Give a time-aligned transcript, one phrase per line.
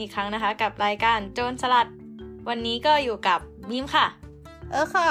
[0.00, 1.88] อีกครั้งนะคะ กับรายการโจรสลัด
[2.48, 3.40] วันนี้ก็อยู่กับ
[3.70, 4.06] มิมค่ะ
[4.70, 5.08] เออค่ะ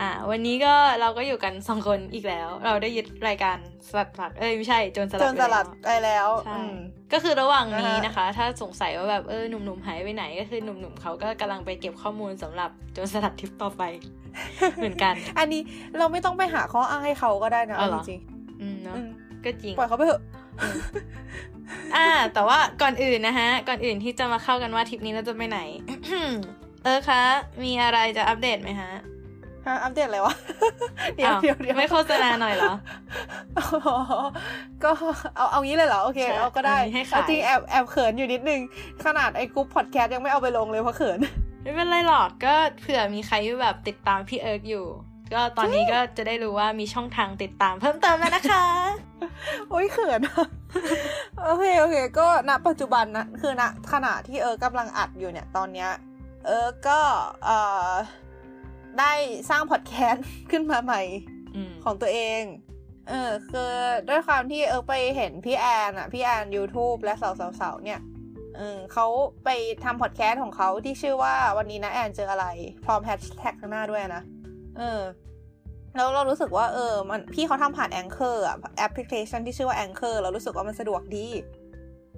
[0.00, 3.56] อ่า วันนี้ก็เราก็อยู่กันสองคนอีกแล้ว เราได้ยึดรายการ
[3.88, 6.74] สลัดผักเอ้ยไม่ใช่โจรสลัดโจรสลัดไปแล้วไปแล้วใช่อืม
[7.12, 13.82] ก็คือระหว่างนี้อ่าฮะนะคะ ถ้าสงสัยว่าแบบเออหนุ่มๆหายไปไหนก็คือหนุ่มๆเขาก็กำลังไปเก็บข้อมูลสำหรับโจรสลัดทริปต่อไป
[14.76, 15.60] เหมือนกัน อันนี้
[15.98, 18.20] เราไม่ต้องไปหาข้ออ้างให้เขาก็ได้นะอ๋อเหรอจริง
[18.62, 19.08] อืมๆเนาะอืม
[19.44, 20.20] ก็จริงปล่อยเขาไปเถอะ
[21.96, 25.60] อ่า แต่ว่าก่อนอื่นนะฮะ ก่อนอื่นที่จะมาเข้ากันว่าทริปนี้เราจะไปไหน
[26.84, 27.22] เออคะ
[27.64, 28.90] มีอะไรจะอัปเดตไหมฮะ
[29.66, 30.34] ฮะอัปเดตอะไรวะ
[31.16, 32.72] เดี๋ยวอ้าเดี๋ยวเดี๋ยวไม่โฆษณาหน่อยเหรอ
[33.58, 33.64] อ๋อ
[34.82, 34.90] ก็
[35.36, 38.60] เอาเอางี้เลยเหรอ โอเคใช่เอาก็ได้เอางี้ให้ขายเอาจริงแอบแอบเขินอยู่นิดนึง
[39.04, 41.18] ขนาดไอ้กรุ๊ปพอดแคสต์ยังไม่เอาไปลงเลยเพราะเขิน
[41.62, 44.86] ไม่เป็นไรหรอกก็เผื่อมีใครที่แบบติดตามพี่เอิร์กอยู่
[45.32, 48.64] ก็ตอนนี้ก็จะได้รู้ว่ามีช่องทางติดตามเพิ่มเติมแล้วนะคะ
[49.70, 50.20] โอ้ยเขิน
[51.42, 55.90] โอเคโอเค ก็ณปัจจุบันนะคือณขณะที่เออกำลังอัดอยู่เนี่ยตอนเนี้ย
[56.46, 56.98] เออก็
[57.44, 57.58] เอ่
[57.88, 57.90] อ
[58.98, 59.12] ได้
[59.50, 61.02] สร้างพอดแคสต์ขึ้นมาใหม่
[61.56, 62.42] อืมของตัวเอง
[63.08, 63.70] เออคือ
[64.08, 68.00] ด้วยความที่เออไปเห็นพี่แอนอะพี่แอน YouTube และสาวสาวสาวเนี่ย
[68.56, 69.06] เออเขา
[69.44, 69.48] ไป
[69.84, 72.46] ทำพอดแคสต์ของเขาที่ชื่อว่าวันนี้นะแอนเจออะไร
[72.84, 74.22] พร้อมแฮชแท็กข้างหน้าด้วยนะ
[74.78, 75.02] เออ
[75.96, 81.26] แล้วเรารู้สึกว่าเออ มันพี่เขาทำผ่าน Anchor อะแอปพลิเคชันที่ชื่อว่า Anchor เรารู้สึกว่ามันสะดวกดี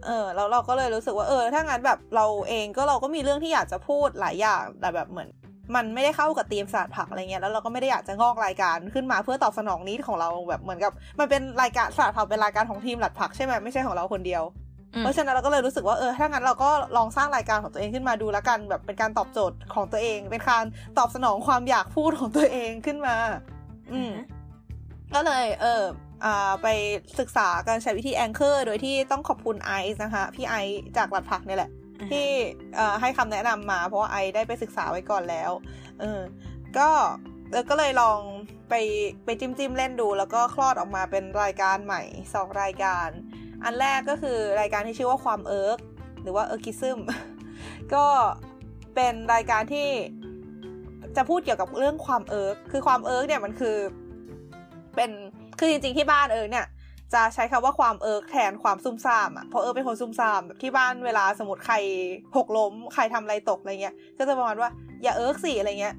[0.07, 5.29] เออแล้วเราก็เลยรู้สึกว่าเออ ถ้างั้นแบบเราเองก็เราก็มีเรื่องที่อยากจะพูดหลายอย่างแต่แบบเหมือน
[5.75, 14.43] มันไม่ได้เข้ากับธีมศาสตร์ผักอะไรเงี้ยแล้วเราก็ไม่ได้อยากจะงอกรายการขึ้นมาเพื่อตอบสนองนี้ของเราแบบเหมือนกับ มันเป็นรายการศาสตร์ผักเป็นรายการของทีมหลัดผักใช่ไหมไม่ใช่ของเราคนเดียว
[14.99, 20.65] เพราะฉะนั้นเราก็เลยรู้สึกว่าเออถ้างั้นเราก็ลองสร้างรายการของตัวเองขึ้นมาดูแล้วกันแบบเป็นการตอบโจทย์ของตัวเอง เป็นการ
[20.99, 23.17] ตอบสนองความอยากพูดของตัวเองขึ้นมา
[23.93, 24.13] อืม
[25.15, 25.83] ก็เลยเออ
[26.25, 26.69] อ่าไป
[27.19, 31.71] ศึกษาการใช้วิธี Anchor โดยที่ต้องขอบคุณไอซ์นะคะ พี่ไอซ์จากหลัดผักเนี่ยแหละ
[32.11, 32.27] ที่
[32.77, 35.51] เอ่อให้คำแนะนำมา เพราะว่าไอได้ไปศึกษาไว้ก่อนแล้ว
[36.01, 36.21] เออ
[36.79, 36.89] ก็
[37.51, 38.21] เออก็เลยลอง
[38.71, 38.75] ไป
[39.25, 42.03] ไปจิ้มจิ้มๆเล่นดู แล้วก็คลอดออกมาเป็นรายการใหม่
[42.35, 43.09] สองรายการ
[43.65, 45.79] อันแรกก็คือรายการที่ชื่อว่าความเอิร์ก
[46.23, 46.99] หรือว่าเอิร์กิซึม
[47.95, 48.07] ก็
[48.95, 49.89] เป็นรายการที่
[51.17, 53.77] จะพูดเกี่ยวกับเรื่องความเอิร์กคือความเอิร์กเนี่ยมันคือ
[54.97, 55.11] เป็น
[55.59, 56.67] คือจริงๆที่บ้านเอิร์กเนี่ย
[57.15, 61.77] จะใช้คำว่าความเอิร์กแทนความซุ่มซ่ามอะเพราะเอิร์กเป็นคนซุ่มซ่ามแบบที่บ้านเวลาสมมติใคร
[62.37, 64.71] หกล้มใครทำอะไรตกอะไรเงี้ยก็จะประมาณว่า
[65.03, 65.95] อย่าเอิร์กสิอะไรเงี้ย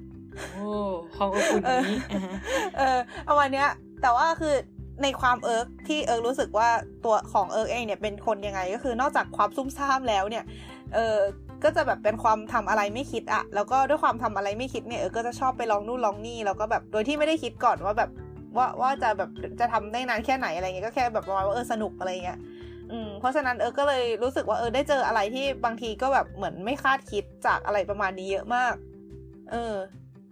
[0.54, 0.68] โอ้
[1.16, 2.38] ความอบอุ่นนี้าฮะ
[2.78, 3.70] เออประมาณเนี้ย
[4.02, 4.56] แต่ว่าคือ
[5.02, 6.70] ในความเอิร์กที่เอิร์กรู้สึกว่า
[7.06, 10.44] ตัวของเอิร์กเองเนี่ยเป็นคนยังไงก็คือนอกจากความซุ่มซ่ามแล้วเนี่ย
[10.94, 11.18] เออ
[11.64, 18.10] ก็จะแบบเป็นความทำอะไรไม่คิดอะแล้วก็ด้วยความทำอะไรไม่คิดเนี่ยเออก็จะชอบไปลองนู่นลองนี่แล้วก็แบบโดยที่ไม่ได้คิดก่อนว่าแบบ
[18.58, 22.40] ว่าว่าจะแบบจะทำได้นานแค่ไหนอะไรเงี้ยก็แค่แบบว่าเออสนุกอะไรเงี้ย
[22.92, 28.74] อืมเพราะฉะนั้นเออก็เลยรู้สึกว่าเออได้เจออะไรที่บางทีก็แบบเหมือนไม่คาดคิดจากอะไรประมาณนี้เยอะมาก
[29.52, 29.74] เออ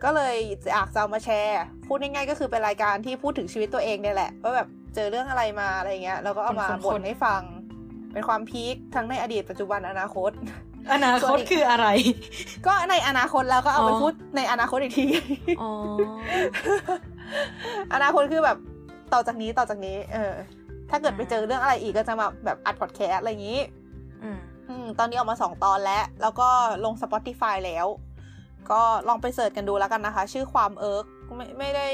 [0.03, 0.35] ก็เลย
[0.71, 7.41] อยากจะเอามาแชร์ พูดง่ายๆก็คือเป็นรายการที่พูดถึงชีวิตตัวเองเนี่ยแหละ ว่าแบบเจอเรื่องอะไรมาอะไรเงี้ยแล้วก็เอามาเป็นคนๆบ่นให้ฟัง
[8.13, 10.31] เป็นความพีคทั้งในอดีตปัจจุบันอนาคต
[10.93, 11.87] อนาคตคืออะไร
[12.67, 15.07] ก็ในอนาคตแล้วก็เอาไปอ๋อพูดในอนาคตอีกที
[15.61, 15.71] อ๋อ
[17.93, 18.57] อนาคตคือแบบ
[19.13, 20.33] ต่อจากนี้ต่อจากนี้ เออ
[20.89, 23.61] ถ้าเกิดไปเจอเรื่องอะไรอีกก็จะมาแบบอัดพอดแคสต์อะไรอย่างนี้
[24.23, 26.49] อืมอืมตอนนี้ออกมาสองตอนแล้ว แล้วก็
[26.85, 27.87] ลง Spotify แล้ว
[28.71, 31.05] ก็ลองไป search กันดูแล้วกันนะคะ ชื่อความเอิร์ก
[31.35, 31.87] ไม่ไม่ได้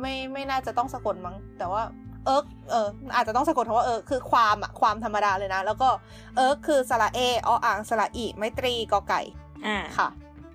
[0.00, 1.82] ไม่ไม่น่าจะต้องสะกดมั้ง แต่ว่า
[2.26, 5.88] เอิร์กเอออาจจะต้องสะกดคำว่าเอิร์กคือความอะความธรรมดาเลยนะ แล้วก็
[6.36, 9.20] เอิร์กคือสระเอออ่างสระอีไมตรีกอไก่
[9.66, 10.08] อ่าค่ะ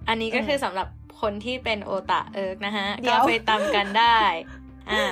[0.08, 0.88] อันนี้ก็คือสำหรับ
[1.22, 4.18] คนที่เป็นโอตะเอิร์กนะฮะเดี๋ก็ยวไปตามกันได้
[4.92, 5.06] อ่า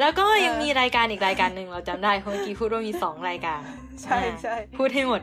[0.00, 3.60] แล้วก็ยังเออมีรายการอีกรายการหนึ่งเราจำได้เพราะเมื่อกี้พูดว่ามีสองรายการ
[4.02, 5.20] ใช่อ่าใช่พูดให้หมด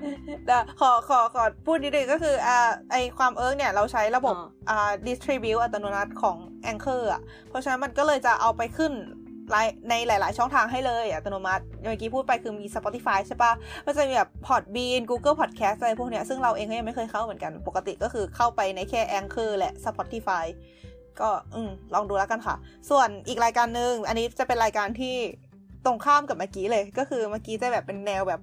[0.47, 6.37] แต่ขอขอขอพูดนิดนึงก็คืออ่าไอความเอิร์กเนี่ยเราใช้ระบบอ๋ออ่า distribute อัตโนมัติของ
[6.71, 8.93] Anchor อะ เพราะฉะนั้นมันก็เลยจะเอาไปขึ้น
[9.51, 13.51] หลายในหลาย ๆ ช่องทางให้เลยอัตโนมัติเมื่อกี้พูดไปคือมี Spotify ใช่ปะ
[13.85, 20.45] ก็จะมีแบบ Podbean Google Podcast อะไรพวกเนี้ย ซึ่งเราเองก็ยังไม่เคยเข้าเหมือนกัน ปกติก็คือเข้าไปในแค่ Anchor และ Spotify
[21.21, 22.55] ก็อืมลองดูแล้วกันค่ะ
[22.89, 25.15] ส่วนอีกรายการหนึ่งอันนี้จะเป็นรายการที่
[25.85, 28.41] ตรงข้ามกับเมื่อกี้เลย ก็คือเมื่อกี้จะแบบเป็นแนวแบบ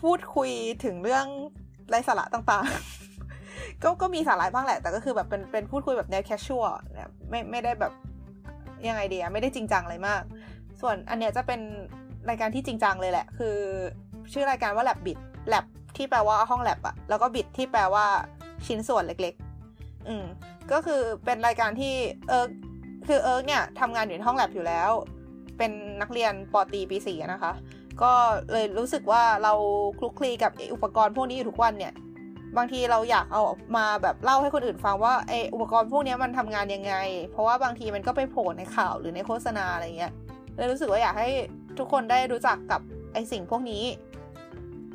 [0.00, 0.50] พูดคุย
[0.84, 1.26] ถึงเรื่อง
[1.88, 7.92] ไร้สาระต่างๆ ก็ก็มีสาระบ้างแหละ แต่ก็คือแบบเป็นเป็นพูดคุยแบบแนวแคชชวลเนี่ยไม่ไม่ได้แบบ
[8.88, 10.22] ยังไงเดีอะไม่ได้จริงจังอะไรมาก
[10.80, 11.60] ส่วนอันเนี้ยจะเป็น
[12.28, 13.56] รายการที่จริงจังเลยแหละ คือ
[14.32, 15.18] ชื่อรายการว่า lab bit
[15.52, 15.64] lab
[15.96, 18.06] ที่แปลว่าห้อง lab อะแล้วก็ bit ที่แปลว่า
[18.66, 19.34] ชิ้นส่วนเล็ก
[20.08, 20.24] อืม
[20.72, 21.94] ก็คือเป็นรายการที่
[22.28, 22.50] เอิร์ก
[23.06, 24.90] คือเอิร์กเนี่ยทำงานอยู่ในห้องแลบอยู่แล้ว
[25.58, 27.52] เป็นนักเรียนป.ตรีปีสี่นะคะ
[28.02, 28.12] ก็
[28.52, 29.52] เลยรู้สึกว่าเรา
[29.98, 31.92] คลุกคลีกับอุปกรณ์พวกนี้อยู่ทุกวันเนี่ย
[32.56, 33.42] บางทีเราอยากเอา
[33.76, 36.94] มาแบบเล่าให้คนอื่นฟังว่าไออุปกรณ์พวกนี้มันทำงานยังไง
[37.30, 40.12] เพราะว่าบางทีมันก็ไปโผล่ในข่าวหรือในโฆษณาอะไรเงี้ย
[40.56, 41.30] เลยรู้สึกว่าอยากให้
[41.78, 42.80] ทุกคนได้รู้จักกับ
[43.12, 43.84] ไอสิ่งพวกนี้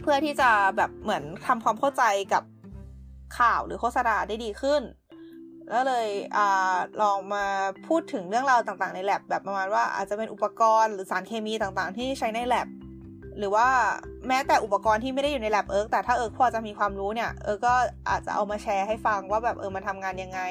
[0.01, 2.03] เพื่อที่จะแบบเหมือนทำความเข้าใจ
[2.33, 2.43] กับ
[3.39, 4.81] ข่าวหรือโฆษณาได้ดีขึ้น
[5.69, 6.39] แล้วเลย
[7.01, 7.45] ลองมา
[7.87, 12.67] พูดถึงเรื่องราวต่างๆ ใน lab แบบประมาณว่าอาจจะเป็นอุปกรณ์หรือสารเคมีต่างๆ ที่ใช้ใน lab
[13.37, 13.67] หรือว่า
[14.27, 17.75] แม้แต่อุปกรณ์ที่ไม่ได้อยู่ใน lab เอิร์กแต่ถ้าเอิร์กพอจะมีความรู้เนี่ยเอิร์กก็
[18.09, 20.41] อาจจะเอามาแชร์ให้ฟังว่าแบบเออมันทำงานยังไง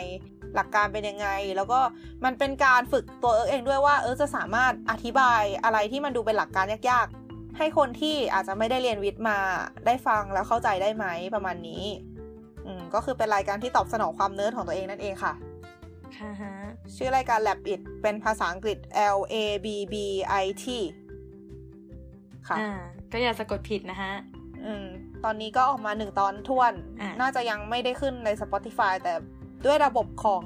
[0.54, 1.80] หลักการเป็นยังไง แล้วก็
[2.24, 9.38] มันเป็นการฝึกตัวเอิร์กเองด้วยว่าเอิร์กจะสามารถอธิบายอะไรที่มันดูเป็นหลักการยากๆ ให้คนที่อาจจะไม่ได้เรียนวิทย์มา
[9.86, 11.84] ได้ฟังแล้วเข้าใจได้ไหมประมาณนี้
[12.68, 15.32] อืมก็คือเป็นรายการที่ตอบสนองความเนิร์ดของตัวเองนั่นเองค่ะ
[16.16, 16.54] ค่ะฮะ
[16.96, 18.78] ชื่อรายการ Lab It เป็นภาษาอังกฤษ
[19.16, 19.34] L A
[19.64, 19.94] B B
[20.42, 20.64] I T
[22.48, 22.70] ค่ะอ่า
[23.12, 24.12] ก็อย่าสะกดผิดนะฮะ
[24.64, 24.86] อืม
[25.24, 29.14] ตอนนี้ก็ออกมาหนึ่งตอนท้วนอะน่าจะยังไม่ได้ขึ้นใน Spotify แต่
[29.66, 30.44] ด้วยระบบของ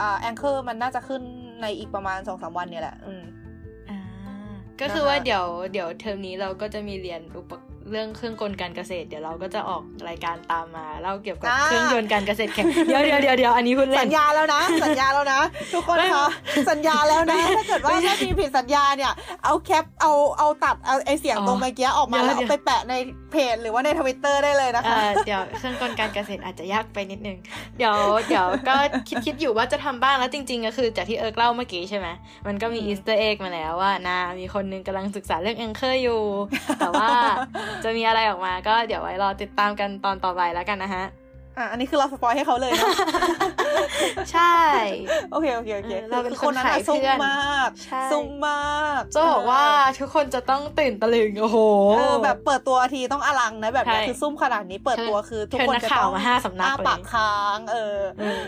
[0.00, 1.22] อ่า Anchor มันน่าจะขึ้น
[1.62, 3.22] ในอีกประมาณสองสามวันเนี่ยแหละ อืม
[3.90, 3.98] อ่า
[4.80, 7.52] ก็คือนะคะว่าเดี๋ยวเดี๋ยวเทอมนี้เราก็จะมีเรียนอุป
[7.90, 15.40] เรื่องเครื่องกลการเกษตร เดี๋ยวเราก็จะออกรายการตามมาเล่าเกี่ยวกับอ่าเครื่องยนต์การเกษตรแข่งเดี๋ยวเดี๋ยวเดี๋ยวเดี๋ยวอันนี้พูดเล่สันญญาแล้วนะ สัญญาแล้วนะ
[15.74, 16.26] ทุกคนไม่คะ
[16.70, 19.12] สัญญาแล้วนะถ้าเกิดว่าถ้ามีผิดสัญญาเนี่ย
[19.44, 22.94] เอาแคปเอาเอาตัดเอาไอเสียงตรงเมื่อกี้ออกมาแล้วเอาไปแปะใน
[23.32, 27.38] เพจหรือว่าในทวิตเตอร์ได้เลยนะเอ่คะอเดี๋ยวเครื่องกลการเกษตรอาจจะยากไปนิดนึง
[27.78, 27.96] เดี๋ยว
[28.28, 28.74] เดี๋ยวก็
[29.08, 32.08] คิดคิดอยู่ว่าจะทำบ้างแล้วจริงๆก็คือจากที่เอิร์กเล่าเมื่อกี้ใช่ไหม
[32.46, 36.22] มันก็มีอืมอีสเตอร์เอ็กมาแล้วว่านามีคนนึงกำลังศึกษาเรื่องแองเกอร์อยู่
[36.78, 37.10] แต่ว่า
[37.84, 41.04] จะมีอะไรออกมาก็เดี๋ยวไว้รอติดตามกันตอนต่อไปแล้วกันนะฮะ
[41.58, 42.92] อะอันนี้คือเราสปอยให้เขาเลยนะ
[44.32, 44.56] ใช่
[45.30, 49.62] โอเคโอเคโอเคเออเราเป็นอคนนั้นคนขายอะซุ่มเพื่อนมากใช่ซุ่มมากจะบอกว่า
[49.98, 51.58] ทุกคนจะต้องตื่นตะลึงโอ้โห
[51.96, 58.40] เออแบบเปิดตัวทีต้องอลังนะแบบเนี้ยใช่คือซุ่มขนาดนี้เปิดตัวคือ ทุกเชิญคนนักจะข่าต้วองมาห้าสำนักอ้าปากเลยค้างเออเออ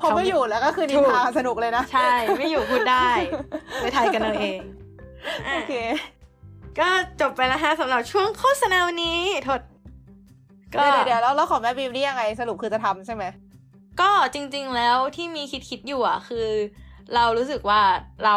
[0.00, 3.08] พอไม่อยู่แล้วก็คือนิถูนกทาสนุกเลยนะ ใช่ ไม่อยู่พูดได้
[3.80, 4.60] ไปถ่ายกันเอาเอง
[5.46, 5.74] อะโอเค
[6.80, 6.88] ก็
[7.20, 9.60] จบไปแล้วฮะสำหรับช่วงโฆษณาวันนี้ทด
[10.74, 13.24] ก็เดี๋ยวเดี๋ยวแล้วแล้วของแม่บีมนี่ยังไงสรุปคือจะทำใช่ไหม
[14.00, 16.46] ก็จริง ๆแล้วที่มีคิดคิดๆอยู่อะคือ
[17.14, 17.82] เรารู้สึกว่า
[18.24, 18.36] เรา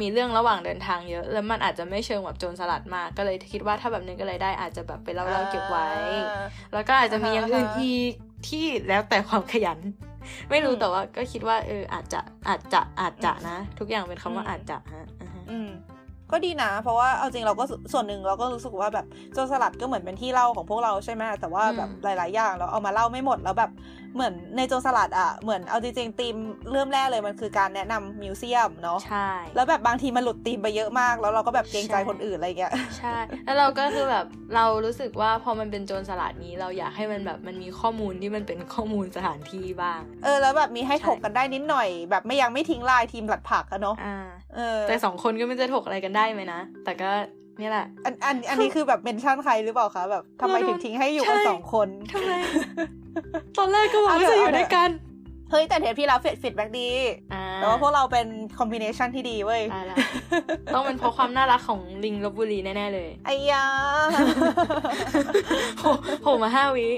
[0.00, 5.88] มีเรื่องระหว่างเดินทางเยอะ แล้วมันอาจจะไม่เชิงแบบโจรสลัดมากก็เลยคิดว่าถ้าแบบนึงก็เลยได้อาจจะแบบไปเล่าๆเก็บไว้
[6.30, 8.12] อ่าแล้วก็อาจจะมีอย่างอื่นอ่าฮะอีก
[8.48, 9.78] ที่แล้วแต่ความขยัน
[10.50, 15.70] ไม่รู้อืมแต่ว่าก็คิดว่าเอออาจจะอาจจะอาจจะนะ ทุกอย่างเป็นคำว่าอืมอาจจะฮะอ่าฮะอืม
[16.32, 23.70] ก็ดีนะ เพราะว่าเอาจริงเราก็สส่วนหนึ่งเราก็รู้สึกว่าแบบโจรสลัดก็เหมือนเป็นที่เล่าของพวกเราใช่ไหมแต่ว่าแบบหลาย ๆ อย่างเราเอามาเล่าไม่หมดแล้วแบบ
[24.14, 26.36] เหมือนในโจรสลัดอะเหมือนเอาจริงๆธีม
[26.72, 44.16] เริ่มแรกเลยมันคือการแนะนำมิวเซียมเนาะใช่แล้วแบบบางทีมันหลุดธีมไปเยอะมาก แล้วเราก็แบบเกรงใจใช่คนอื่นอะไรเงี้ยใช่แล้วเราก็คือแบบเรารู้สึกว่าพอมันเป็นโจรสลัดนี้เราอยากให้มันแบบมันมีข้อมูลที่มันเป็นข้อมูลสถานที่บ้าง เออแล้วแบบมีให้ใช่ถกกันได้นิดหน่อย แบบไม่ยังไม่ทิ้งลายทีมสลัดผักอะเนาะอ่า
[44.56, 47.10] เออแต่สองคนก็ไม่รู้จะถกอะไรกันได้ไหมนะ แต่ก็
[47.58, 52.30] เนี่ยแหละ อันอันอันนี้คือแบบ mention ใครหรือเปล่าคะแบบทำไมถึงทิ้งให้อยู่กันใช่สองคนทำไม
[53.58, 54.90] ตอนแรกก็บอกว่าจะอยู่ด้วยกัน
[55.50, 56.88] เฮ้ย แต่เทปที่แล้ว feedback ดี
[57.32, 58.26] อ่าแต่ว่าพวกเราเป็น
[58.58, 59.96] คอมบิเนชันที่ดีเว้ยตายละ
[60.74, 63.64] ต้องเป็นเพราะความน่ารักของลิงลบบุรีแน่ ๆ เลยไอ้ยา
[65.78, 65.90] โผล่
[66.22, 66.88] โผล่มาห้าวิ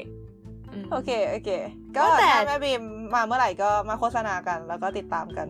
[0.73, 1.51] อืมโอเค โอเค
[1.97, 2.83] ก็ว่าแต่ถ้าแม่บีม
[3.15, 5.49] มาเมื่อไหร่ก็มาโฆษณากัน แล้วก็ติดตามกัน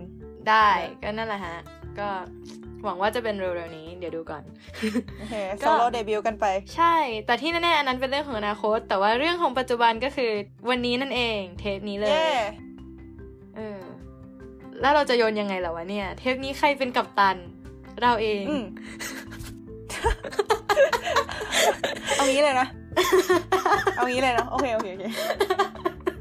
[0.48, 0.68] ได้
[1.02, 1.56] ก็นั่นแหละฮะ
[1.98, 2.08] ก็
[2.85, 4.42] หวังว่าจะเป็นเร็วๆนี้เดี๋ยวดูก่อน
[5.18, 6.94] โอเคก็โซโล่เดบิวต์กันไป ใช่
[7.26, 10.30] แต่ที่แน่ๆอันนั้นเป็นเรื่องของอนาคต แต่ว่าเรื่องของปัจจุบันก็คือ
[10.70, 12.32] วันนี้นั่นเองเทปนี้เลยเย้
[13.56, 13.80] เออ
[14.80, 17.37] แล้วเราจะโยนยังไงล่ะวะเนี่ย เทปนี้ใครเป็นกัปตัน
[18.02, 18.64] เราเองอืม
[22.16, 22.68] เอางี้เลยนะ
[23.97, 25.04] เอางี้เลยนะ โอเคโอเคโอเค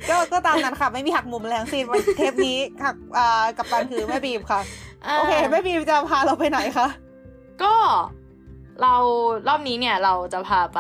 [0.10, 4.62] ก็ก็ตามนั้นค่ะ ไม่มีหักมุมอะไรทั้งสิ้นวันเทปนี้หักอ่ากับตันคือแม่บีมค่ะ
[5.04, 6.88] โอเคแม่บีมจะพาเราไปไหนคะ
[7.64, 7.74] ก็
[8.82, 8.96] เรา
[9.48, 10.80] รอบนี้เนี่ยเราจะพาไป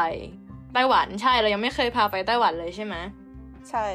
[0.74, 2.95] ไต้หวันใช่เรายังไม่เคยพาไปไต้หวันเลยใช่ไหม
[3.69, 3.86] ใช่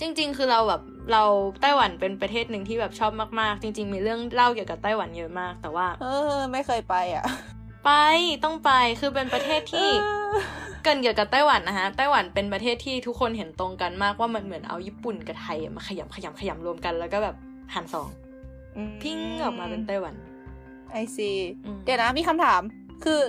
[0.00, 0.82] จริง ๆ คือเราแบบ
[1.12, 1.22] เรา
[1.60, 7.24] ไต้หวันเป็นประเทศหนึ่งที่แบบชอบมากๆ จริง ๆ มีเรื่องเล่าเกี่ยวกับไต้หวันเยอะมาก แต่ว่า เออ ไม่เคยไปอะ
[7.84, 7.90] ไป
[8.44, 8.70] ต้องไป
[9.00, 10.34] คือเป็นประเทศที่เออ
[10.82, 17.36] เกรินเกี่ยวกับไต้หวันนะฮะไต้หวันเป็นประเทศที่ทุกคนเห็นตรงกันมากว่ามันเหมือนเอาญี่ปุ่นกับไทยมาขยำขยำขยำรวมกันแล้วก็แบบ
[17.74, 18.19] หันสองม
[19.02, 20.14] พิ้งออกมาเป็นไต้หวัน
[20.92, 21.30] ไอซี
[21.66, 22.60] อืมเดี๋ยวนะมีคำถาม
[23.04, 23.20] คือ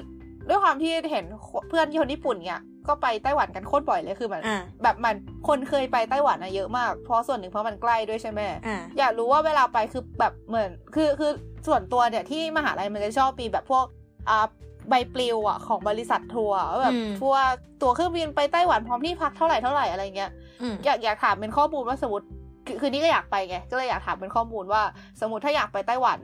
[0.49, 1.25] ด้วยความที่เห็น
[1.69, 5.15] เพื่อนคนญี่ปุ่นเนี่ยก็ไปไต้หวันกันโคตรบ่อยเลยคือมันอ่าแบบมัน
[5.47, 11.31] คนเคยไปไต้หวันอะเยอะมาก เพราะส่วนหนึ่งเพราะมันใกล้ด้วยใช่ไหมอ่าอยากรู้ว่าเวลาไปคือแบบเหมือน คือคือ
[11.67, 13.85] ส่วนตัวเนี่ยที่มหาลัยมันจะชอบมีแบบพวก
[14.29, 14.47] อ่า
[14.89, 17.41] ใบปลิวอะของบริษัททัวร์ว่าแบบอืมทัวร์
[17.81, 20.31] ตั๋วเครื่องบินไปไต้หวันพร้อมที่พักเท่าไหร่เท่าไหร่อะไรเงี้ย
[20.61, 22.25] อืมอยากอยากถามเป็นข้อมูลว่าสมมติ
[22.71, 24.81] คือคือนี่ก็อยากไปไง ก็เลยอยากถามเป็นข้อมูลว่า
[25.21, 26.19] สมมติถ้าอยากไปไต้หวัน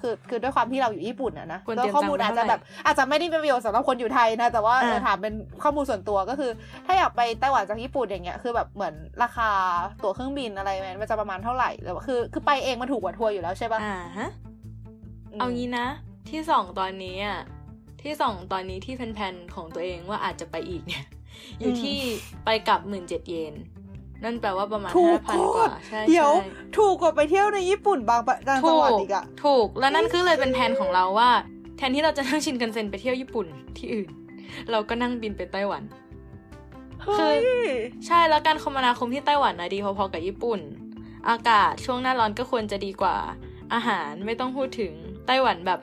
[0.00, 6.50] คือคือด้วยความที่เราอยู่ญี่ปุ่นอะนะควรแล้เตรีวยมข้อมูลตังค์อาจจะแบบอาจจะไม่ได้เป็นประโยชน์สำหรับคนอยู่ไทยนะ แต่ว่าอ่าเออถามเป็นข้อมูลส่วนตัวก็คือ
[6.86, 9.50] ถ้าอยากไปไต้หวันจากญี่ปุ่นอย่างเงี้ยคือแบบเหมือนราคา
[10.02, 14.30] ตั๋วเครื่องบินอะไรมันมันจะประมาณเท่าไหร่หรือว่าคือคือไปเองมันถูกกว่าทัวร์อยู่แล้วใช่ปะอ่าฮะ
[15.36, 15.86] มเอางี้นะ
[16.30, 17.40] ที่สองตอนนี้อะ
[18.02, 21.04] ที่สองตอนนี้ที่แพนๆของตัวเองว่าอาจจะไปอีกเนี่ย
[21.60, 21.98] อยู่ที่
[22.44, 23.54] ไปกลับหมื่นเจ็ดเยน
[24.24, 31.30] นั่นแปลว่าประมาณถูห้ากพันโคกว่าตรใช่เดี๋ยวใช่ถูกกว่าไปเที่ยวในญี่ปุ่นบางปะบางจังหวัดอีกอะถูกแล้วนั่นคือเลยเป็นแผนของเราว่า
[31.76, 33.46] แทนที่เราจะนั่งชินกันเซ็นไปเที่ยวญี่ปุ่น
[33.76, 34.08] ที่อื่น
[34.70, 35.82] เราก็นั่งบินไปไต้หวัน
[37.04, 37.38] เฮ้ย
[38.06, 40.60] ใช่แล้วการคมนาคมที่ไต้หวันนะดีพอๆกับญี่ปุ่น
[41.28, 43.16] อากาศช่วงหน้าร้อนก็ควรจะดีกว่า
[43.74, 44.92] อาหารไม่ต้องพูดถึง
[45.26, 45.80] ไต้หวันแบบ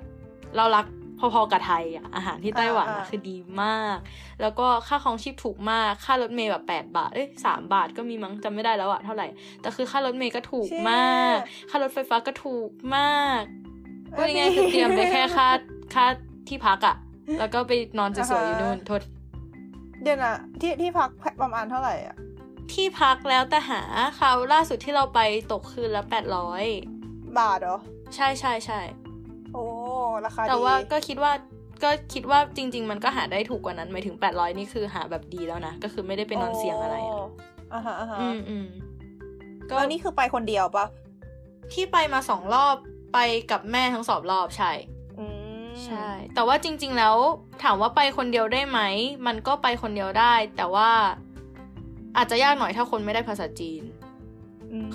[0.55, 0.85] เรารัก
[1.33, 3.97] พอๆกับไทยอะอาหารที่ไต้หวันอะอ่าคือดีมาก
[4.41, 9.27] แล้วก็ค่าครองชีพถูกมากค่ารถเมล์แบบแปดบาทเอ้ยสามบาทก็มีมั้งจำไม่ได้แล้วอะเท่าไหร่
[9.61, 11.37] แต่คือค่ารถเมล์ก็ถูกมาก
[11.69, 13.41] ค่ารถไฟฟ้าก็ถูกมาก
[14.15, 15.47] พูดง่ายๆคือเตรียมไปแค่ค่า
[15.93, 16.05] ค่า
[16.47, 16.95] ที่พักอะ
[17.39, 19.01] แล้วก็ไปนอนสวยๆอยู่นู่นโทษ
[20.03, 21.09] เดี๋ยวนะที่ที่พัก
[21.41, 22.15] ประมาณเท่าไหร่อะ
[22.73, 23.81] ที่พักแล้วแต่หา
[24.19, 25.19] คราวล่าสุดที่เราไป
[25.51, 26.65] ตกคืนละแปดร้อย
[27.39, 27.77] บาทเหรอ
[28.15, 29.04] ใช่ใช่ใช่โอ้
[30.25, 31.31] ราคาดี แต่ว่าก็คิดว่า
[31.83, 37.29] ก็คิดว่าจริง ๆ มันก็หาได้ถูกกว่านั้นหมายถึงแปดร้อยนี่คือหาแบบดีแล้วนะ ก็คือไม่ได้ไปนอนเสี่ยงอะไรอะ
[37.73, 38.67] อ่าฮะอ่าฮะอืมอืม
[39.67, 40.85] ก็แล้วนี่คือไปคนเดียวปะ
[41.73, 42.75] ที่ไปมาสองรอบ
[43.13, 43.19] ไป
[43.51, 44.71] กับแม่ทั้งสองรอบใช่
[45.17, 45.25] อื
[45.65, 47.15] มใช่ แต่ว่าจริง ๆ แล้ว
[47.63, 48.79] ถามว่าไปคนเดียวได้ไหม
[49.27, 50.89] มันก็ไปคนเดียวได้ แต่ว่า
[52.17, 54.04] อาจจะยากหน่อยถ้าคนไม่ได้ภาษาจีนม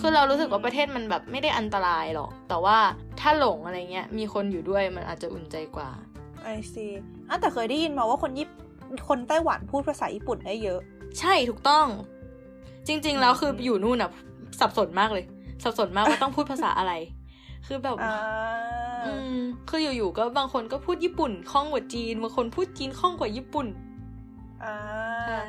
[0.01, 2.79] คือเรารู้สึกว่าประเทศมันแบบไม่ได้อันตรายหรอก แต่ว่า
[3.21, 5.89] ถ้าหลงอะไรเงี้ย มีคนอยู่ด้วยมันอาจจะอุ่นใจกว่า
[6.43, 6.87] ไอซี
[7.29, 8.67] อะแต่เคยได้ยินมาว่าคนญี่ปุ่น
[9.09, 10.81] คนไต้หวันพูดภาษาญี่ปุ่นได้เยอะ
[11.19, 11.87] ใช่ถูกต้อง
[12.87, 14.11] จริง ๆ แล้วคืออยู่นู่นอะ
[14.61, 15.25] สับสนมากเลย
[15.63, 16.93] สับสนมากว่าต้องพูดภาษาอะไร
[17.67, 18.17] คือแบบอ่า
[19.07, 23.67] อืมคืออยู่ๆก็บางคนก็พูดญี่ปุ่นคล่องกว่าจีนบางคนพูดจีนคล่องกว่าญี่ปุ่น
[24.65, 24.77] อ่า
[25.29, 25.43] ใช่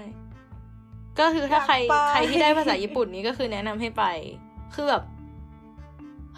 [1.20, 4.04] ก็คือถ้าใครอยากไปใครที่ได้ภาษาญี่ปุ่นนี้ก็คือแนะนำให้ไป
[4.74, 5.04] คือแบบ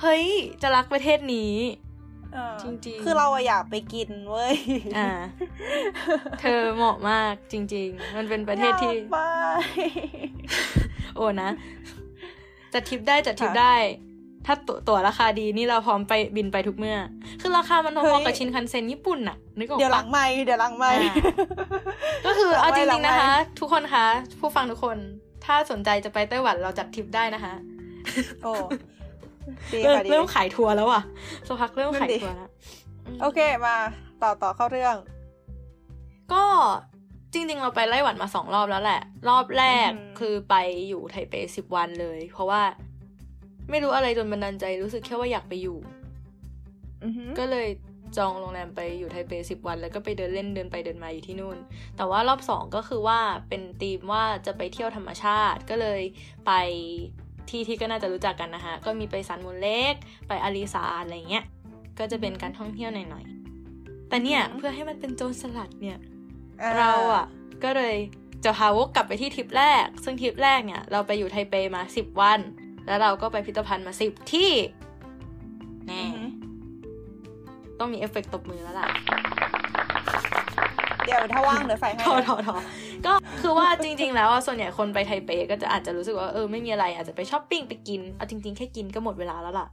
[0.01, 0.25] เฮ้ย
[0.61, 1.53] จะรักประเทศนี้
[2.35, 4.55] อ่าจริงๆ คือเราอะอยากไปกินเว้ย
[4.97, 5.09] อ่า
[6.39, 9.17] เธอเหมาะมากจริง ๆ มันเป็นประเทศที่อยากไป
[11.15, 11.49] โอ้นะ
[12.73, 13.75] จัดทริปได้จัดทริปค่ะได้
[14.45, 16.97] ถ้าตัวตั๋วราคาดีนี่เราพร้อมไปบินไปทุกเมื่อ
[17.41, 21.15] คือราคามันพเฮ้อยๆกับชินคันเซ็นญี่ปุ่นน่ะนึกออกเดี๋ยวหลัปะงไม่เดี๋ยวหลังไม่อ่า
[22.25, 24.05] ก็คือเอาจหลัริงงไมๆนะคะ ทุกคนคะ
[24.39, 24.97] ผู้ฟังทุกคน
[25.45, 27.53] ถ้าสนใจจะไปไต้หวันเราจัดทริปได้นะคะ
[28.43, 28.51] โอ้
[29.73, 31.03] ดีเริ่มค่ะดีเริ่มขายทัวร์แล้วอะ
[31.47, 33.75] สักพักเริ่มขายนั่นดิทัวร์แล้วมโอเคมา
[34.21, 34.95] ต่อต่อเข้าเรื่อง
[36.33, 36.43] ก็
[37.33, 40.55] จริง ๆ เราไปไต้หวันมาสองรอบแล้วแหละ รอบแรกอืมคือไป
[40.87, 42.61] อยู่ไทเปสิบวันเลย เพราะว่า
[43.69, 45.77] ไม่รู้อะไรจนบันดาลใจรู้สึกแค่ว่าอยากไปอยู่
[47.03, 47.67] อือหือก็เลย
[48.17, 51.57] จองโรงแรมไปอยู่ไทเปสิบวัน แล้วก็ไปเดินเล่นเดินไปเดินมาอยู่ที่นู่น
[51.97, 56.01] แต่ว่ารอบสองก็คือว่าเป็นธีมว่าจะไปเที่ยวธรรมชาติ ก็เลย
[56.45, 56.51] ไป
[57.49, 59.93] ที่ที่ก็น่าจะรู้จักกันนะคะก็มีไป Sun Moon Lake
[60.27, 61.45] ไปอาลีซานอะไรเงี้ย
[61.99, 65.97] ก็จะเป็นการท่องเที่ยวหน่อยๆ แต่เนี่ยเพื่อให้มันเป็นโจรสลัดเนี่ย
[66.77, 67.25] เราอะ
[67.63, 67.95] ก็เลย
[68.45, 72.39] จะพาวกกลับไปที่ทริปแรก ซึ่งทริปแรกเนี่ยเราไปอยู่ไทเปมาสิบวัน
[72.87, 74.51] แล้วเราก็ไปพิพิธภัณฑ์มาสิบที่
[75.87, 76.29] แน่อือหือ
[77.79, 78.87] ต้องมีเอฟเฟกต์ตบมือแล้วล่ะ
[81.05, 82.55] เดี๋ยวถ้าว่างเดี๋ยวใส่ให้ทอทอทอ
[83.05, 89.67] ก็คือว่าจริง ๆ แล้วอะส่วนใหญ่คนไปไทเปก็จะอาจจะรู้สึกว่าเออไม่มีอะไรอาจจะไปช้อปปิ้งไปกินเอาจริง ๆ แค่กินก็หมดเวลาแล้วล่ะ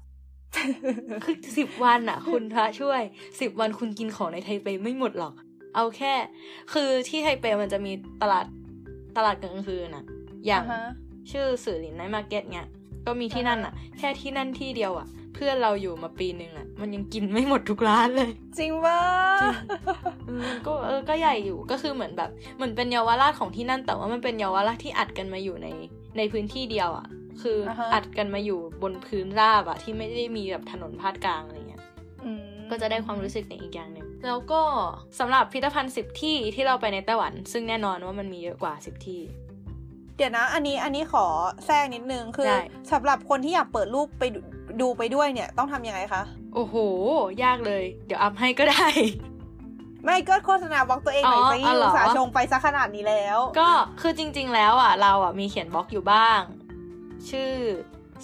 [1.25, 3.01] คือสิบวันอะคุณพระช่วย
[3.41, 5.35] สิบวันคุณกินของในไทเปไม่หมดหรอก
[5.75, 6.15] เอาแค่
[6.73, 8.47] คือที่ไทเปมันจะมีตลาด
[9.17, 10.05] ตลาดกลางคืนอะ
[10.47, 10.83] อย่างอ่าฮะ
[11.31, 12.69] ชื่อซื่อหลิน night market เนี่ย
[13.07, 18.99] ก็มีที่นั่นอะแค่ที่นั่นที่เดียวอะเพื่อนเราอยู่มาปีหนึ่งอะมันยังกินไม่หมดทุกร้านเลย จริงว่า
[19.43, 19.57] จริง
[20.29, 25.69] อืมก็เออก็ใหญ่อยู่ก็คือเหมือนแบบเหมือนเป็นเยาวราชของที่นั่น แต่ว่ามันเป็นเยาวราชที่อัดกันมาอยู่ใน
[26.17, 27.07] ในพื้นที่เดียวอะ่ะ
[27.43, 31.83] คืออาฮะอัดกันมาอยู่บนพื้นราบอะ่ะที่ไม่ได้มีแบบถนนพาดกลางอะไรเงี้ย
[32.25, 34.63] อืมก็จะได้ความรู้สึกในอีกอย่างหนึ่งแล้วก็
[35.19, 39.21] สำหรับพิพิธภัณฑ์สิบที่ที่เราไปในไต้หวัน ซึ่งแน่นอนว่ามันมีเยอะกว่าสิบที่
[40.21, 41.25] เดี๋ยวนะ อันนี้อันนี้ขอ
[41.67, 42.61] แทรกนิดนึงคือได้
[42.93, 44.41] สำหรับคนที่อยากเปิดรูปไปดู
[44.81, 46.23] ดูไปด้วยเนี่ย ต้องทำยังไงคะ
[46.55, 46.75] โอ้โห
[47.43, 48.87] ยากเลย เดี๋ยวอัปให้ก็ได้
[50.05, 56.41] ไม่ก็โฆษณาบล็อกตัวเองหน่อยอ๋อสิอ๋อเหรออุตสาห์ชงไปซะขนาดนี้แล้ว ก็คือจริง ๆ แล้วอะ เราอะมีเขียนบล็อกอยู่บ้าง
[57.31, 57.51] ชื่อ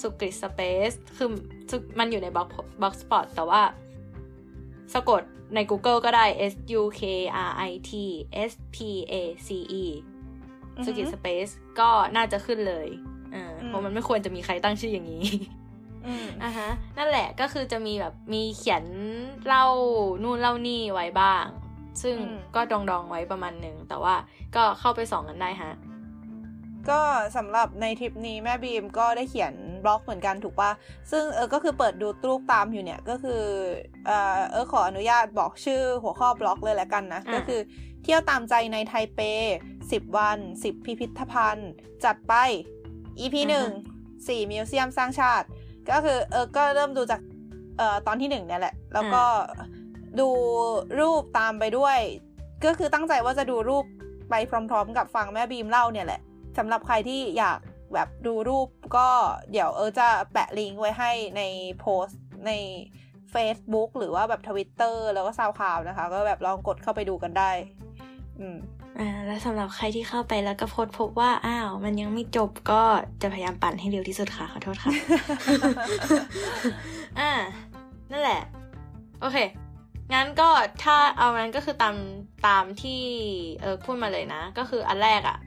[0.00, 1.29] Sukrit Space คือ
[1.71, 2.49] สุมันอยู่ในบล็อก
[2.80, 3.62] Blogspot แต่ว่า
[4.95, 5.23] สะกด
[5.55, 7.03] ใน Google ก็ได้ S U K
[7.49, 7.93] R I T
[8.50, 8.76] S P
[9.12, 9.15] A
[9.47, 9.49] C
[9.83, 9.85] E
[10.85, 11.49] Sukrit Space
[11.80, 12.88] ก็น่าจะขึ้นเลย
[13.33, 15.25] เออเพราะมันไม่ควรจะมีใครตั้งชื่ออย่างนี้
[16.42, 18.85] อะฮะ นั่นแหละก็คือจะมีแบบมีเขียน
[19.47, 19.66] เล่า
[20.23, 21.45] นู่นเล่านี่ไว้บ้าง
[22.02, 22.16] ซึ่ง
[22.54, 24.14] ก็ดองดองไว้ประมาณหนึ่ง แต่ว่า
[24.56, 25.73] ก็เข้าไปส่องกันได้ฮะ
[26.90, 27.00] ก็
[27.37, 29.54] สำหรับในทริปนี้แม่บีมก็ได้เขียน
[29.85, 30.71] บล็อกเหมือนกันถูกปะ
[31.11, 33.42] ซึ่งเออก็คือเปิดดูตูกตามอยู่เนี่ยก็คือ
[34.06, 37.61] เออเออขออนุญาตบอกชื่อหัวข้อบล็อกเลยแล้วกันนะ ก็คือ
[38.08, 39.20] เที่ยวตามใจในไทเป
[39.92, 41.70] สิบวันสิบพิพิธภัณฑ์
[42.04, 42.34] จัดไป
[43.20, 43.68] EP หนึ่ง
[44.28, 45.46] สี่มิวเซียมสร้างชาติ
[45.90, 47.20] ก็คือเออก็เริ่มดูจาก
[47.78, 49.25] เอ่อตอนที่หนึ่งเนี่ยแหละ แล้วก็
[50.20, 50.28] ดู
[51.00, 51.98] รูปตามไปด้วย
[52.64, 53.84] ก็คือตั้งใจว่าจะดูรูป
[54.30, 56.20] ไปพร้อม ๆ กับฟังแม่บีมเล่าเนี่ยแหละ
[56.58, 57.58] สำหรับใครที่อยาก
[57.94, 59.08] แบบดูรูปก็
[59.52, 61.42] เดี๋ยวเออจะแปะลิงก์ไว้ให้ใน
[61.80, 62.52] โพสต์ใน
[63.34, 67.50] Facebook หรือว่าแบบทวิตเตอร์แล้วก็ซาวคลาวนะคะ ก็แบบลองกดเข้าไปดูกันได้
[68.40, 68.59] อืม
[68.99, 72.83] อ่าแล้วสำหรับใครที่เข้าไปแล้วก็โพสพบว่าอ้าว มันยังไม่จบก็
[73.23, 74.93] จะพยายามปั่นให้เร็วที่สุดค่ะขอโทษค่ะ
[77.21, 77.31] อ่า
[78.11, 78.40] นั่นแหละ
[79.21, 79.37] โอเค
[80.14, 80.49] งั้นก็
[80.85, 81.97] ถ้าเอางั้นก็คือตาม
[82.47, 83.00] ตามที่
[83.62, 85.38] เออพูดมาเลยนะ ก็คืออันแรกอะ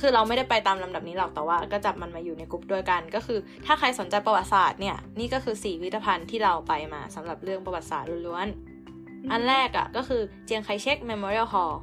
[0.00, 8.67] คือเราไม่ได้ไปตามลำดับนี้หรอกแต่ว่า ก็จับมันมาอยู่ในกลุ่มด้วยกัน ก็คือ ถ้าใครสนใจประวัติศาสตร์เนี่ยนี่ก็คือสี่พิพิธภัณฑ์ที่เราไปมาสำหรับเรื่องประวัติศาสตร์ล้วนๆ
[9.32, 11.80] อันแรกอะ่ะก็คือเจียงไคเชก Memorial Hall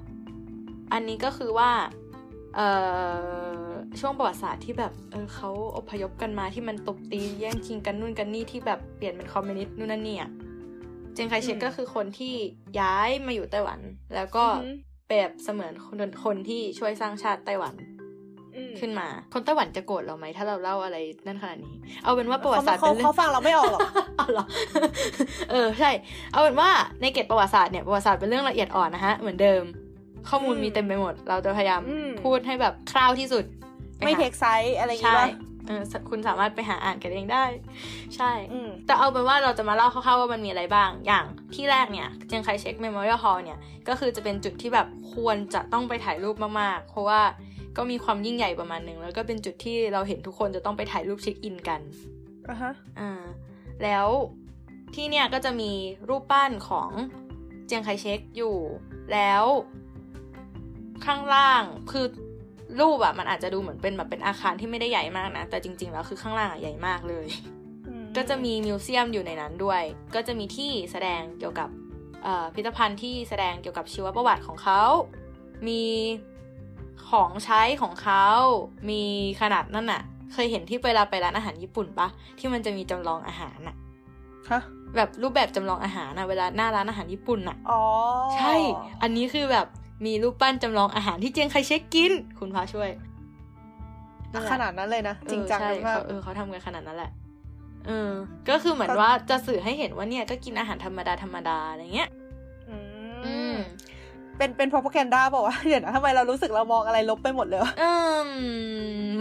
[0.94, 1.72] อันนี้ก็คือว่า
[2.56, 2.70] เอ่
[3.68, 10.32] อช่วงประวัติศาสตร์ที่แบบเออเขาอพยพกันมาที่มันตบตีแย่งชิงกันนู่นกันนี่ที่แบบเปลี่ยนเป็นคอมมิวนิสต์นู่นนั่นนี่อะ
[11.14, 12.36] เจียงไคเชกก็คือคนที่
[12.80, 13.80] ย้ายมาอยู่ไต้หวัน
[14.16, 14.46] แล้วก็
[15.10, 17.76] แบบเสมือนคนคนที่ช่วยสร้างชาติไต้หวัน
[18.80, 23.82] ขึ้นมา คนไต้หวันจะโกรธเราไหมถ้าเราเล่าอะไรนั่นขนาดนี้ เอาเป็นว่าประวัติศาสตร์เป็นเรื่องเขาฟังเราไม่ออกหรอก
[24.18, 24.46] เอาหรอ
[25.52, 25.92] เออใช่
[26.32, 26.70] เอาเป็นว่า
[27.02, 29.64] ในเกตประวัติศาสตร์เนี่ยประวัติศาสตร์เป็นเรื่องละเอียดอ่อนนะฮะเหมือนเดิม
[30.30, 31.82] ข้อมูลมีเต็มไปหมด เราจะพยายาม
[32.24, 33.44] พูดให้แบบคร่าวที่สุด
[34.06, 35.34] ไม่ take sides อะไรอย่างเงี้ย
[35.68, 37.44] เออคุณสามารถไปหาอ่านกันเองได้
[38.16, 38.32] ใช่
[38.86, 47.22] แต่เอาเป็นว่าเราจะมาเล่าคร่าวๆว่ามันมีอะไรบ้าง อย่างที่แรกเนี่ยเจียงไคเชก Memorial Hall เนี่ย ก็คือจะเป็นจุดที่แบบควรจะต้องไปถ่ายรูปมากๆ เพราะว่า
[47.78, 51.82] ก็มีความยิ่งใหญ่ประมาณหนึ่งแล้วก็เป็นจุดที่เราเห็นทุกคนจะต้องไปถ่ายรูปเช็คอินกัน
[52.50, 53.12] อะฮะอ่า
[53.84, 54.08] แล้ว
[54.94, 55.72] ที่เนี่ยก็จะมี
[56.10, 56.90] รูปปั้นของ
[57.66, 58.56] เจียงไคเช็คอยู่
[59.14, 59.44] แล้ว
[61.06, 62.06] ข้างล่างคือ
[62.80, 67.28] รูปอะมันอาจจะดูเหมือนเป็นแบบเป็นอาคารที่ไม่ได้ใหญ่มากนะ แต่จริง ๆ แล้วคือข้างล่างอะใหญ่มากเลย
[68.18, 69.82] ก็จะมีมิวเซียมอยู่ในนั้นด้วย
[70.16, 71.70] ก็จะมีที่แสดงเกี่ยวกับ
[72.56, 74.82] พิพิธภัณฑ์ที่แสดงเกี่ยวกับชีวประวัติของเขา
[75.68, 75.82] มี
[77.10, 78.26] ของใช้ของเขา
[78.90, 79.02] มี
[79.42, 80.02] ขนาดนั่นน่ะ
[80.34, 82.08] เคยเห็นที่เวลาไปร้านอาหารญี่ปุ่นปะ
[82.40, 83.76] ที่มันจะมีจำลองอาหารน่ะ
[84.50, 84.62] ฮะ
[84.96, 87.82] แบบรูปแบบจำลองอาหารนะเวลาหน้าร้านอาหารญี่ปุ่นน่ะอ๋อ
[88.36, 88.54] ใช่
[89.02, 89.68] อันนี้คือแบบ
[90.06, 92.90] มีรูปปั้นจำลองอาหารที่เจียงไคเช็คกิน คุณพาช่วย
[94.52, 97.12] ขนาดนั้นเลยนะ จริงจังมากเออเขาทำกันขนาดนั้นแหละ
[97.88, 98.12] เออ
[98.50, 102.10] ก็คือเหมือนว่าจะสื่อให้เห็นว่าเนี่ยก็กินอาหารธรรมดาธรรมดาอะไรเงี้ย
[102.70, 103.56] อืม
[104.38, 107.92] เป็นเป็นพอพแกนด้าบอกว่าเดี๋ยวนะทำไมเรารู้สึกเรามองอะไรลบไปหมดเลยอื
[108.28, 108.30] ม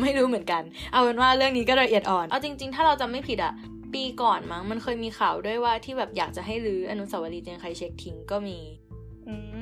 [0.03, 3.53] ไม่รู้เหมือนกัน เอาเป็นว่าเรื่องนี้ก็ละเอียดอ่อน เอาจริง ๆ ถ้าเราจะไม่ผิดอะ
[3.95, 8.59] ปีก่อนมั้งมันเคยมีข่าวด้วยว่าที่แบบอยากจะให้รื้ออนุสาวรีย์เจียงไคเช็คทิ้งก็มี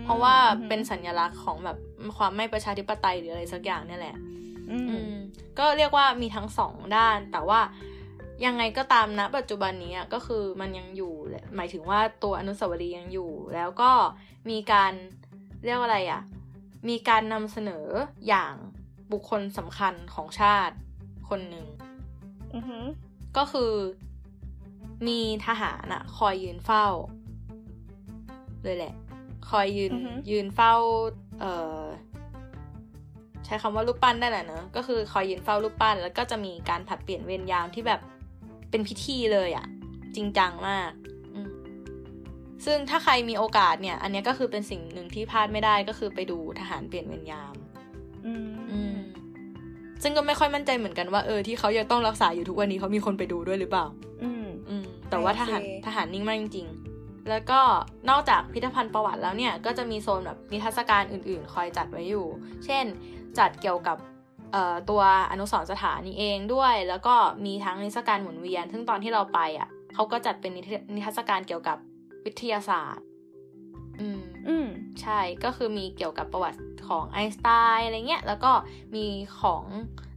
[0.04, 0.34] เพราะว่า
[0.68, 1.76] เป็นสัญลักษณ์ของแบบ
[2.16, 4.16] ความไม่ประชาธิปไตยหรืออะไรสักอย่างเนี่ยแหละ
[5.58, 7.60] ก็เรียกว่ามีทั้งสองด้าน แต่ว่า
[8.46, 11.12] ยังไงก็ตามนะปัจจุบันนี้ก็คือมันยังอยู่
[11.56, 13.90] หมายถึงว่าตัวอนุสาวรีย์ยังอยู่ แล้วก็
[14.50, 14.92] มีการ
[15.64, 16.22] เรียกว่าอะไรอะ่ะ
[16.88, 17.86] มีการนำเสนอ
[18.28, 18.54] อย่าง
[19.12, 20.76] บุคคลสำคัญของชาติ
[21.28, 21.66] คนหนึ่ง
[23.36, 23.72] ก็คือ
[25.08, 26.86] มีทหารอะคอยยืนเฝ้า
[28.62, 28.94] เลยแหละ
[29.50, 29.92] คอยยืน
[30.30, 30.74] ยืนเฝ้า
[31.40, 31.82] เอ่อ
[33.44, 38.00] ใช้คำว่ารูปปั้นได้แหละเนอะก็คือคอยยืนเฝ้ารูปปั้น แล้วก็จะมีการผัดเปลี่ยนเวรยามที่แบบ
[38.70, 39.66] เป็นพิธีเลยอะ
[40.16, 40.90] จริงจังมาก
[42.64, 47.54] ซึ่งถ้าใครมีโอกาสเนี่ย อันนี้ก็คือเป็นสิ่งหนึ่งที่พลาดไม่ได้ก็คือไปดูทหารเปลี่ยนเวรยาม
[48.26, 48.32] อื
[48.94, 48.96] ม
[50.02, 53.86] ซึ่งก็ไม่ค่อยมั่นใจเหมือนกันว่าเออที่เขายังต้องรักษาอยู่ทุกวันนี้เขามีคนไปดูด้วยหรือเปล่า
[54.22, 57.60] อืมอืมแต่ว่าทหารทหารนิ่งมากจริงๆ แล้วก็
[58.10, 62.26] นอกจากพิพิธภัณฑ์ประวัติแล้วเนี่ย ก็จะมีโซนแบบนิทรรศการอื่นๆ คอยจัดไว้อยู่
[62.64, 62.84] เช่น
[63.38, 63.96] จัดเกี่ยวกับ
[64.90, 67.14] ตัวอนุสรสถานนี้เองด้วย แล้วก็
[67.46, 71.78] มีทั้งนิทรรศการหมุนเวียน ซึ่งตอนที่เราไปอะเขาก็จัดเป็นนิทรรศการเกี่ยวกับ
[72.24, 73.06] วิทยาศาสตร์
[74.00, 74.66] อืม อืม
[75.02, 78.52] ใช่ ก็คือมีเกี่ยวกับประวัติของไอน์สไตน์อะไรเงี้ย แล้วก็
[78.94, 79.06] มี
[79.40, 79.64] ของ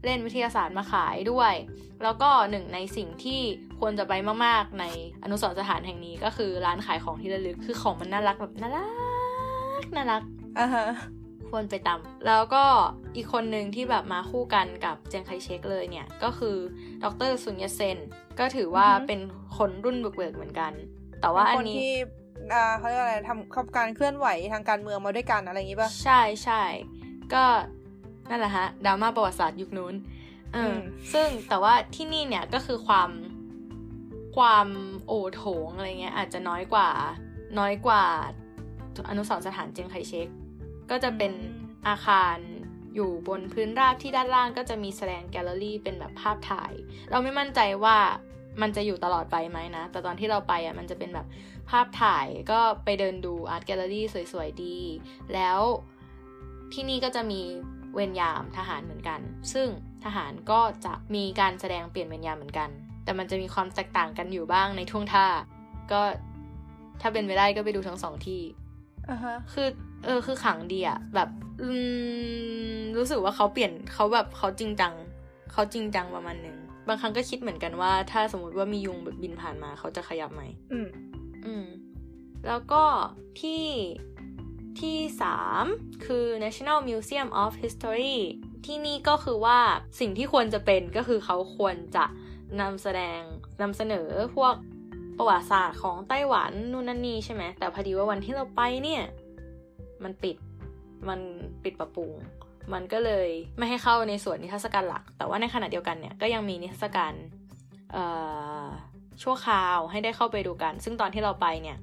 [0.04, 1.54] เล่นวิทยาศาสตร์มาขายด้วย
[2.04, 3.42] แล้วก็หนึ่งในสิ่งที่
[3.80, 4.14] ควรจะไป
[4.46, 4.86] มาก ๆ ใน
[5.24, 8.86] อนุสรณ์สถานแห่งนี้ก็คือร้านขายของที่ระลึก คือของมันน่ารักแบบน่ารั
[9.84, 10.22] กน่ารัก
[10.60, 10.86] อ่าฮะ
[11.50, 12.64] ควรไปตามแล้วก็
[13.16, 16.56] อีกคนหนึ่งที่แบบมาคู่กันกับเจียงไคเชกเลยเนี่ย ก็คือ
[17.04, 17.98] ดรซุนยเซน
[18.40, 19.20] ก็ถือว่าเป็น
[19.58, 20.74] คนรุ่นบุกเบิกเหมือนกัน
[21.26, 21.94] แต่ว่าอันคนนี้ที่
[22.54, 26.64] อ่าเขาเรียกอะไรทำขับการเคลื่อนไหวทางการเมืองมาด้วยกันอะไรอย่างงี้ป่ะใช่ใช่
[27.34, 27.44] ก็
[28.30, 29.96] นั่นแหละฮะดราม่าประวัติศาสตร์ยุคนู้น
[30.54, 30.80] เอออม
[31.14, 33.10] ซึ่งแต่ว่าที่นี่เนี่ยก็คือความ
[34.38, 34.68] ความ
[35.08, 36.90] โอโถงอะไรเงี้ย อาจจะน้อยกว่า
[37.60, 38.04] น้อยกว่า
[39.10, 40.28] อนุสรณ์สถานเจียงไคเชก
[40.90, 41.34] ก็จะเป็น
[41.88, 42.36] อาคาร
[42.96, 46.74] อยู่บนพื้นราบที่ด้านล่างก็จะมีแสดงแกลเลอรี่เป็นแบบภาพถ่าย
[47.12, 47.98] เราไม่มั่นใจว่า
[48.62, 51.28] มันจะอยู่ตลอดไปไหมนะ แต่ตอนที่เราไปอะมันจะเป็นแบบ
[51.70, 54.78] ภาพถ่ายก็ไปเดินดูอาร์ตแกลเลอรี่สวยๆดี
[55.34, 55.60] แล้ว
[56.74, 57.42] ที่นี่ก็จะมี
[57.96, 59.20] เวรยามทหารเหมือนกัน
[59.54, 59.68] ซึ่ง
[60.06, 62.70] ทหารก็จะมีการแสดงเปลี่ยนเวรยามเหมือนกัน
[63.04, 65.26] แต่มันจะมีความแตกต่างกันอยู่บ้างในท่วงท่า
[65.92, 66.02] ก็
[67.02, 68.42] ถ้าเป็นไปได้ก็ไปดูทั้งสองที่
[69.10, 69.68] อ่าฮะคือ
[70.06, 71.30] เออคือขังดีอะแบบ
[71.62, 71.70] อื
[72.78, 74.94] มรู้สึกว่าเขาเปลี่ยนเขาแบบเขาจริงจัง
[75.52, 76.58] เขาจริงจังประมาณหนึ่ง
[76.88, 80.88] บางครั้งก็คิดเหมือนกันว่า ถ้าสมมติว่ามียุงแบบบินผ่านมาเขาจะขยับไหมอืม
[81.46, 81.68] อืม
[82.48, 82.84] แล้วก็
[83.40, 83.66] ที่
[84.80, 85.66] ที่สาม
[86.06, 88.18] คือ National Museum of History
[88.66, 89.60] ที่นี่ก็คือว่า
[90.00, 92.06] สิ่งที่ควรจะเป็นก็คือเขาควรจะ
[92.62, 93.22] นำแสดง
[93.62, 94.54] นำเสนอพวก
[95.18, 99.04] ประวัติศาสตร์ของไต้หวันนู่นนั่นนี่ใช่ไหม แต่พอดีว่าวันที่เราไปเนี่ย
[100.04, 100.36] มันปิด
[101.10, 101.20] มัน
[101.64, 102.12] ปิดปรับปรุง
[102.74, 107.14] มันก็เลยไม่ให้เข้าในส่วนนิทรรศการหลัก แต่ว่าในขณะเดียวกันเนี่ยก็ยังมีนิทรรศการ
[107.94, 108.04] เอ่
[108.64, 108.66] อ
[109.24, 111.78] ชั่วคราวให้ได้เข้าไปดูกัน ซึ่งตอนที่เราไปเนี่ย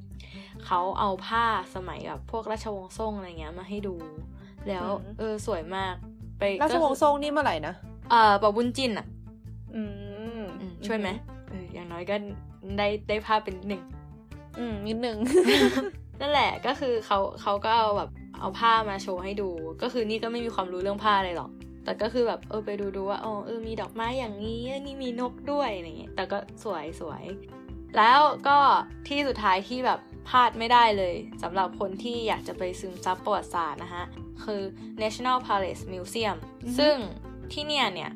[0.66, 3.94] เขาเอาผ้าสมัยแบบพวกราชวงศ์ซ่งอะไรเงี้ยมาให้ดู
[4.68, 5.94] แล้วอืมเออสวยมาก
[6.38, 7.74] ไปราชวงศ์ซ่งนี่เมื่อไหร่นะ
[8.10, 9.06] เอ่อปะบุญจินอะ
[9.74, 9.82] อื
[10.42, 11.08] มอืมช่วยไหม
[11.48, 12.16] เอออย่างน้อยก็
[12.78, 13.82] ได้ได้ภาพเป็นหนึ่ง
[14.58, 15.16] อืมนิดนึง
[16.20, 19.48] นั่นแหละก็คือเขาเขาก็เอาแบบ เอาผ้ามาโชว์ให้ดู
[19.82, 21.50] ก็คือนี่ก็ไม่มีความรู้เรื่องผ้าอะไรหรอก
[21.84, 27.22] แต่ก็คือแบบเออไปดูดูว่าอ๋อเออมีดอกไม้อย่างนี้เออนี่มีนกด้วยอะไรเงี้ยแต่ก็สวยสวย
[27.96, 28.58] แล้วก็
[29.08, 34.04] ที่สุดท้ายที่แบบพลาดไม่ได้เลยสำหรับคนที่อยากจะไปซึมซับประวัติศาสตร์นะฮะ
[34.44, 34.62] คือ
[35.02, 36.96] National Palace Museum อือฮึซึ่ง
[37.52, 38.10] ที่เนี่ยเนี่ย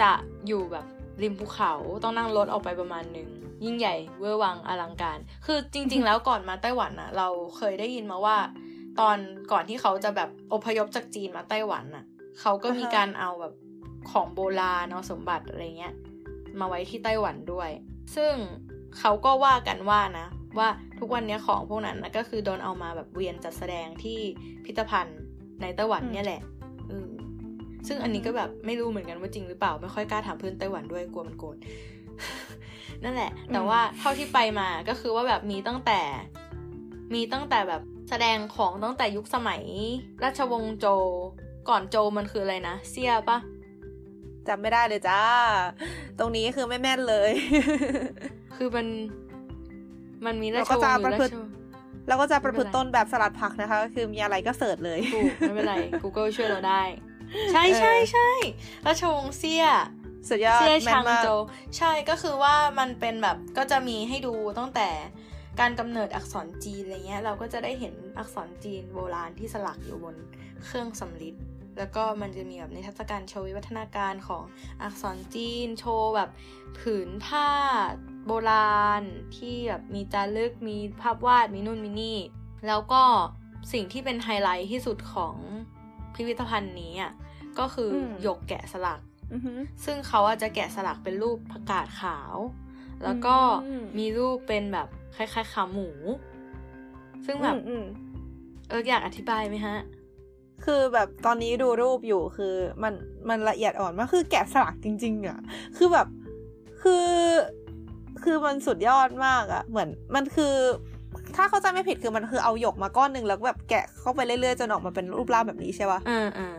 [0.00, 0.10] จะ
[0.46, 0.86] อยู่แบบ
[1.22, 3.28] ริมภูเขาต้องนั่งรถออกไปประมาณหนึ่ง
[3.64, 8.36] ยิ่งใหญ่เวอร์วังอลังการ คือจริง ๆ แล้วก่อนมาไต้หวันน่ะเราเคยได้ยินมาว่า
[9.00, 9.18] ตอน
[9.52, 12.04] ก่อนที่เขาจะแบบอพยพจากจีนมาไต้หวันน่ะ
[12.40, 13.54] เขาก็มีอ่าฮะการเอาแบบ
[14.10, 15.94] ของโบราณเอาสมบัติอะไรเงี้ย
[16.60, 17.70] มาไว้ที่ไต้หวันด้วย
[18.16, 18.32] ซึ่ง
[18.98, 20.26] เขาก็ว่ากันว่านะ
[20.58, 24.18] ว่าทุกวันเนี้ยของพวกนั้นนะก็คือโดนเอามาแบบเวียนจัดแสดงที่
[24.64, 25.20] พิพิธภัณฑ์
[25.62, 26.40] ในไต้หวันเนี่ยแหละ
[26.88, 27.10] เออ
[27.86, 31.56] ซึ่งอันนี้ก็แบบไม่รู้เหมือนกันว่าจริงหรือเปล่า ไม่ค่อยกล้าถามเพื่อนไต้หวันด้วยกลัวมันโกรธ
[33.04, 36.00] นั่นแหละ แต่ว่าเท่าที่ไปมาก็คือว่าแบบมีตั้งแต่
[37.14, 39.62] มีตั้งแต่แบบ แสดงของตั้งแต่ยุคสมัย
[40.22, 41.04] ราชวงศ์โจว
[41.68, 43.38] ก่อนโจวมันคืออะไรนะ เซียปะ
[44.48, 45.20] จำไม่ได้เลยจ้า
[46.18, 47.30] ตรงนี้คือไม่แม่นเลย
[48.56, 48.86] คือมัน
[50.26, 51.50] มันมีราเราชก็วงจะศ์อยู่ประราพฤชติวงศ์
[52.08, 56.82] แล้วก็จะประพฤติไม่เป็นไรต้นแบบสลัดผักนะคะ ก็คือมีอะไรก็เสิร์ชเลยถูกไม่เป็นไร Google ช่วยเราได้
[57.52, 58.30] ใช่เออใช่ใช่
[58.86, 59.64] ราชวงศ์เซีย
[60.28, 61.40] สุดยอดเซียแม่ชานงมากโจว
[61.76, 64.88] ใช่ก็คือว่ามันเป็นแบบก็จะมีให้ดูตั้งแต่
[65.60, 70.16] การกำเนิดอักษรจีนอะไรเงี้ยเราก็จะได้เห็นอักษรจีนโบราณที่สลักอยู่บน
[70.64, 71.34] เครื่องสำริด
[71.78, 74.42] แล้วก็มันจะมีแบบนิทรรศการโชว์วิวัฒนาการของ
[74.82, 76.30] อักษรจีนโชว์แบบ
[76.78, 77.48] ผืนผ้า
[78.26, 79.02] โบราณ
[79.36, 82.18] ที่แบบมีจารึกมีภาพวาดมีนู่นมีนี่
[82.66, 83.02] แล้วก็
[83.72, 85.36] สิ่งที่เป็นไฮไลท์ที่สุดของ
[86.14, 87.12] พิพิธภัณฑ์นี้อะ
[87.58, 89.00] ก็คืออมหยกแกะสลัก
[89.32, 92.34] อือหือซึ่งเขาอาจจะแกะสลักเป็นรูปผักกาดขาว
[93.04, 95.88] แล้วก็อืมมีรูปเป็นแบบ คล้ายๆขาหมู
[97.26, 97.84] ซึ่งแบบอืมอืม
[98.68, 99.76] เอออยากอธิบายไหมฮะ
[100.64, 102.94] คือแบบตอนนี้ดูรูปอยู่คือมัน
[103.28, 105.38] มันละเอียดอ่อนมากคือแกะสลักจริง ๆอะ
[105.76, 106.06] คือแบบ
[106.82, 107.08] คือ
[108.22, 110.54] คือมันสุดยอดมากอะ เหมือนมันคือ
[111.36, 116.56] ถ้าเข้าใจไม่ผิดคือมันคือเอาหยกมาก้อนหนึ่งแล้วก็แบบแกะเข้าไปเรื่อยๆจนออกมาเป็นรูปร่างแบบนี้ใช่ปะเออเออ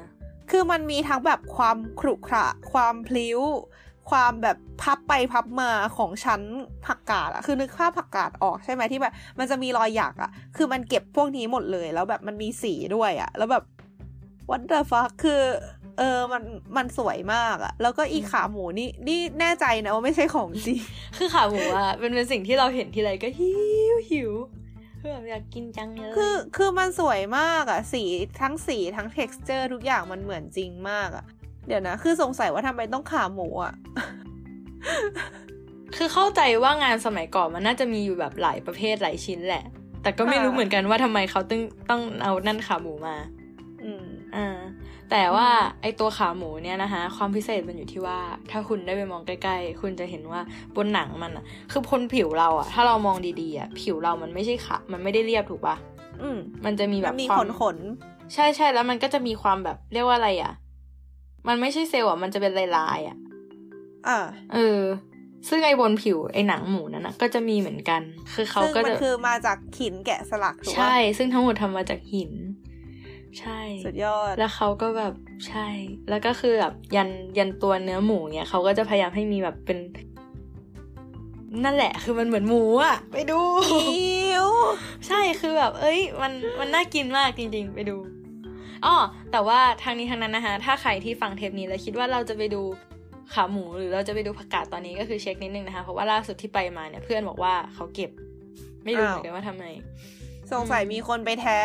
[0.51, 3.39] คือมันมีทั้งแบบความขรุขระ ความพลิ้ว
[4.09, 6.41] ความแบบพับไปพับมาของชั้น
[6.85, 13.63] ผักกาดอะคือนึกภาพผักกาดออกใช่ไหมที่แบบ มันจะมีรอยหยักอะคือมันเก็บพวกนี้หมดเลย แล้วแบบมันมีสีด้วยอะแล้วแบบ
[14.49, 15.41] what the fuck คือ
[15.97, 16.43] เออมัน
[16.77, 20.79] มันสวยมากอะแล้วก็อีขาหมูนี่นี่แน่ใจนะว่าไม่ใช่ของจริง
[21.17, 23.51] คือขาหมูอะเป็นเป็นสิ่งที่เราเห็นทีไรก็หิ
[23.93, 24.31] วหิว
[25.01, 28.03] คือแบบอยากกินจังเลย คือ คือมันสวยมากอะสี
[28.41, 31.25] ทั้งสีทั้ง texture ทุกอย่างมันเหมือนจริงมากอะ
[31.67, 33.73] เดี๋ยวนะ คือสงสัยว่าทำไมต้องขาหมูอะ
[35.97, 39.63] คือเข้าใจว่างานสมัยก่อนมันน่าจะมีอยู่แบบหลายประเภทหลายชิ้นแหละ
[40.03, 43.15] แต่ก็ไม่รู้เหมือนกันว่าทำไมเขาต้องต้องเอานั่นขาหมูมา
[43.83, 44.57] อืมอ่า
[45.11, 45.47] แต่ว่า
[45.81, 48.19] ไอตัวขาหมูเนี่ยนะคะ ความพิเศษมันอยู่ที่ว่า
[48.51, 50.41] ถ้าคุณได้ไปมองใกล้ๆ คุณจะเห็นว่า
[50.75, 55.75] บนหนังมันอะคือบนผิวเราอะถ้าเรามองดีๆอะผิวเรามันไม่ใช่ขามันไม่ได้เรียบถูกปะ
[56.21, 57.77] อืมมันจะมีแบบมีควาขมนขน
[58.33, 60.53] ใช่ใช่แล้วมันก็จะมีความแบบเรียกว่าอะไรอะ
[61.47, 63.17] มันไม่ใช่เซลล์อะมันจะเป็นลายๆอะ
[64.07, 64.19] อ่า
[64.53, 64.81] เออ
[65.47, 68.01] ซึ่งไอ้บนผิวไอ้หนังหมูนั้นนะก็จะมีเหมือนกัน
[68.33, 72.31] คือเขาซึ่งก็มันจะคือมาจากหินแกะสลักถูกปะใช่ ซึ่งทั้งหมดทำมาจากหิน
[73.39, 75.13] ใช่ สุดยอด แล้วเขาก็แบบ
[75.47, 75.67] ใช่
[76.09, 79.77] แล้วก็คือแบบยันยันตัวเนื้อหมูเนี่ยเขาก็จะพยายามให้มีแบบเป็น
[81.63, 83.39] นั่นแหละ คือมันเหมือนหมูอะไปดู
[83.73, 84.47] อิว
[85.07, 87.95] ใช่คือแบบ เอ้ย มันมันน่ากินมากจริง ๆ ไปดู
[88.85, 88.95] อ๋อ
[89.31, 92.61] แต่ว่าทางนี้ทางนั้นนะคะถ้าใครที่ฟังเทปนี้แล้วคิดว่าเราจะไปดู
[93.33, 98.11] ขาหมูหรือเราจะไปดูผักกาดตอนนี้ก็คือเช็คนิดนึงนะคะ เพราะว่าล่าสุดที่ไปมาเนี่ยเพื่อนบอกว่าเขาเก็บ
[98.83, 99.65] ไม่รู้เหมือนกันว่าทำไม
[100.51, 101.59] สงสัยมีคนไปแทะ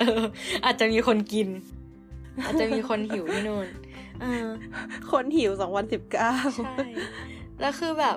[0.00, 0.22] เออ
[0.64, 1.48] อาจจะมีคนกิน
[2.44, 3.66] อาจจะมีคนหิวที่นู่น
[4.20, 4.46] เออ
[5.12, 6.32] คนหิวสองวันสิบเก้า
[6.64, 6.76] ใช่
[7.60, 8.16] แล้วคือแบบ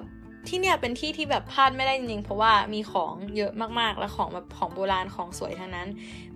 [0.50, 5.88] ที่เนี่ยเป็นที่ที่แบบพลาดไม่ได้จริงๆ เพราะว่ามีของเยอะมากๆ แล้วของแบบของโบราณของสวยทั้งนั้น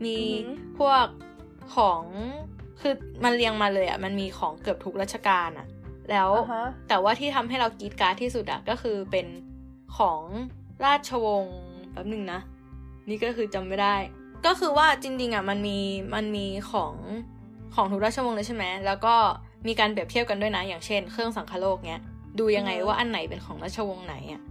[0.05, 0.17] มี
[0.77, 1.05] พวก
[1.75, 2.01] ของ
[2.81, 2.93] คือ
[3.23, 5.67] มันเรียงมาเลยอะมันมีของเกือบทุกรัชกาลอะ
[6.11, 9.27] แล้วอ่าฮะแต่ว่าที่ทำให้เรากรีดกรารที่สุดอะก็คือเป็น
[9.97, 10.21] ของ
[10.85, 11.59] ราชวงศ์
[11.91, 12.39] แป๊บหนึ่งนะ
[13.09, 13.95] นี่ก็คือจำไม่ได้
[14.45, 15.77] ก็คือว่าจริงๆอะมันมี
[16.15, 16.93] มันมีของ
[17.75, 19.15] ของทุกราชวงศ์เลยใช่ไหมแล้วก็
[19.67, 22.01] มีการเปรียบเทียบกันด้วยนะ อย่างเช่น เครื่องสังคโลกเนี้ย
[22.39, 24.41] ดูยังไงว่าอันไหนเป็นของราชวงศ์ไหนอะ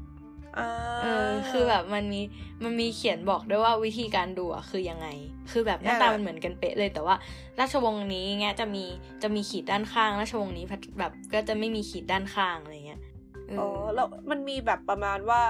[0.58, 0.68] อ่า
[1.02, 2.20] เออคือแบบมันมี
[2.64, 5.08] มันมีเขียนบอกด้วยว่าวิธีการดูอะคือยังไง
[5.50, 7.14] คือแบบหน้าตามันเหมือนกันเป๊ะเลยแต่ว่า
[7.60, 8.84] ราชวงศ์นี้เงี้ยจะมี
[9.22, 10.64] จะมีขีดด้านข้าง ราชวงศ์นี้
[10.98, 13.00] แบบก็จะไม่มีขีดด้านข้างอะไรเงี้ย
[13.48, 15.42] เอออ๋อแล้วมันมีแบบประมาณว่า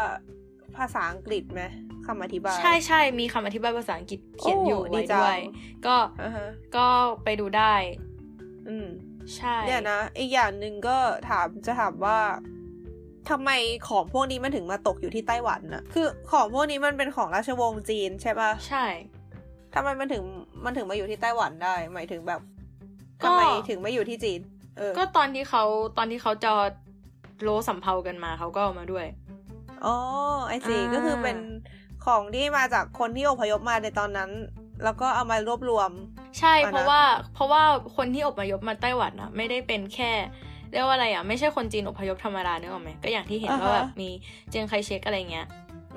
[0.77, 1.63] ภาษาอังกฤษไหม
[2.07, 5.39] คำอธิบาย ใช่ใช่มีคำอธิบายภาษาอังกฤษเขียนอยู่โอ้ดีไว้จังด้วย
[5.87, 6.87] ก็อ่าฮะก็
[7.25, 7.75] ไปดูได้
[8.69, 8.89] อืม
[9.37, 10.97] ใช่เนี่ยนะอีกอย่างหนึ่งก็
[11.29, 12.19] ถามจะถามว่า
[13.31, 13.51] ทำไม
[13.89, 18.87] ของพวกนี้มันถึงมาตกอยู่ที่ไต้หวันนะคือของพวกนี้มันเป็นของราชวงศ์จีนใช่ปะใช่
[19.75, 20.23] ทำไมมันถึง
[20.65, 22.41] มันถึงมาอยู่ที่ไต้หวันได้ หมายถึงแบบ
[23.23, 24.41] ก็ทำไมถึงไม่อยู่ที่จีน
[24.79, 25.65] เออ ก็ตอนที่เขา
[25.99, 26.53] ตอนที่เขาจะ
[27.43, 29.07] โลสัมเพากันมาเขาก็เอามาด้วย
[29.85, 29.97] อ๋อ
[30.49, 31.39] ไอซีอ่าก็คือเป็น
[32.07, 34.31] ของที่มาจากคนที่อพยพมาในตอนนั้น
[34.85, 35.91] แล้วก็เอามารวบรวม
[36.39, 37.03] ใช่อะนะเพราะว่า
[37.35, 37.63] เพราะว่า
[37.97, 40.13] คนที่อพยพมาไต้หวันอะไม่ได้เป็นแค่
[40.73, 44.11] เรียกว่าอะไรอะไม่ใช่คนจีนอพยพธรรมดาเนกอะไหมก็อย่างที่เห็นว่าแบบมี
[44.51, 45.47] เจียงไคเชกอะไรเงี้ย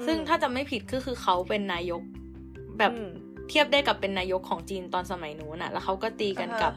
[0.05, 2.01] ซึ่งถ้าจะไม่ผิดก็คือเขาเป็นนายก
[2.79, 3.11] แบบอืม
[3.49, 6.73] เทียบได้กับเป็นนายกของจีนตอนสมัยนู้นอะแล้วเขาก็ตีกันอ่าฮะกับ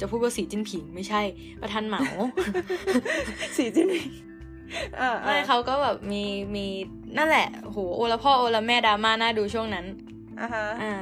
[0.00, 1.22] จะพูดว่าสีจิ้นผิงไม่ใช่
[1.60, 2.02] ประธานเหมา
[3.56, 4.10] สีจิ้นผิง
[5.00, 6.22] อ่าไม่เขาก็แบบมี
[6.56, 6.66] มี
[7.16, 9.86] นั่นแหละโหโอละพ่อโอละแม่ดราม่าน่าดูช่วงนั้น
[10.40, 10.92] อ่าฮะอ่า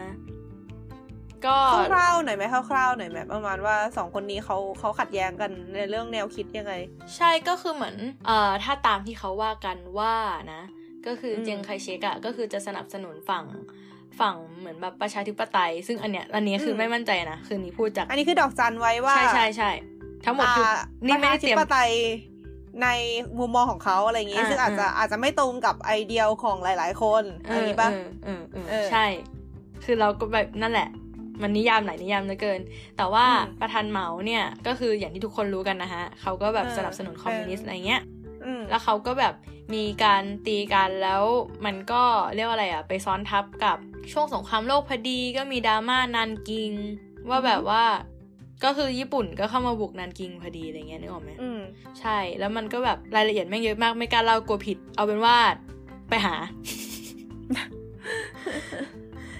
[1.46, 1.57] ก็
[1.92, 6.72] คร่าวๆหน่อยไหมคร่าวๆหน่อยไหมประมาณว่าสองคนนี้เขาเขาขัดแย้งกันในเรื่องแนวคิดยังไง
[7.16, 10.14] ใช่ก็คือเหมือนเอ่อถ้าตามที่เขาว่ากันว่า
[10.52, 10.62] นะ
[11.07, 13.44] ก็คืออมเจียงไคเชกอะก็คือจะสนับสนุนฝั่ง
[14.20, 19.70] ฝั่งเหมือนแบบประชาธิปไตย ซึ่งอันเนี้ยอันนี้คือไม่มั่นใจนะคือนี้พูดจาก อันนี้คือดอกจันไว้ว่า ใช่ใช่ใช่
[20.24, 21.92] ทั้งหมดคือออ่านี่ไม่ได้เตรียมประชาธิปไตย
[22.83, 22.88] ใน
[23.38, 29.07] มุมมองของเขาอะไรอย่างงี้อ่าซึ่งอาจจะอ่าอาจจะไม่ตรงกับไอเดียของหลาย ๆ คนเออันอนี้ปะเออเออเออเออใช่
[29.85, 30.88] คือเราก็แบบนั่นแหละ
[31.42, 32.60] มันนิยามไหนนิยามเหลือเกิน
[32.96, 38.02] แต่ว่าอืมประธานเหมาเนี่ยก็คืออย่างที่ทุกคนรู้กันนะฮะเขาก็แบบเออสนับสนุนคอมมิวนิสต์เออออะไรเงี้ย
[38.44, 39.34] อืมแล้วเขาก็แบบ
[39.74, 41.22] มีการตีกันแล้ว
[41.64, 42.02] มันก็
[42.34, 43.76] เรียกว่าอะไรอะไปซ้อนทับกับ
[44.12, 46.72] ช่วงสงครามโลกพอดีก็มีดราม่านันกิง
[47.30, 47.84] ว่าแบบว่า
[48.64, 51.60] ก็คือญี่ปุ่นก็เข้ามาบุกนันกิงพอดีอะไรเงี้ยนึกออกไหมอืม
[52.00, 55.36] ใช่แล้วมันก็แบบรายละเอียดแม่งเยอะมากไม่กล้าเล่ากลัวผิด เอาเป็นว่า
[56.08, 56.34] ไปหา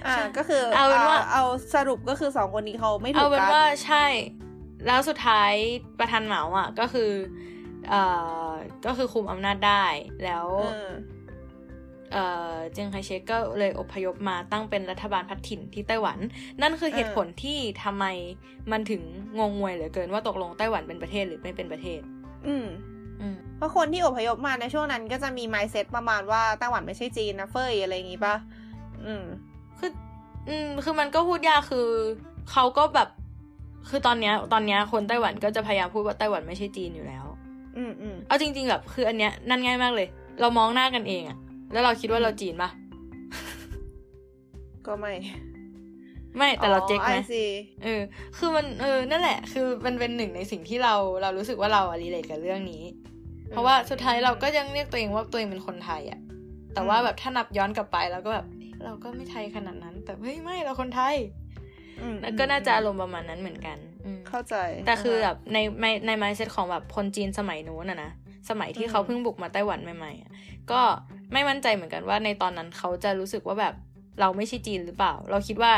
[0.07, 1.43] อ่าก็คือเอาเป็นว่าเอา
[1.75, 4.05] สรุปก็คือสองคนนี้เขาไม่ถูเอากเป็นกันว่าใช่
[4.87, 5.53] แล้วสุดท้าย
[5.99, 7.11] ประธานเหมาอะ ก็คือ
[7.89, 8.01] เอ่
[8.47, 8.49] อ
[8.85, 9.85] ก็คือคุมอำนาจได้
[10.23, 10.91] แล้วเออ
[12.11, 16.17] เอ่อเจียงไคเชกก็เลยอพยพมาตั้งเป็นรัฐบาลพัฒถิ่นที่ไต้หวัน
[16.61, 18.05] นั่นคือเหตุผลที่ทำไม
[18.71, 19.01] มันถึง
[19.39, 22.01] งงงวยเหลือเกินว่าตกลงไต้หวันเป็นประเทศหรือไม่เป็นประเทศ
[22.47, 22.67] อืม
[23.21, 28.35] อืมเพราะคนที่อพยพมาในช่วงนั้นก็จะมีไมเซ็ตประมาณว่าไต้หวันไม่ใช่จีนนะเฟยอะไรอย่างงี้ปะ
[29.05, 29.25] อืม
[29.83, 29.95] คือ
[30.49, 31.87] อืม คือมันก็พูดยากคือ
[32.51, 33.09] เขาก็แบบ
[33.89, 37.25] คือตอนเนี้ย ตอนเนี้ยคนไต้หวันก็จะพยายามพูดว่าไต้หวันไม่ใช่จีนอยู่แล้ว
[37.77, 40.07] อืมอืมเอาจริง ๆ แบบ คืออันเนี้ยนั่นง่ายมากเลย
[40.41, 41.37] เรามองหน้ากันเองอะ
[41.71, 42.69] แล้วเราคิดว่าเราจีนปะ
[44.87, 45.13] ก็ไม่
[46.37, 47.43] ไม่แต่เราเจ๊กไอนะซี
[47.83, 48.01] เออ
[48.37, 52.83] คือมันเออนั่นแหละ คือมันเป็นหนึ่งในสิ่งที่เราเรารู้สึกว่าเราอะรีเลทกับเรื่องนี้
[53.49, 56.19] เพราะว่าสุดท้ายเราก็ยังเรียกตัวเองว่าตัวเองเป็นคนไทยอะ
[56.73, 58.45] แต่ว่าแบบถ้านับย้อนกลับไปเราก็แบบ
[58.83, 61.15] เราก็ไม่ไทยขนาดนั้น แต่เฮ้ยไม่เราคนไทย
[62.01, 68.11] อืมแล้วก็น่าจะอารมณ์ประมาณนั้นเหมือนกันอืมเข้าใจ แต่คือแบบในในในมายเซตของแบบคนจีนสมัยนู้นอะนะ
[68.49, 70.31] สมัยที่เขาเพิ่งบุกมาไต้หวันใหม่ๆอะ
[70.71, 70.81] ก็
[71.33, 73.73] ไม่มั่นใจเหมือนกันว่าในตอนนั้นเขาจะรู้สึกว่าแบบ
[74.19, 75.73] เราไม่ใช่จีนหรือเปล่า เราคิดว่า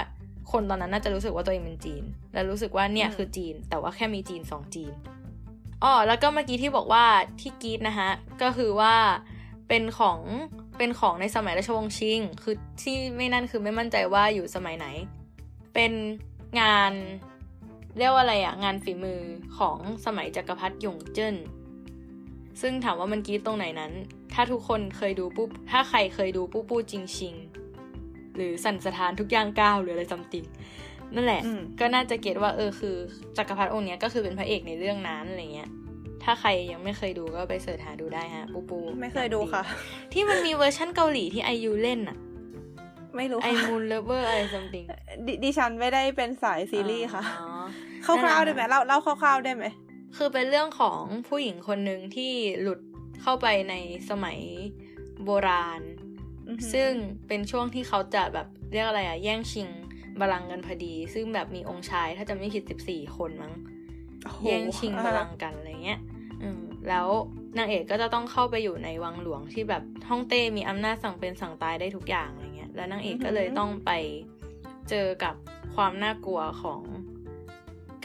[0.52, 4.94] คนตอนนั้นน่าจะรู้สึกว่าตัวเองเป็นจีน และรู้สึกว่าเนี่ยคือจีน แต่ว่าแค่มีจีนสองจีน
[5.84, 7.06] อ๋อแล้วก็เมื่อกี้ที่บอกว่า
[7.40, 8.96] ที่กรีดนะฮะ ก็คือว่า
[9.68, 10.20] เป็นของ
[10.78, 14.88] เป็นของในสมัยราชวงศ์ชิง คือที่ไม่นั่นคือไม่มั่นใจว่าอยู่สมัยไหน
[15.74, 15.92] เป็น
[16.62, 16.92] งาน
[17.98, 19.20] เรียกว่าอะไรอะงานฝีมือ
[19.58, 21.36] ของสมัยจักรพรรดิหยงเจิ้น
[22.62, 23.92] ซึ่งถามว่ามันกรีดตรงไหนนั้น
[24.34, 27.36] ถ้าทุกคนเคยดูปุ๊บ ถ้าใครเคยดูปู้ปู้จริงชิง
[28.36, 30.46] หรือสันสถานทุกอย่างก้าวหรืออะไรซัมติง
[31.16, 32.96] นั่นแหละอืมก็น่าจะ get ว่าเออคือ
[33.38, 35.70] จักรพรรดิองค์เนี้ยก็คือเป็นพระเอกในเรื่องนั้นอะไรเงี้ย
[36.26, 39.64] ถ้าใครยังไม่เคยดูก็ไป search หาดูได้ฮะ ปูปู ไม่เคยดูค่ะ
[40.14, 42.18] ที่มันมีเวอร์ชั่นเกาหลีที่ไอยูเล่นอะ
[43.16, 44.86] ไม่รู้ไอค่ะ Moon Lovers อะไร something
[45.28, 47.50] ดิดิฉันไม่ได้เป็นสายซีรีส์ค่ะอ๋อ
[48.06, 49.66] คร่าวๆได้ไหมเล่าเล่าคร่าวๆได้ไหม
[50.18, 52.80] คือเป็นเรื่องของผู้หญิงคนหนึ่งที่หลุด
[53.22, 53.74] เข้าไปใน
[54.10, 54.40] สมัย
[55.26, 55.82] โบราณ
[56.48, 56.92] อือหือซึ่ง
[57.28, 59.68] เป็นช่วงที่เขาจะแบบเรียกอะไรอะแย่งชิง
[60.20, 63.54] บัลลังก์กันพอดี ซึ่งแบบมีองค์ชายถ้าจะไม่ผิดสิบสี่คนมั้ง
[64.24, 66.15] โอ้โหแย่งชิงบัลลังก์กันอะไรเงี้ยอืม
[66.90, 67.08] แล้ว
[67.58, 73.92] นางเอกก็จะต้องเข้าไปอยู่ในวังหลวงที่แบบฮ่องเต้มีอำนาจสั่งเป็นสั่งตายได้ทุกอย่างอะไรเงี้ย แล้วนางเอกก็เลยต้องไป
[74.90, 75.36] เจอกับ
[75.76, 76.82] ความน่ากลัวของ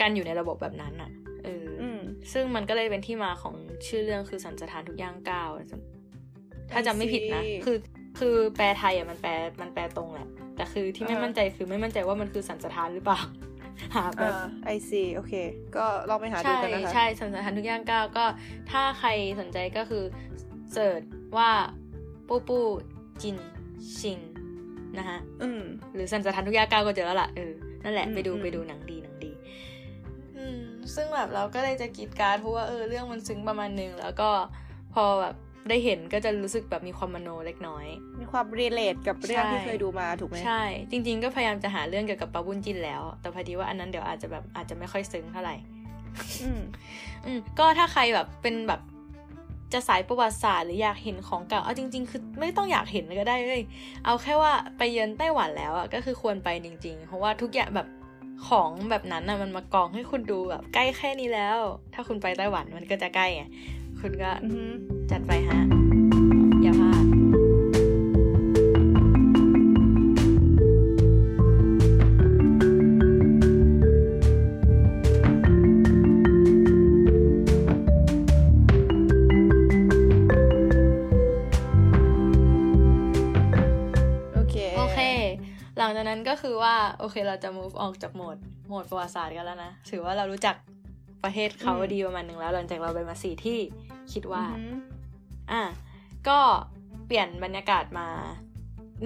[0.01, 1.11] การอยู่ในระบบแบบนั้นอะ
[1.43, 1.99] เออออืม
[2.33, 3.55] ซึ่งมันก็เลยเป็นที่มาของ
[3.87, 5.49] ชื่อเรื่องคือสันสถานทุกย่างก้าว
[6.71, 7.77] ถ้าจำไม่ผิดนะ I see คือ
[8.19, 13.19] คือแปลไทยอะมันแปล มันแปลตรงแหละ แต่คือที่ไม่อ่าฮะมั่นใจคือไม่มั่นใจว่ามันคือสันสถานหรือเปล่า
[13.95, 14.33] หาแบบ
[14.65, 15.33] ไอซีโอเค
[15.75, 18.25] ก็ลองไปหาดูใช่กันนะคะ ใช่สันสถานทุกย่างก้าวก็
[18.71, 20.03] ถ้าใครสนใจก็คือ
[20.71, 21.01] เสิร์ช
[21.37, 21.51] ว่า
[22.27, 22.59] ปูปู
[23.21, 23.37] จิน
[23.97, 24.19] ชิง
[24.97, 25.61] นะฮะอืม
[25.93, 27.51] หรือสันสถานทุกย่างก้าวก็เจอแล้วล่ะเออ
[27.83, 29.31] นั่นแหละอืมไปดูอืมไปดูหนังดีหนังดี
[30.37, 30.61] อืม
[30.95, 34.29] ซึ่งแบบเราก็เลยจะกรีดกรารเพราะว่าเออเรื่องมันซึ้งประมาณนึงแล้วก็
[34.93, 35.35] พอแบบ
[35.69, 37.85] ได้เห็นก็จะรู้สึกแบบมีความมโนเล็กน้อย
[38.19, 45.55] มีความรีเลทกับเรื่องใช่ที่เคยดูมาถูกไหมใช่ จริง ๆ ก็พยายามจะหาเรื่องเกี่ยวกับปาบุญจินแล้ว แต่พอดีว่าอันนั้นเดี๋ยวอาจจะแบบอาจจะไม่ค่อยซึ้งเท่าไหร่
[46.43, 46.61] อืม
[47.25, 48.81] อืมก็ถ้าใครแบบเป็นแบบ
[49.73, 53.63] จะสายประวัติศาสตร์หรืออยากเห็นของเก่า เอาจริง ๆ คือไม่ต้องอยากเห็นก็ได้เลย
[54.05, 57.87] เอาแค่ว่าไปเยือนไต้หวันแล้วอะก็คือควรไปจริง ๆ เพราะว่าทุกอย่างแบบ
[58.47, 61.57] ของแบบนั้นน่ะมันมากองให้คุณดูแบบใกล้แค่นี้แล้ว
[61.93, 63.43] ถ้าคุณไปไต้หวันมันก็จะใกล้ไง
[64.01, 64.69] คุณก็อือหือ
[65.11, 65.59] จัดไปฮะ
[66.63, 67.03] อย่าพลาด
[84.33, 84.99] โอเคโอเค
[85.77, 90.55] หลังจากนั้นก็คือว่า โอเคเราจะ move ออกจากโหมดโหมดประวัติศาสตร์กันแล้วนะ ถือว่าเรารู้จัก
[91.23, 93.59] ประเทศเขาอืมดีประมาณหนึ่งแล้ว หลังจากเราไปมาสี่ที่
[94.13, 94.43] คิดว่า
[95.53, 95.73] อือหืออะ
[96.27, 96.39] ก็
[97.07, 98.07] เปลี่ยนบรรยากาศมา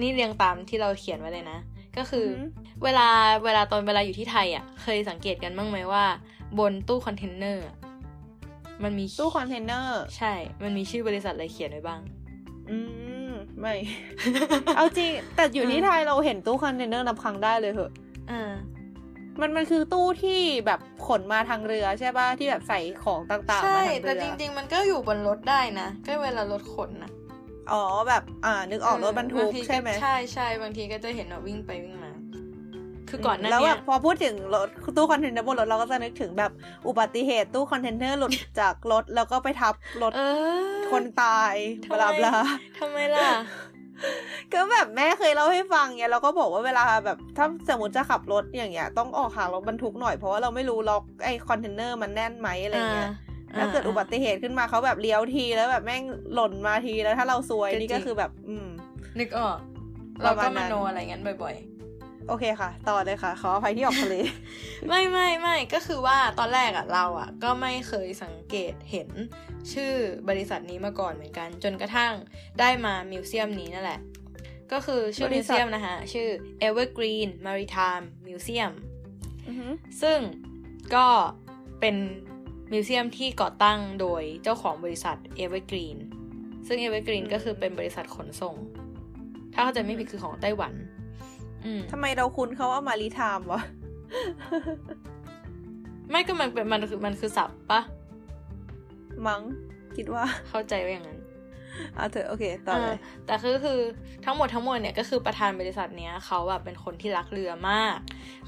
[0.00, 1.58] นี่เรียงตามที่เราเขียนไว้เลยนะ
[1.96, 2.42] ก็คือออหือ
[2.84, 3.08] เวลา
[3.44, 6.04] เวลาตอนเวลาอยู่ที่ไทยอะ เคยสังเกตกันบ้างไหมว่า
[6.58, 7.76] บนตู้คอนเทนเนอร์อะ
[8.82, 10.32] มันมีตู้คอนเทนเนอร์ใช่
[10.62, 12.00] มันมีชื่อบริษัทอะไรเขียนไว้บ้าง
[12.70, 12.78] อื
[13.30, 13.74] ม ไม่
[14.76, 17.92] เอาจริง แต่อยู่ที่อืมไทยเราเห็นตู้คอนเทนเนอร์นับครั้งได้เลยเหอะ
[18.30, 18.52] อ่า
[19.40, 27.10] มันมันคือตู้ที่แบบขนมาทางเรือใช่ป่ะที่แบบใส่ของต่างๆใช่มาทางเรือแต่จริง ๆ มันก็อยู่บนรถได้นะก็เวลารถขนนะ
[27.72, 32.12] อ๋อแบบอ่านึกออกรถบรรทุกบางทีใช่ไหมใช่ใช่บางทีก็จะเห็นว่าวิ่งไปวิ่งมา
[33.10, 36.50] คือก่อนหน้าแล้วเนี้แบยบพอพูดถึงรถตู้คอนเทนเนอร์บนรถเราก็จะนึกถึงแบบ
[36.86, 40.22] อุบัติเหตุตู้คอนเทนเนอร์หลุดจากรถแล้วก็ไปทับรถเอ
[40.78, 42.34] อคนตายทำบไมลาบลา
[42.78, 43.28] ทำไมล่ะ
[44.54, 53.10] ก็แบบแม่เคยเล่าให้ฟังเนี่ยเราก็บอกว่าเวลาแบบ ถ้าสมมติจะขับรถอย่างเงี้ย ต้องออกห่างรถบรรทุกหน่อยเพราะว่าเราไม่รู้ล็อกไอ้คอนเทนเนอร์มันแน่นไหมอะไรเงี้ย
[53.58, 56.02] ถ้าเกิดอุบัติเหตุขึ้นมาเขาแบบเลี้ยวทีแล้วแบบแม่ง
[56.34, 58.66] หล่นมาทีแล้วถ้าเราซวยนี่ก็คือแบบ อืม
[59.18, 59.56] นึกออก
[60.20, 61.56] ปเราระมาก็ณนั้มานโนอะไรงั้นบ่อย
[62.28, 69.08] โอเคค่ะ ต่อเลยค่ะ ขออภัยที่ออกทะเลๆไม่ไม่ไม่ก็คือว่าตอนแรกอะเราอะก็ไม่เคยสังเกตเห็น
[69.72, 69.92] ชื่อ
[70.28, 72.12] บริษัทนี้มาก่อนเหมือนกัน จนกระทั่ง
[72.60, 74.00] ได้มามิวเซียมนี้นั่นแหละ
[74.72, 76.28] ก็คือชื่อบริมิวษัทเซียมนะคะชื่อ
[76.66, 78.72] Evergreen Maritime Museum
[79.46, 79.72] อือหือ
[80.02, 80.18] ซึ่ง
[80.94, 81.06] ก็
[81.80, 81.96] เป็น
[82.72, 85.98] มิวเซียมที่ก่อตั้งโดยเจ้าของบริษัท Evergreen
[86.66, 88.56] ซึ่ง Evergreen ก็คือเป็นบริษัทขนส่ง
[89.54, 91.05] ถ้าเข้าใจไม่ผิดคือของไต้หวันอืม
[91.90, 93.62] ทำไมเราคุ้นเขาว่ามารีไทม์วะ
[96.10, 97.80] ไม่ก็มันเป็นมันคือมันคือศัพท์ปะ
[99.26, 99.42] มั้ง
[99.96, 101.20] คิดว่าเข้าใจว่าอย่างนั้น
[101.96, 103.78] อะเถอะโอเคต่อเลยแต่คือคือ
[104.24, 107.96] ทั้งหมดทั้งมวลเนี่ยก็คือประธานบริษัทเนี้ยเขาแบบเป็นคนที่รักเรือมาก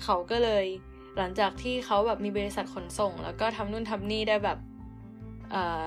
[0.03, 0.65] เขาก็เลย
[1.19, 4.59] หลังจากที่เขาแบบมีบริษัทขนส่ง แล้วก็ทำนู่นทำนี่ได้แบบ
[5.51, 5.85] เอ่อ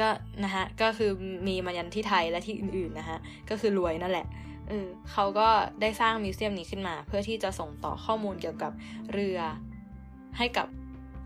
[0.00, 0.08] ก็
[0.44, 1.10] นะฮะก็คือ
[1.48, 3.18] มีมายันที่ไทยและที่อื่นๆนะฮะ
[3.50, 4.26] ก็คือรวยนั่นแหละ
[4.68, 5.48] เออเขาก็
[5.80, 8.72] ได้สร้างมิวเซียมนี้ขึ้นมา เพื่อที่จะส่งต่อข้อมูลเกี่ยวกับ
[9.12, 9.38] เรือ
[10.38, 10.66] ให้กับ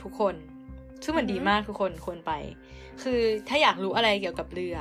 [0.03, 0.34] ทุกคน
[1.05, 2.32] ซึ่งมันดีมากทุกคนควรไป
[3.03, 4.76] คือถ้าอยากรู้อะไรเกี่ยวกับเรือ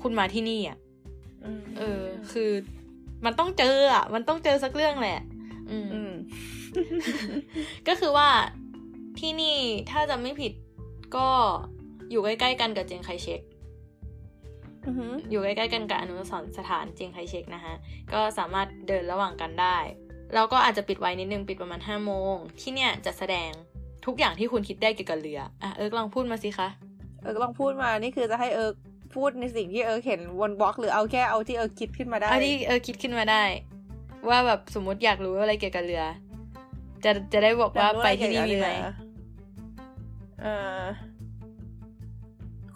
[0.00, 0.78] คุณมาที่นี่อะ
[1.60, 2.02] มเออ
[2.32, 2.50] คือ
[3.24, 5.20] มันต้องเจออะ มันต้องเจอสักเรื่องแหละ
[5.70, 6.12] อืมอืม
[7.88, 8.28] ก็คือว่า
[9.18, 9.56] ที่นี่
[9.90, 10.52] ถ้าจะไม่ผิด
[11.16, 11.28] ก็
[12.10, 13.40] อยู่ใกล้ ๆ กันกับเจียงไคเชก
[14.86, 17.74] อือหืออยู่ใกล้ๆกันกับอนุสรณ์สถานเจียงไคเชกนะฮะ
[18.12, 19.76] ก็สามารถเดินระหว่างกันได้
[20.34, 23.50] แล้วก็อาจจะปิดไว้นิดนึงปิดประมาณห้าโมง ที่เนี่ยจะแสดง
[24.06, 26.68] ทุกอย่างที่คุณคิดได้เกี่ยวกับเรืออะเอิร์กลองพูดมาสิคะ
[27.20, 28.70] เออลองพูดมานี่คือจะให้เออ
[29.14, 33.42] พูดในสิ่งที่เออเห็นบนบล็อกหรือเอาแค่เอาที่เออคิดขึ้นมาได้เอาที่เออคิดขึ้นมาได้
[34.28, 36.04] ว่าแบบสมมติอยากรู้อะไรเกี่ยวกับเรือ
[37.04, 38.68] จะจะได้บอกว่าไปที่นี่มีไหม
[40.42, 40.46] เอ
[40.78, 40.80] อ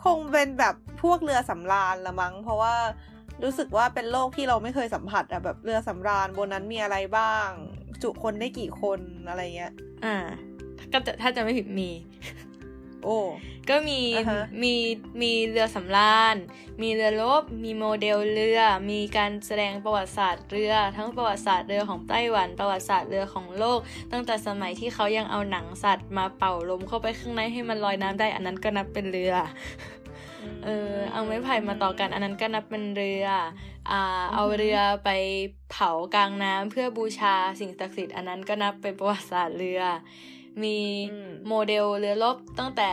[0.04, 2.74] คงเป็นแบบ พวกเรือสำราญละมั้ง เพราะว่า
[3.44, 7.48] รู้สึกว่าเป็นโลกที่เราไม่เคยสัมผัสอะแบบเรือสำราญบนนั้นมีอะไรบ้าง
[8.02, 9.72] จุคนได้กี่คนอะไรเงี้ย
[10.04, 10.16] อ่า
[10.92, 11.90] ก็จะถ้าจะไม่ผิดมี
[13.04, 13.18] โอ้
[13.70, 14.74] ก็มีอ่าฮะมี
[15.22, 16.36] มีเรือสำราญ
[16.82, 23.78] มีเรือรบ มีโมเดลเรือ มีการแสดงประวัติศาสตร์เรือ ทั้งประวัติศาสตร์เรือของไต้หวัน ประวัติศาสตร์เรือของโลก
[24.12, 29.34] ตั้งแต่สมัยที่เขายังเอาหนังสัตว์มาเป่าลมเข้าไปข้างในให้มันลอยน้ำได้ อันนั้นก็นับเป็นเรือ
[30.64, 33.26] เออเอาไม้ไผ่มาต่อกันอันนั้นก็นับเป็นเรือ
[33.90, 35.10] อ่าเอาเรือไป
[35.70, 39.82] เผากลางน้ำเพื่อบูชาสิ่งศักดิ์สิทธิ์อันนั้นก็นับเป็นประวัติศาสตร์เรือ
[40.62, 40.76] มี
[41.10, 42.90] อืมโมเดลเรือรบตั้งแต่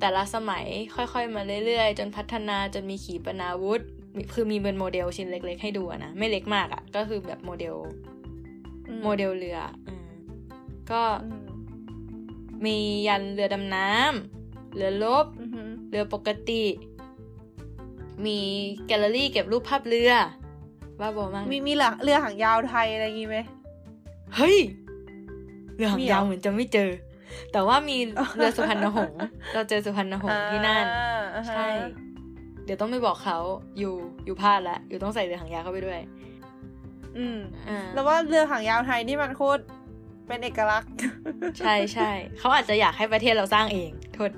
[0.00, 3.80] แต่ละสมัยค่อยๆ มาเรื่อยๆ จนพัฒนาจนมีขีปนาวุธ
[4.16, 7.76] มีคือมีเป็นโมเดลชิ้นเล็ก ๆ ให้ดูอะนะไม่เล็กมากอะก็คือแบบโมเดล
[9.02, 10.08] โมเดลเรืออืม
[10.90, 11.44] ก็อืม
[12.64, 12.76] มี
[13.08, 16.64] ยันเรือดำน้ำเรือรบอือหือ เรือปกติ
[18.26, 18.38] มี
[18.86, 20.12] แกลเลอรี่เก็บรูปภาพเรือ
[21.00, 23.38] บ้าบอมากมีมีเรือเรือหางยาวไทยอะไรอย่างงี้ไหม
[24.36, 24.56] เฮ้ย
[25.76, 26.90] เรือหามีงเหรอยาวเหมือนจะไม่เจอ
[27.52, 27.96] แต่ว่ามี
[28.36, 29.18] เรือสุพรรณหงส์
[29.54, 31.68] เราเจอสุพรรณหงส์ที่นั่นอ่าอ่าฮะใช่
[32.64, 33.38] เดี๋ยวต้องไปบอกเขา
[33.78, 33.94] อยู่
[34.26, 36.00] อยู่พลาดละอยู่ต้องใส่เรือหางยาวเข้าไปด้วย
[37.18, 39.62] อืมอ่าแล้วว่าเรือหางยาวไทยนี่มันโคตร
[40.26, 40.90] เป็นเอกลักษณ์
[41.58, 44.30] ใช่ใช่เขาอาจจะอยากให้ประเทศเราสร้างเองโทษ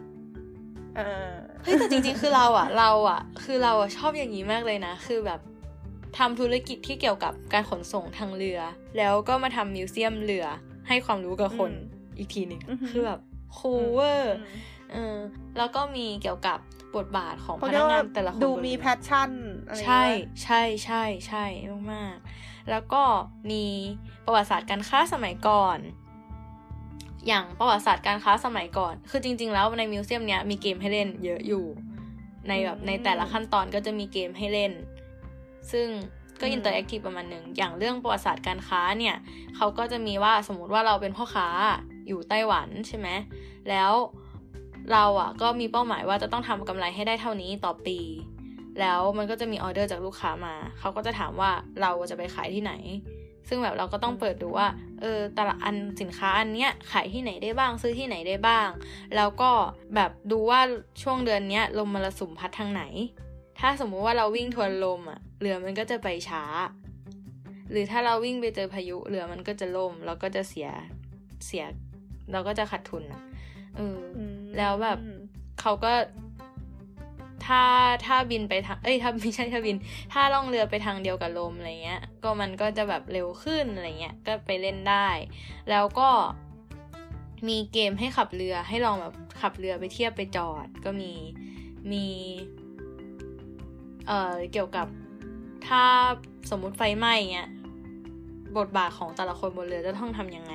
[0.96, 1.30] เออ
[1.62, 5.40] เฮ้ยแต่จริงๆ คือเราอะเราอะคือเราอะชอบอย่างนี้มากเลยนะ คือแบบ
[6.18, 8.60] ทำธุรกิจที่เกี่ยวกับการขนส่งทางเรือ
[8.96, 10.46] แล้วก็มาทำมิวเซียมเรือ
[10.88, 13.20] ให้ความรู้กับคนอืมอีกทีหนึ่งอือหือคือแบบ
[13.56, 14.36] คูลเวอร์
[14.92, 15.16] เออ
[15.58, 16.58] แล้วก็มีเกี่ยวกับ
[16.96, 19.30] บทบาทของเขาพเรีนัยกกงาว่านแต่ละคนดูบนมีเรือแพชชั่น
[19.66, 21.44] อะไรอย่างใช่เงี้ยใช่ใช่ใช่
[21.92, 23.02] มากๆ แล้วก็
[23.50, 23.64] มี
[24.24, 25.78] ประวัติศาสตร์การค้าสมัยก่อน
[27.26, 31.64] อย่างประวัติศาสตร์การค้าสมัยก่อน คือจริง ๆ แล้วในมิวเซียมเนี้ยมีเกมให้เล่นเยอะอยู่
[32.48, 34.72] ในแบบในแต่ละขั้นตอนก็จะมีเกมให้เล่น
[35.72, 35.86] ซึ่ง
[36.40, 39.16] ก็ interactive ประมาณหนึ่ง อย่างเรื่องประวัติศาสตร์การค้าเนี่ย
[39.56, 41.48] เขาก็จะมีว่าสมมติว่าเราเป็นพ่อค้า
[42.08, 43.08] อยู่ไต้หวันใช่ไหม
[43.68, 43.92] แล้ว
[44.92, 47.98] เราอะก็มีเป้าหมายว่าจะต้องทำกำไรให้ได้เท่านี้ต่อปี
[48.80, 51.50] แล้วมันก็จะมีออเดอร์จากลูกค้ามา เขาก็จะถามว่า
[51.80, 52.72] เราจะไปขายที่ไหน
[53.48, 54.68] ซึ่งแบบเราก็ต้องเปิดดูว่า
[55.00, 58.68] เออแต่ละอันสินค้าอันเนี้ยขายที่ไหนได้บ้างซื้อที่ไหนได้บ้าง
[59.16, 59.50] แล้วก็
[59.94, 60.60] แบบดูว่า
[61.02, 62.82] ช่วงเดือนเนี้ยลมมรสุมพัดทางไหน
[63.60, 66.44] ถ้าสมมุติว่าเราวิ่งทวนลมอะเรือมันก็จะไปช้า
[67.70, 70.68] หรือถ้าเราวิ่งไปเจอพายุเรือมันก็จะล่มแล้วก็จะเสีย
[71.46, 71.64] เสีย
[72.32, 73.22] เราก็จะขาดทุนอะ
[73.76, 74.98] เอออมแล้วแบบ
[75.60, 75.92] เขาก็
[77.46, 77.62] ถ้า
[78.06, 79.76] ถ้าบินไปทางเอ้ยถ้าไม่ใช่ถ้าบิน
[80.12, 85.08] ถ้าล่องเรือไปทางเดียวกับลมอะไรเงี้ย ก็มันก็จะแบบเร็วขึ้นอะไรเงี้ยก็ไปเล่นได้
[85.70, 86.08] แล้วก็
[87.48, 91.12] มีเกมให้ขับเรือให้ลองแบบขับเรือไปเทียบไปจอด ก็มี
[91.92, 92.06] มี
[94.06, 94.86] เอ่อเกี่ยวกับ
[95.66, 95.84] ถ้า
[96.50, 97.50] สมมุติไฟไหม้เงี้ย
[98.58, 100.54] บทบาทของแต่ละคนบนเรือจะต้องทำยังไง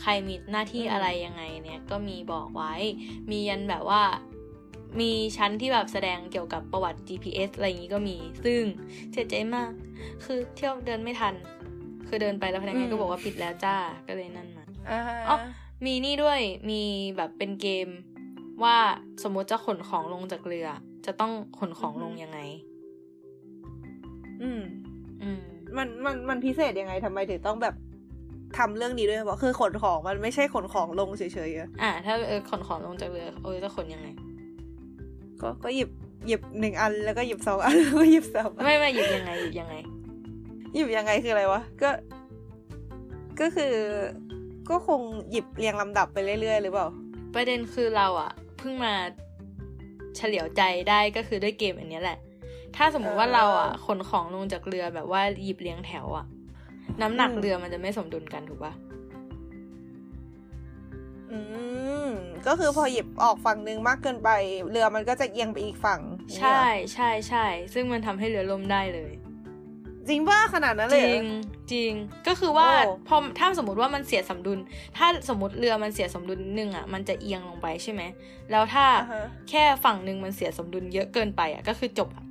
[0.00, 2.74] ใครมีหน้าที่อะไรยังไงเนี่ยก็มีบอกไว้
[3.30, 4.02] มียันแบบว่า
[5.00, 8.62] มีชั้นที่แบบแสดงเกี่ยวกับประวัติ GPS อะไรอย่างนี้ก็มี ซึ่ง
[9.12, 9.70] เสียใจมาก
[10.24, 11.34] คือเที่ยวเดินไม่ทัน
[12.08, 13.76] คือเดินไปแล้วพนักงานก็บอกว่าปิดแล้วจ้า
[14.08, 15.36] ก็เลยนั่นมาอ่าฮะอ๋อ
[15.84, 16.40] มีนี่ด้วย
[16.70, 16.82] มี
[17.16, 17.88] แบบเป็นเกม
[18.62, 18.76] ว่า
[19.22, 20.68] สมมติจะขนของลงจากเรือ
[21.06, 22.38] จะต้องขนของลงยังไง
[24.42, 24.62] อืม
[25.22, 25.40] อืม
[25.76, 27.74] มัน มัน มันพิเศษยังไงทำไมถึงต้องแบบ
[28.58, 34.08] ทำเรื่องนี้ด้วยเพราะคือขนของมันไม่ใช่ขนของลงเฉยๆอะอ่า ถ้าเออขนของลงจากเรือเออจะขนยังไง
[35.42, 35.90] ก็ก็หยิบ
[36.26, 39.74] หยิบหนึ่งอันแล้วก็หยิบสองอันแล้วก็หยิบสามอันไม่ไม่หยิบยังไงหยิบยังไง
[40.74, 41.90] หยิบยังไงคืออะไรวะก็
[43.40, 43.74] ก็คือ
[44.70, 46.86] ก็คงหยิบเรียงลำดับไปเรื่อยๆหรือเปล่า
[47.34, 48.94] ประเด็นคือเราอะเพิ่งมา
[50.16, 52.18] เฉลียวใจได้ก็คือด้วยเกมอันเนี้ยแหละ
[52.76, 56.26] ถ้าสมมติว่าเออเราอะขนของลงจากเรือแบบว่าหยิบเรียงแถวอะ
[57.00, 58.72] น้ำหนักอืมเรือมันจะไม่สมดุลกันถูกปะ
[61.32, 61.40] อื
[62.06, 62.08] ม
[62.46, 64.30] ก็คือพอหยิบออกฝั่งหนึ่งมากเกินไป
[64.70, 66.00] เรือมันก็จะเอียงไปอีกฝั่ง
[66.38, 66.60] ใช่
[66.94, 69.12] ใช่ใช่ ซึ่งมันทำให้เรือล่มได้เลย
[70.08, 71.26] จริงป่ะขนาดนั้นจเลยเหริรอง
[71.72, 71.92] จริง
[72.26, 74.58] ก็คือว่าโอ้พอถ้าสมมติว่ามันเสียสมดุล
[74.96, 78.02] ถ้าสมมติเรือมันเสียสมดุลหนึ่งอะ มันจะเอียงลงไปใช่ไหม
[78.50, 82.24] แล้วถ้าอ่าฮะแค่ฝั่งหนึ่งมันเสียสมดุลเยอะเกินไปอะ ก็คือจบอะ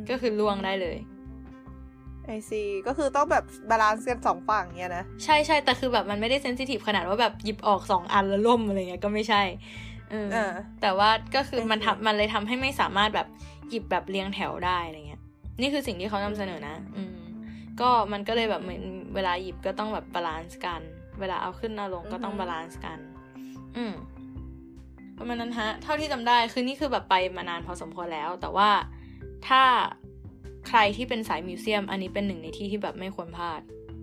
[0.00, 0.96] มก็คือล่มได้เลย
[2.26, 9.42] I see ก็คือต้องแบบ balance กันสองฝั่งเนี้ยนะ ใช่ใช่แต่คือแบบมันไม่ได้ sensitive ขนาดว่าแบบหยิบออกสองอันแล้วล่มอะไรเงี้ยก็ไม่ใช่
[10.10, 13.26] เออเออแต่ว่าก็คือโอเคมันทำมันเลยทำให้ไม่สามารถแบบ
[13.68, 15.20] หยิบแบบเรียงแถวได้อะไรเงี้ย
[15.60, 17.14] นี่คือสิ่งที่เขานำเสนอนะ อืม
[17.80, 18.82] ก็มันก็เลยแบบเหมือน
[19.14, 20.80] เวลาหยิบก็ต้องแบบ balance กัน
[21.20, 22.98] เวลาเอาขึ้นเอาลงก็ต้อง balance กัน
[23.76, 23.94] อืม
[25.18, 28.68] ประมาณนั้นฮะ เท่าที่จำได้คือนี่คือแบบไปมานานพอสมควรแล้ว แต่ว่า
[29.48, 29.62] ถ้า
[30.68, 33.60] ใครที่เป็นสาย museum อันนี้เป็นหนึ่งในที่ที่แบบไม่ควรพลาด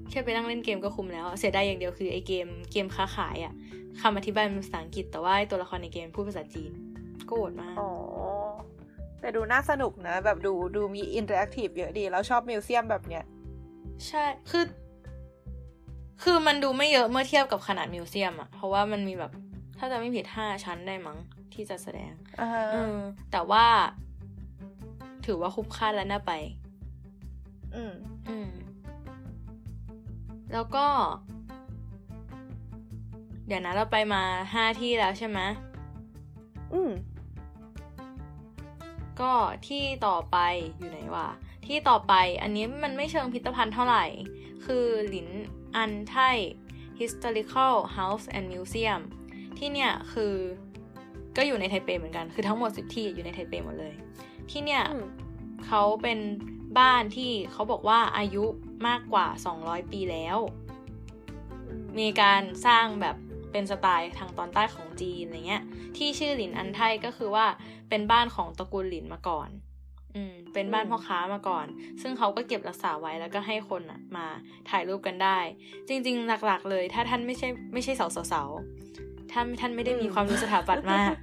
[0.10, 3.54] แค่ไปนั่งเล่นเกมก็คุ้มแล้ว เสียดายอย่างเดียวคือไอเกมเกมค้าขายอะ
[4.02, 6.72] คำอธิบายเป็นภาษาอังกฤษแต่ว่าไอ้ตัวละครในเกมพูดภาษาจีน
[7.28, 7.90] โกรธมากอ๋อ
[9.22, 13.24] แต่ดูน่าสนุกนะ แบบดูดูมี interactive เยอะดี แล้วชอบ museum แบบเนี้ย
[14.08, 14.66] ใช่ คือ
[16.24, 19.32] คือมันดูไม่เยอะเมื่อเทียบกับขนาด museum อะเพราะว่ามันมีแบบ
[19.78, 21.18] ถ้าจะไม่ผิดห้าชั้นได้มั้ง
[21.54, 22.98] ที่จะแสดงอ่าฮะเออ
[23.32, 23.66] แต่ว่า
[25.26, 26.32] ถือว่าคุ้มค่าและน่าไป
[27.76, 27.94] อืม
[28.30, 28.50] อืม
[30.54, 30.86] แล้วก็
[33.48, 35.40] เดี๋ยวนะเราไปมาห้าที่แล้วใช่ไหม
[36.74, 36.92] อืม
[39.22, 39.34] ก็
[39.68, 40.38] ที่ต่อไป
[40.78, 41.30] อยู่ไหนวะ
[41.66, 44.06] ที่ต่อไปอันนี้มันไม่เชิงพิพิธภัณฑ์เท่าไหร่
[44.66, 45.28] คือหลิน
[45.76, 46.18] อันไท
[47.00, 49.02] historical house and museum
[49.58, 50.34] ที่เนี่ยคือ
[51.38, 53.94] ก็อยู่ในไทเปเหมือนกัน คือทั้งหมดสิบที่อยู่ในไทเปหมดเลย
[54.52, 55.06] ที่เนี่ยอืม
[55.68, 56.20] เขาเป็น
[56.80, 58.46] บ้านที่เขาบอกว่าอายุ
[58.88, 59.28] มากกว่า
[59.60, 60.38] 200 ปีแล้ว
[62.00, 63.16] มีการสร้างแบบ
[63.52, 65.64] เป็นสไตล์ทางตอนใต้ของจีนอะไรเงี้ย
[65.98, 67.46] ที่ชื่อหลินอันไทก็คือว่า
[67.90, 69.50] เป็นบ้านของตระกูลหลินมาก่อน
[70.16, 71.66] อืม เป็นบ้านอืมพ่อค้ามาก่อน
[72.02, 74.26] ซึ่งเขาก็เก็บรักษาไว้แล้วก็ให้คนอะมา
[74.70, 75.38] ถ่ายรูปกันได้
[75.88, 77.94] จริง ๆ หลักๆ เลย ถ้าท่านไม่ใช่ไม่ใช่
[78.32, 81.14] สาวๆๆถ้าท่านไม่ได้มีความรู้สถาปัตย์มาก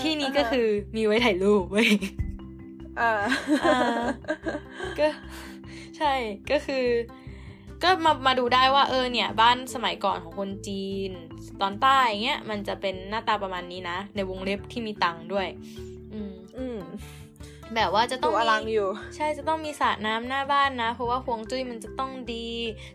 [0.00, 1.90] ที่นี้ก็คือมีไว้ถ่ายรูปเว้ย
[3.00, 3.12] อ่า
[3.64, 4.04] อ่า
[4.98, 5.08] ก็
[5.96, 6.12] ใช่
[6.50, 6.86] ก็คือ
[7.82, 11.10] ก็มามาดูได้ว่าเออเนี่ย บ้านสมัยก่อนของคนจีน
[11.60, 15.48] ตอนใต้เงี้ยมันจะเป็นหน้าตาประมาณนี้นะ ในวงเล็บที่มีตังค์ด้วย
[16.12, 16.78] อืมอืม
[17.74, 22.48] แบบว่าจะต้ดูองอมีลังอยู่ ใช่จะต้องมีสระน้ำหน้าบ้านนะ เพราะว่าฮวงจุ้ยมันจะต้องดี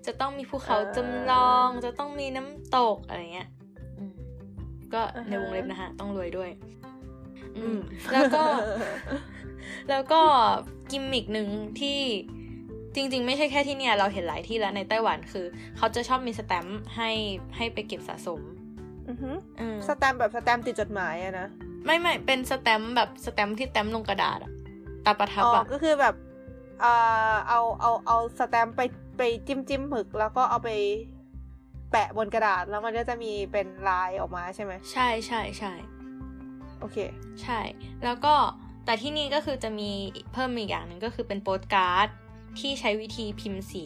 [0.05, 3.49] จะต้องมีภูเขาอ่าจำลอง จะต้องมีน้ำตกอะไรเงี้ย
[3.97, 4.13] อืม
[4.93, 6.49] ก็อ่าฮะในวงเล็บนะฮะ ต้องรวยด้วย
[7.57, 7.79] อือืมม
[8.13, 8.43] แล้วก็
[9.89, 10.21] แล้วก็
[10.91, 11.47] กิมมิกหนึ่ง
[11.79, 11.99] ที่
[12.95, 15.45] จริง ๆ ไม่ใช่แค่ที่เนี่ย เราเห็นหลายที่แล้วในไต้หวันคือ
[15.77, 17.11] เขาจะชอบมีสแตมป์ให้
[17.57, 18.41] ให้ไปเก็บสะสม
[19.09, 21.47] อือหืออืมสแตมป์แบบสแตมป์ติดจดหมายอะนะ
[21.85, 24.51] ไม่ไม่เป็นสแตมป์แบบสแตมป์ที่สแตมป์ลงกระดาษอะ
[25.05, 26.15] ตราประทับอ๋ออะก็คือแบบ
[26.83, 28.81] อ่าเอาเอาเอาสแตมป์ไป
[29.17, 30.69] ไปจิ้มจิ้มหมึก แล้วก็เอาไป
[31.91, 35.73] แปะบนกระดาษแล้วมันก็จะมีเป็นลายออกมาใช่ไหมใช่ใช่ใช่
[36.79, 36.97] โอเค
[37.41, 37.59] ใช่
[38.03, 38.35] แล้วก็
[38.85, 39.91] แต่ที่นี่ก็คือจะมี
[40.33, 42.07] เพิ่มอีกอย่างหนึ่งก็คือเป็นโปสการ์ด
[42.59, 43.85] ที่ใช้วิธีพิมพ์สี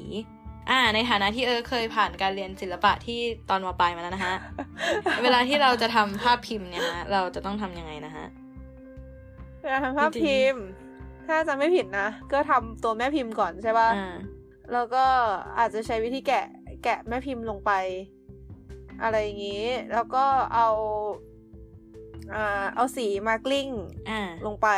[0.70, 3.20] อ่าในฐานะที่เออเคยผ่านการเรียนศิลปะที่
[3.50, 4.36] ตอนมปลายมาแล้วนะฮะ
[5.24, 8.26] เวลาที่เราจะทำภาพพิมพ์เนี่ยฮะเราจะต้องทำยังไงนะฮะ
[9.62, 10.64] เวลาทำภาพจริงๆพิมพ์
[11.28, 14.16] ถ้าจะไม่ผิดนะก็ทำตัวแม่พิมพ์ก่อนใช่ป่ะอ่า
[14.74, 15.06] แล้วก็
[15.60, 16.46] อาจจะใช้วิธีแกะ
[16.84, 17.72] แกะแม่พิมพ์ลงไป
[19.04, 20.26] อะไรอย่างนี้ แล้วก็
[20.56, 21.32] เอาอ่า
[22.76, 23.69] เอาสีมากลิ้ง
[24.09, 24.69] อ่าลงไป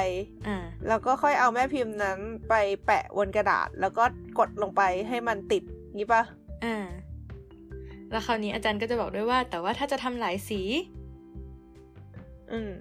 [0.47, 2.19] อ่าแล้วก็ค่อยเอาแม่พิมพ์นั้น
[2.49, 2.53] ไป
[2.85, 4.03] แปะบนกระดาษ แล้วก็
[4.39, 5.63] กดลงไปให้มันติด
[5.95, 6.23] งี้ปะ
[6.65, 6.85] อ่า
[8.11, 10.61] แล้วคราวนี้อาจารย์ก็จะบอกด้วยว่า แต่ว่าถ้าจะทำหลายสี
[12.51, 12.71] อืม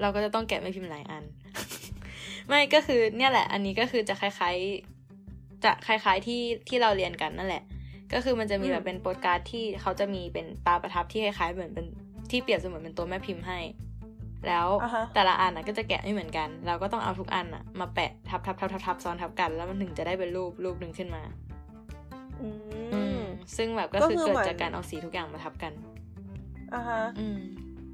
[0.00, 1.24] เราก็จะต้องแกะไม่พิมพ์หลายอัน
[2.48, 7.62] ไม่ก็คือ เนี่ยแหละ อันนี้ก็คือจะคล้ายๆ จะคล้าย ๆที่ที่เราเรียนกันนั่นแหละ
[8.12, 11.86] ก็คือมันจะมีอืมแบบเป็นโปสการ์ดที่เขาจะมีเป็นตาประทับที่คล้ายๆเหมือนเป็น
[12.30, 13.58] ที่เปรียบเสมือนเป็นตัวแม่พิมพ์ให้
[14.46, 21.22] แล้วอ่าฮะแต่ละอันน่ะก็จะแกะไม่เหมือนกัน เราก็ต้องเอาทุกอันน่ะมาแปะทับทับทับทับทับซ้อนทับกันแล้วมันถึงจะได้เป็นรูปรูปหนึ่งขึ้นมา
[22.40, 22.48] อื
[22.94, 23.22] อืมม
[23.56, 25.72] ซึ่งแบบก็ก็คือคือเกิดเหมือนจากการเอาสีทุกอย่างมาทับกัน
[26.74, 27.38] อ่าฮะอืม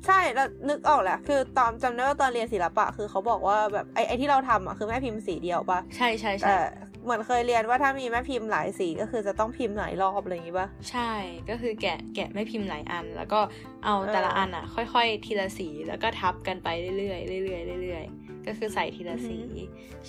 [0.06, 6.56] ใช่แล้วนึกออกแหละ คือตอนจำได้ว่าตอนเรียนศิลปะ คือเขาบอกว่าแบบไอ้ไอ้ที่เราทำอะคือแม่พิมพ์สีเดียวปะใช่ใช่ใช่แต่
[7.04, 11.12] เหมือนเคยเรียนว่าถ้ามีแม่พิมพ์หลายสีก็คือจะต้องพิมพ์หลายรอบอะไรอย่างงี้ปะใช่
[11.48, 13.40] ก็คือแกะแกะไม่พิมพ์หลายอัน แล้วก็
[13.84, 19.36] เอาแต่ละเอออัอันอะ ค่อย ๆ ทีละสีแล้วก็ทับกันไปเรื่อยๆเรื่อยๆเรื่อยๆก็คือใส่ทีละสี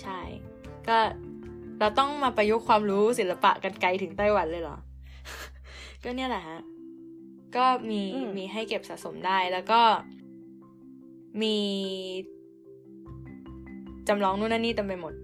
[0.02, 0.20] ใช่
[0.88, 0.98] ก็
[1.80, 4.76] เราต้องมาประยุกต์ความรู้ศิลปะกันไกลถึงไต้หวันเลยเหรอ
[6.04, 6.60] ก็เนี่ยแหละฮะ
[7.56, 9.80] ก็มีอืมมีให้เก็บสะสมได้แล้วก็
[11.42, 11.56] มี
[14.08, 15.14] จำลองนู่นนั่นนี่เต็มไปหมด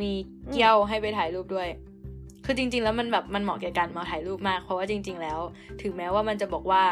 [0.00, 0.10] มี
[0.50, 1.68] เกี้ยวให้ไปถ่ายรูปด้วย
[2.44, 5.38] คือจริง ๆ แล้วมันแบบมันเหมาะแก่การมาถ่ายรูปมาก เพราะว่าจริง ๆ แล้ว
[5.82, 6.84] ถึงแม้ว่ามันจะบอกว่า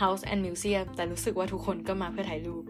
[0.00, 2.64] house and museum แต่รู้สึกว่าทุกคนก็มาเพื่อถ่ายรูป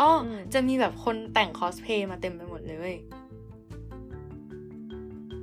[0.00, 2.92] อ้ออมจะมีแบบคนแต่งคอสเพย์มาเต็มไปหมดเลย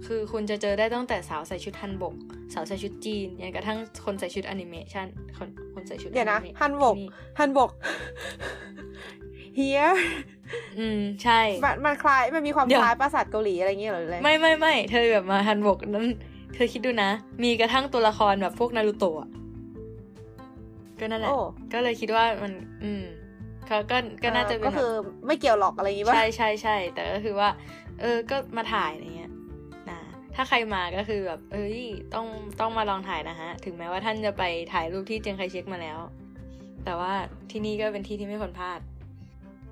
[0.06, 2.16] คือคุณจะเจอได้ตั้งแต่สาวใส่ชุดฮันบก
[2.54, 5.08] สาวใส่ชุดจีนยันกระทั่งคนใส่ชุดแอนิเมชัน
[5.38, 7.08] คนคนใส่ชุดเดี๋ยวนะอเมฮันบกที่
[7.40, 7.72] ฮันบก
[9.56, 9.82] เฮีย
[10.80, 16.08] อืมใช่ มันมันคล้ายมันมีความเดี๋ยว คล้ายปราสาทเกาหลีอะไรอย่างเงี้ยเหรอหรืออะไรไม่ไม่ไม่เธอแบบมาฮันบกนั้น
[16.56, 17.10] เธอคิดดูนะ
[17.44, 19.30] มีกระทั่งตัวละครแบบพวกนารูโตะ
[21.00, 21.38] ก็นั่นแหละ โอ้
[21.74, 22.52] ก็เลยคิดว่ามัน
[22.84, 23.04] อืม
[23.70, 24.94] ก็ก็ก็น่าจะเป็นก็แบบ คือ
[25.28, 27.50] ไม่เกี่ยวหรอกอะไรอย่างงี้ปะใช่ใช่ใช่แต่ก็คือว่า
[28.02, 29.32] เออก็มาถ่ายอะไรเงี้ย
[29.90, 30.00] นะ
[30.36, 31.80] ถ้าใครมาก็คือแบบ เอ้ย
[32.14, 32.28] ต้อง
[32.60, 34.44] ต้องมาลองถ่ายนะฮะ ถึงแม้ว่าท่านจะไป
[34.74, 35.98] ถ่ายรูปที่เจียงไคเช็กมาแล้ว
[36.86, 37.12] แต่ว่า
[37.52, 38.80] ที่นี่ก็เป็นที่ที่ไม่ควรพลาด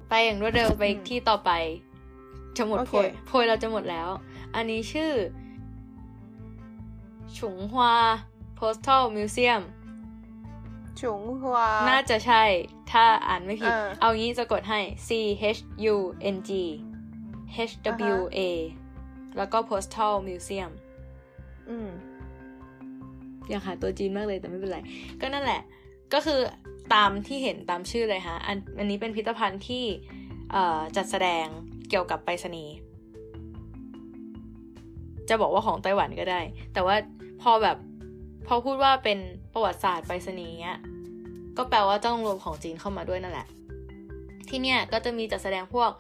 [0.10, 1.52] ไปอย่างรวดเร็วไปที่ต่อไป
[2.58, 4.10] จะหมดโพยโพยเราจะหมดแล้ว
[4.56, 5.12] อันนี้ชื่อ
[7.38, 7.96] ฉุงฮวา
[8.60, 9.64] Postal Museum
[11.00, 12.44] ฉุงฮัวน่าจะใช่
[12.92, 15.10] ถ้าอ่านไม่ผิดเออเอางี้จะกดให้ C
[15.58, 15.62] H
[15.94, 15.96] U
[16.36, 16.52] N G
[17.70, 17.74] H
[18.16, 18.40] W A
[19.38, 20.72] แล้วก็ Postal Museum
[21.70, 21.90] อืม
[23.50, 24.80] อยากหาตัวจีนมากเลยแต่ไม่เป็นไร
[25.22, 25.62] ก็นั่นแหละ
[26.14, 26.40] ก็คือ
[26.94, 29.84] ตามที่เห็นตามชื่อเลยฮะอันอันนี้เป็นพิพิธภัณฑ์ที่
[30.96, 31.46] จัดแสดง
[31.90, 32.76] เกี่ยวกับไปรษณีย์
[35.30, 36.42] จะบอกว่าของไต้หวันก็ได้
[36.74, 36.96] แต่ว่า
[37.42, 37.78] พอแบบ
[38.48, 39.20] พอพูดว่าเป็น
[39.54, 40.80] ประวัติศาสตร์ไปรษณีย์เงี้ย
[41.58, 43.48] ก็แปลว่าต้องรวมของจีนเข้ามาด้วยนั่นแหละ
[44.50, 45.92] ที่เนี่ยก็จะมีจัดแสดงพวก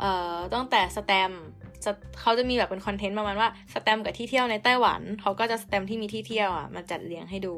[0.00, 1.42] เอ่อตั้งแต่สแตมป์
[1.84, 1.86] ส
[2.20, 7.56] เขาจะมีแบบเป็นคอนเทนต์ประมาณว่าสแตมป์กับที่เที่ยวในไต้หวันเขาก็จะสแตมป์ที่มีที่เที่ยวอะมาจัดเรียงให้ดู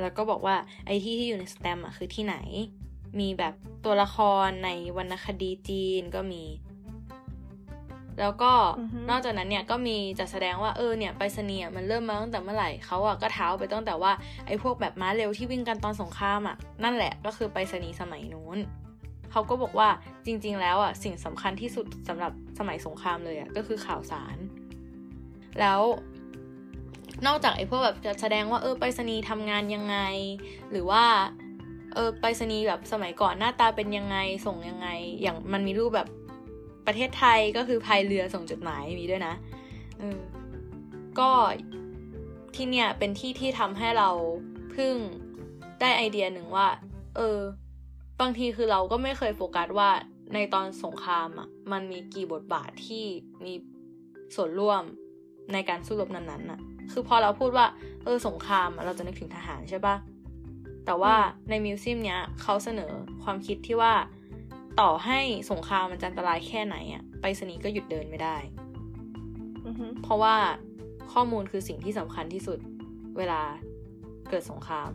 [0.00, 0.56] แล้วก็บอกว่า
[0.86, 2.36] ไอ้ที่ที่อยู่ในสแตมป์อะคือที่ไหน
[3.20, 3.54] มีแบบ
[3.84, 6.44] ตัวละครในวรรณคดีจีนก็มี
[8.20, 14.12] แล้วก็อือฮึนอกจากนั้นเนี่ยก็มีจัดแสดงว่าเออเนี่ยไปรษณีย์อะมันเริ่มมาตั้งแต่เมื่อไหร่เขาอะก็เท้าไปตั้งแต่ว่า
[14.46, 18.58] ไอ้พวกแบบม้าเร็วที่วิ่งกันตอนสงครามอะนั่นแหละก็คือไปรษณีย์สมัยนู้น
[19.34, 19.88] เขาก็บอกว่า
[20.26, 24.36] จริง ๆ แล้วอะสิ่งสำคัญที่สุดสำหรับสมัยสงครามเลยอะก็คือข่าวสาร
[25.60, 25.80] แล้ว
[27.26, 29.98] นอกจากไอ้พวกแบบจะแสดงว่าเออไปรษณีย์ทำงานยังไง
[30.70, 31.04] หรือว่า
[31.94, 34.16] เออไปรษณีย์แบบสมัยก่อนหน้าตาเป็นยังไง
[34.46, 34.88] ส่งยังไง
[35.22, 36.08] อย่างมันมีรูปแบบ
[36.86, 39.34] ประเทศไทยก็คือพายเรือส่งจดหมายมีด้วยนะ
[39.98, 40.20] เออ
[41.18, 41.30] ก็
[42.54, 44.10] ที่เนี่ยเป็นที่ที่ทำให้เรา
[44.70, 44.94] เพึ่ง
[45.80, 46.68] ได้ไอเดียหนึ่งว่า
[47.16, 47.38] เออ
[48.20, 49.90] บางทีคือเราก็ไม่เคยโฟกัสว่า
[50.34, 53.04] ในตอนสงครามอะมันมีกี่บทบาทที่
[53.44, 53.54] มี
[54.34, 54.82] ส่วนร่วม
[55.52, 56.60] ในการสู้รบนั้นๆน่ะ
[56.92, 57.66] คือพอเราพูดว่า
[58.04, 59.96] เออสงครามอะเราจะนึกถึงทหารใช่ปะ
[60.86, 61.14] แต่ว่า
[61.48, 62.92] ในมิวเซียมเนี้ยเขาเสนอ
[63.22, 63.94] ความคิดที่ว่า
[64.80, 68.36] ต่อให้สงครามมันจะอันตรายแค่ไหนอะไปรษณีย์ก็หยุดเดินไม่ได้
[69.66, 70.36] อือฮึเพราะว่า
[71.12, 72.58] ข้อมูลคือสิ่งที่สำคัญที่สุด
[73.18, 73.42] เวลา
[74.28, 74.90] เกิดสงคราม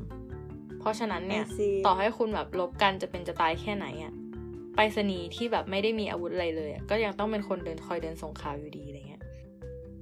[0.80, 4.14] เพราะฉะนั้นเนี่ย I see ต่อให้คุณแบบลบกันจะเป็นจะตายแค่ไหนอะ
[4.76, 9.22] ไปรษณีย์ที่แบบไม่ได้มีอาวุธอะไรเลยอะก็ยังต้องเป็นคนเดินคอยเดินส่งข่าวอยู่ดีอะไรเงี้ย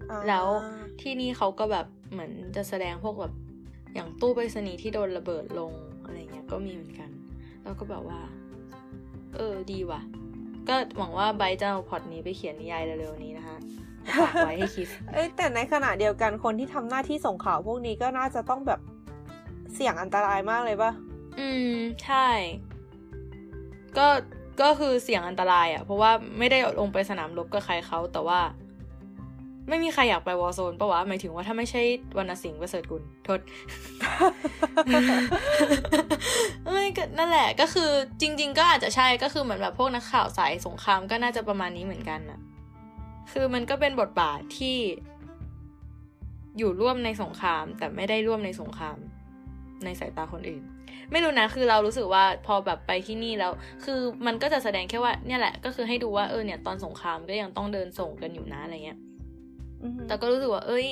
[0.09, 0.47] อ่าแล้ว
[1.01, 3.33] ที่นี่เขาก็แบบเหมือนจะแสดงพวกแบบ
[3.93, 5.71] อย่างตู้ไปรษณีย์ที่โดนระเบิดลง
[6.03, 7.09] อะไรเงี้ยก็มีเหมือนกัน
[7.63, 8.19] แล้วก็แบบว่า
[9.35, 10.01] เออดีว่ะ
[10.67, 13.57] ก็หวังว่าไบร์ทจะเอาพล็อตนี้ไปเขียนนิยายเร็วๆนี้นะคะ
[14.21, 18.79] ฝากไว้ให้คิดเอ้ยแต่ในขณะเดียวกันคนที่ทำหน้าที่ส่งข่าวพวกนี้ก็น่าจะต้องแบบ
[19.75, 20.91] เสี่ยงอันตรายมากเลยปะ
[21.39, 22.27] อืม ใช่
[23.97, 24.07] ก็
[24.61, 28.39] ก็คือเสี่ยงอันตรายอะ่ะ เพราะว่าไม่ได้ลงไปสนามรบกับใครเขาแต่ว่า
[29.69, 31.81] ไม่มีใครอยากไปวอร์โซนปะวะหมายถึงว่าถ้าไม่ใช่
[32.17, 33.39] วรรณสิงห์ประเสริฐกุลทษ
[36.71, 37.91] ไม่ก็นั่นแหละก็คือ
[38.21, 42.39] จริง ๆ ก็อาจจะใช่ก็คือเหมือนแบบพวกนักข่าวสายสงครามก็น่าจะประมาณนี้เหมือนกันน่ะ
[43.31, 44.77] คือมันก็เป็นบทบาทที่
[46.57, 48.97] อยู่ร่วมในสงคราม แต่ไม่ได้ร่วมในสงคราม
[49.85, 50.63] ในสายตาคนอื่น
[51.11, 53.51] ไม่รู้นะ คือเรารู้สึกว่าพอแบบไปที่นี่แล้ว
[53.85, 58.99] คือมันก็จะแสดงแค่ว่าเนี่ยแหละ ก็คือให้ดูว่าเออเนี่ยตอนสงครามก็ยังต้องเดินส่งกันอยู่นะอะไรเงี้ย
[59.83, 60.87] อือฮึแต่ก็รู้สึกว่า เอ้ย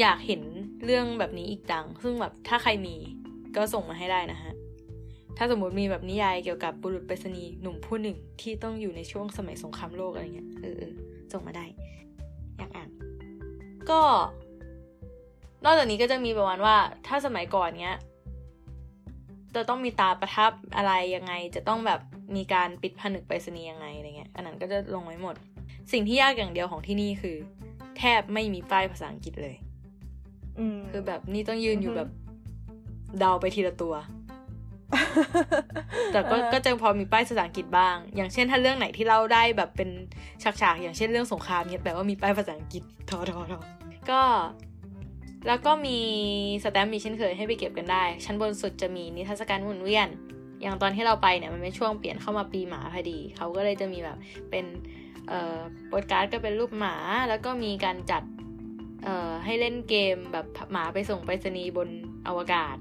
[0.00, 0.42] อยากเห็น
[0.84, 2.96] เรื่องแบบนี้อีกดัง ซึ่งแบบถ้าใครมี
[3.56, 4.52] ก็ส่งมาให้ได้นะฮะ
[5.38, 10.82] ถ้าสมมติมีแบบนิยายเกี่ยวกับบุรุษไปรษณีย์หนุ่มผู้หนึ่งที่ต้องอยู่ในช่วงสมัยสงครามโลกอะไรเงี้ย เออ
[11.32, 11.66] ส่งมาได้
[12.58, 12.90] อยากอ่าน
[13.90, 14.00] ก็
[15.66, 17.96] นอกจากนี้ก็จะมีประมาณว่า ถ้าสมัยก่อนเนี้ย
[19.54, 22.00] จะต้องมีตาประทับอะไรยังไง จะต้องแบบ
[22.36, 25.34] มีการปิดผนึกไปรษณีย์ยังไงอะไรเงี้ย อันนั้นก็จะลงไว้หมด
[25.92, 27.36] สิ่งที่ยากอย่างเดียวของที่นี่คือ
[27.98, 29.56] แทบไม่มีป้ายภาษาอังกฤษเลย
[30.58, 32.10] อืมคือแบบนี่ต้องยืนอยู่อือฮึแบบ
[33.18, 33.94] เดาไปทีละตัว
[36.12, 39.90] แต่ก็ก็จะพอมีป้ายภาษาอังกฤษบ้าง อย่างเช่นถ้าเรื่องไหนที่เราได้แบบเป็น
[40.42, 43.60] ฉากๆ อย่างเช่นเรื่องสงครามเนี่ยแปลว่ามีป้ายภาษาอังกฤษทอทอทอ
[44.10, 44.20] ก็
[45.46, 45.98] แล้วก็มี
[46.64, 50.08] สแตมป์มีเช่นเคยให้ไปเก็บกันได้ ชั้นบนสุดจะมีนิทรรศการหมุนเวียน
[50.62, 54.16] อย่างตอนที่เราไปเนี่ยมันเป็นช่วงเปลี่ยนเข้ามาปีหมาพอดี เขาก็เลยจะมีแบบ
[54.50, 54.64] เป็น
[55.28, 56.94] เอ่อโปสการ์ดก็เป็นรูปหมา
[57.28, 58.22] แล้วก็มีการจัด
[59.04, 61.88] เอ่อให้เล่นเกมแบบหมาไปส่งไปรษณีย์บน
[62.28, 62.76] อวกาศ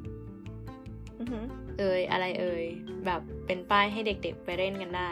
[1.20, 1.45] อือหือ
[1.80, 2.66] เอ่ยอะไรเอ่ย
[3.05, 5.11] แบบเป็นป้ายให้เด็กๆไปเล่นกันได้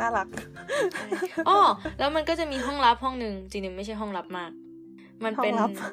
[0.00, 0.26] น่ารัก
[1.48, 1.58] อ๋อ
[1.98, 4.50] แล้วมันก็จะมีห้องลับห้องหนึ่งจริงๆไม่ใช่ห้องลับมาก
[5.24, 5.92] มันเป็นห้องลับ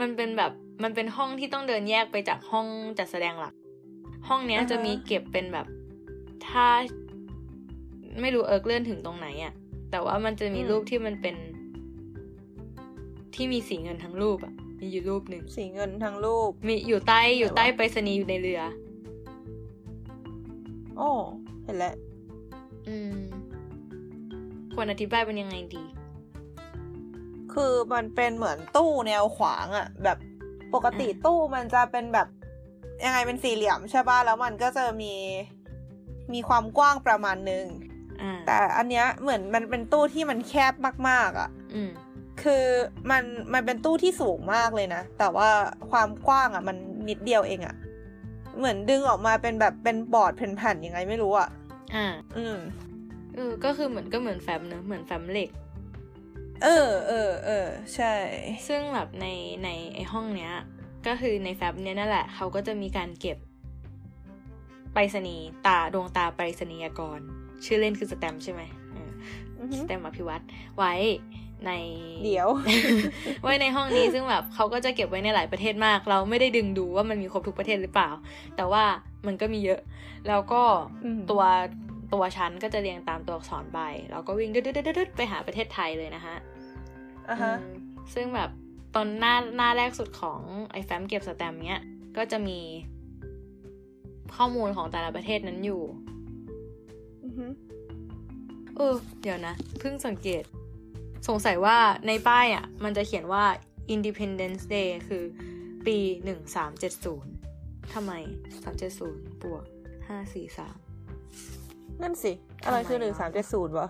[0.00, 2.66] มันเป็นแบบมันเป็นห้องที่ต้องเดินแยกไปจากห้อง
[2.98, 3.54] จัดแสดงหลัก
[4.28, 5.66] ห้องเนี้ยอ่าฮะจะมีเก็บเป็นแบบ
[6.48, 6.66] ถ้า
[8.20, 9.52] ไม่รู้เอิร์กเลื่อนถึงตรงไหนอะ
[9.90, 11.36] แต่ว่ามันจะมีรูปที่มันเป็น
[13.34, 18.60] ที่มีสีเงินทั้งรูปอะมีอยู่รูปหนึ่งสีเงินทั้งรูป มีอยู่ใต้อยู่ใต้ไหนวะไปรษณีย์อยู่ในเรือ
[20.96, 21.10] โอ้
[21.62, 21.94] เห็นแล้ว
[22.88, 23.18] อืม
[24.74, 25.82] ควรอธิบายเป็นยังไงดี
[27.56, 30.18] คือมันเป็นเหมือนตู้แนวขวางอะแบบ
[30.74, 32.28] ปกติตู้มันจะเป็นแบบ
[33.04, 35.14] ยังไงเป็นสี่เหลี่ยมใช่ป่ะแล้วมันก็จะมี
[36.32, 37.66] มีความกว้างประมาณหนึ่ง
[38.22, 40.74] อ่าแต่อันเนี้ยเหมือนมันเป็นตู้ที่มันแคบ
[41.08, 41.90] มากๆอะอืม
[42.42, 42.64] คือ
[43.10, 45.48] มันมันเป็นตู้ที่สูงมากเลยนะ แต่ว่า
[45.90, 46.76] ความกว้างอะมัน
[47.08, 47.74] นิดเดียวเองอะ
[48.58, 51.48] เหมือนดึงออกมาเป็นแบบเป็นบอร์ดแผ่นๆยังไงไม่รู้อะ
[51.94, 52.56] อ่า อืม
[53.34, 55.50] เออก็คือเหมือนก็เหมือนแฟ้มเนอะเหมือนแฟ้มเหล็ก
[56.62, 58.14] เออเออเออใช่
[58.68, 59.26] ซึ่งแบบใน
[59.64, 60.52] ในไอห้องเนี้ย
[61.06, 63.38] ก็คือในแฟ้มเนี้ยนั่นแหละ เขาก็จะมีการเก็บ
[64.94, 67.20] ไปรษณีย์ตาดวงตาไปรษณียกร
[67.64, 69.10] ชื่อเล่นคือสแตมป์ใช่ไหมเออ
[69.58, 70.40] อือฮึสแตมป์อภิวัต
[70.76, 70.92] ไว้
[71.66, 71.70] ใน
[72.24, 72.48] เดี๋ยว
[73.42, 78.10] ไว้ในห้องนี้ซึ่งแบบเขาก็จะเก็บไว้ในหลายประเทศมาก เราไม่ได้ดึงดูว่ามันมีครบทุกประเทศหรือเปล่า
[78.56, 78.84] แต่ว่า
[79.26, 79.80] มันก็มีเยอะ
[80.28, 80.62] แล้วก็
[81.04, 81.42] อืมตัว
[82.12, 83.80] ตัวชั้นก็จะเรียงตามตัวอักษรไป
[84.10, 84.70] แล้วก็วิ่งดึ
[85.06, 86.36] ดๆๆๆไปหาประเทศไทยเลยนะฮะ
[87.30, 87.76] อะฮะอืม
[88.14, 88.50] ซึ่งแบบ
[88.94, 90.40] ตอนหน้าหน้าแรกสุดของ
[90.72, 91.82] ไอ้แฟ้มเก็บสแตมป์เนี้ย
[92.16, 92.60] ก็จะมี
[94.36, 95.82] ข้อมูลของแต่ละประเทศนั้นอยู่
[97.24, 97.46] อือฮึ
[98.76, 100.42] เออเดี๋ยวนะ เพิ่งสังเกต
[101.28, 103.44] สงสัยว่าในป้ายอะ มันจะเขียนว่า
[103.94, 105.24] Independence Day คือ
[105.86, 107.32] ปีหนึ่งสามเจ็ดศูนย์
[107.92, 108.12] ทำไม
[108.62, 109.64] สามเจ็ดศูนย์บวก
[110.08, 110.76] ห้าสี่สาม
[112.02, 112.32] นั่นสิ
[112.64, 113.88] อะไรคือทำไมหนึ่งวะสามเจ็ดศูนย์วะ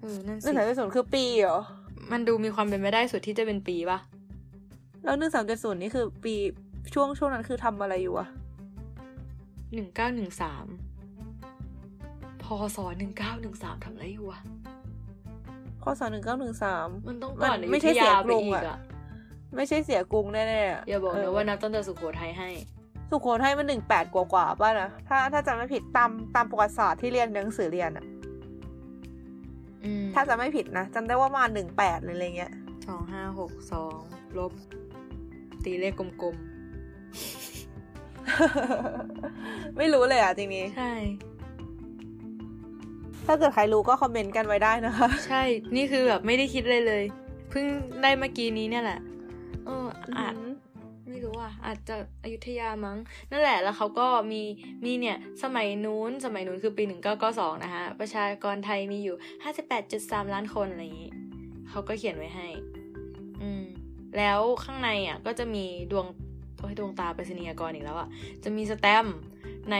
[0.00, 1.58] เออนั่นหนึ่สิงสามเจ็ดศูนย์คือปีเหรอ
[2.12, 3.98] มันดูมีความเป็นไปได้สุดที่จะเป็นปีปะ
[5.04, 6.34] แล้วหนึ่งสามเจ็ดศูนย์นี่คือปี
[6.94, 8.26] ช่วงช่วงนั้นคือทำอะไรอยู่วะ
[9.74, 10.66] หนึ่งเก้าหนึ่งสาม
[12.42, 12.44] พ
[12.76, 14.40] ศหนึ่งเก้าหนึ่งสามทำอะไรอยู่วะ
[15.82, 18.78] ข้อสองหนึ่งเก้าหนึ่งสามมันต้องก่อนมันอไม่ยุใช่ธเสียายกไปรุงอีกอะอะ
[19.56, 22.48] ไม่ใช่เสียกรุงแน่ๆะอย่าบอกเนะว่านับตั้งแต่สุโขทัยให้
[23.10, 28.04] สุโขทัยมันหนึ่งแปดกว่ากว่าๆป่ะนะถ้าถ้าจำไม่ผิดตามตามประวัติศาสตร์ที่เรียนหนังสือเรียนอะ
[29.84, 32.52] อืมถ้าจะไม่ผิดนะจำได้ว่ามาหนึ่งแปดอะไรเงี้ย
[32.86, 33.98] สองห้าหกสอง
[34.38, 34.52] ลบ
[35.64, 36.36] ตีเลขกลม
[39.76, 40.94] ไม่รู้เลยอะจริงนี้ๆใช่
[43.26, 45.42] ถ้าเกิดใครรู้ก็คอมเมนต์กันไว้ได้นะคะ ใช่
[45.76, 47.04] นี่คือแบบไม่ได้คิดเลยเลย
[47.50, 47.64] เพิ่ง
[48.02, 49.00] ได้เมื่อกี้นี้เนี่ยแหละ
[49.66, 49.86] เออ
[50.18, 50.34] อาจ
[51.10, 52.98] ไม่รู้อะ อาจจะอยุธยามั้ง
[53.30, 54.42] นั่นแหละแล้วเขาก็มี
[54.84, 61.12] มีเนี่ยสมัยนู้น สมัยนู้นคือปีหนึ่งเก้าเก้าสองนะคะประชากรไทยมีอยู่ห้าสิบแปดจุดสามล้านคนอะไรอย่างนี้
[61.70, 62.48] เขาก็เขียนไว้ให้
[63.42, 63.64] อืม
[64.16, 66.06] แล้วข้างในอะก็จะมีดวง
[66.58, 68.08] โอ้ยดวงตาไปรษณียกรอีกแล้วอะ
[68.44, 69.16] จะมีสแตมป์
[69.70, 69.76] ใน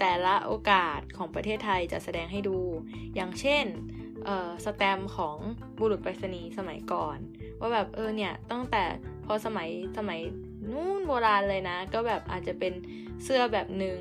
[0.00, 2.56] แต่ละโอกาสของประเทศไทยจะแสดงให้ดู
[3.14, 3.64] อย่างเช่น
[4.24, 5.36] เอ่อสแตมป์ของ
[5.78, 7.18] บุรุษไปรษณีย์สมัยก่อน
[7.60, 8.84] ว่าแบบเออเนี่ยตั้งแต่
[9.26, 9.68] พอสมัย
[9.98, 10.20] สมัย
[10.70, 12.72] นู้นโบราณเลยนะ ก็แบบอาจจะเป็น
[13.22, 13.98] เสื้อแบบหนึ่ง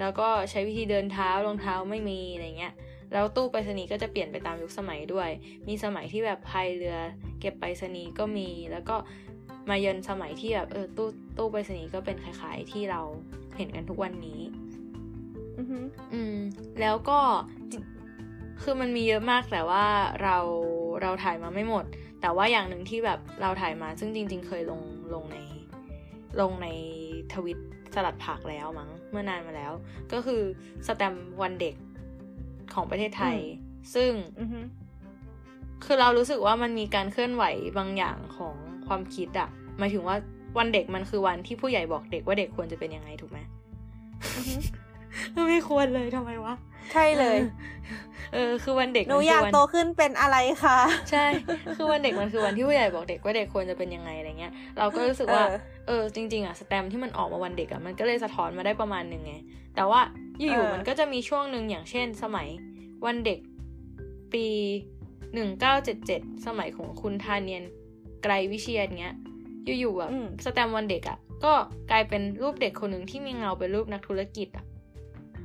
[0.00, 2.74] แล้วก็ใช้วิธีเดินเท้ารองเท้าไม่มีอะไรเงี้ย
[3.12, 5.30] แล้วตู้ไปรษณีย์ก็จะเปลี่ยนไปตามยุคสมัยด้วย
[5.68, 6.96] มีสมัยที่แบบพายเรือ
[7.40, 8.96] เก็บไปรษณีย์ก็มี แล้วก็
[9.70, 13.00] มาเยือนสมัยที่แบบเออตู้ตู้ไปรษณีย์ก็เป็นคล้ายๆที่เรา
[13.56, 14.40] เห็นกันทุกวันนี้
[15.58, 15.78] อือฮึ
[16.12, 16.36] อืม
[16.80, 17.20] แล้วก็
[17.72, 17.74] จ
[18.62, 19.84] คือมันมีเยอะมากแต่ว่า
[20.22, 20.36] เรา
[21.02, 21.84] เราถ่ายมาไม่หมด
[22.20, 24.80] แต่ว่าอย่างหนึ่งที่แบบเราถ่ายมา ซึ่งจริง ๆ เคยลง
[25.14, 25.38] ลงใน
[26.40, 26.68] ลงใน
[27.34, 27.58] ทวิต
[27.94, 29.72] สลัดผักแล้วมั้งเมื่อนานมาแล้ว
[30.12, 30.42] ก็คือ
[30.86, 31.74] สแตมป์วันเด็ก
[32.74, 33.38] ของประเทศไทย
[33.94, 34.10] ซึ่ง
[34.40, 34.60] อือฮึ
[35.84, 37.44] คือเรารู้สึกว่ามันมีการเคลื่อนไหว
[37.78, 38.54] บางอย่างของ
[38.86, 39.48] ความคิดอะ
[39.78, 40.16] หมายถึงว่า
[40.58, 43.38] วันเด็กมันคือวันที่ผู้ใหญ่บอกเด็กว่าเด็กควรจะเป็นยังไงถูกไหม
[44.36, 44.54] อือฮึ
[45.48, 46.54] ไม่ควรเลยทำไมวะ
[46.92, 47.38] ใช่เลย
[48.34, 50.78] เออคือวันเด็กหนูมัคือยากวันโตขึ้นเป็นอะไรคะ
[51.10, 51.26] ใช่
[51.76, 55.56] คือวันเด็กมันคือวันที่ผู้ใหญ่บอกเด็กว่าเด็กควรจะเป็นยังไงอะไรเงี้ย เราก็รู้สึกว่าเออ
[55.86, 59.34] เออจริงๆอะสแตมป์ที่มันออกมาวันเด็กอะมันก็เลยสะท้อนมาได้ประมาณหนึ่งไง
[59.76, 60.00] แต่ว่า
[60.40, 62.48] อยู่เออๆมันก็จะมีช่วงหนึ่งอย่างเช่น สมัย
[63.06, 63.38] วันเด็ก
[64.32, 64.46] ปี
[65.34, 67.64] หนึ่งเก้าเจ็ดเจ็ดสมัยของคุณทาเนียน
[68.22, 69.16] ไกรวิเชียนเงี้ย
[69.78, 71.52] อยู่ๆอะอืมสแตมป์วันเด็กอะก็
[71.90, 74.64] กลายเป็นรูปเด็กคนหนึ่งที่มีเงาเป็นรูปนักธุรกิจอะ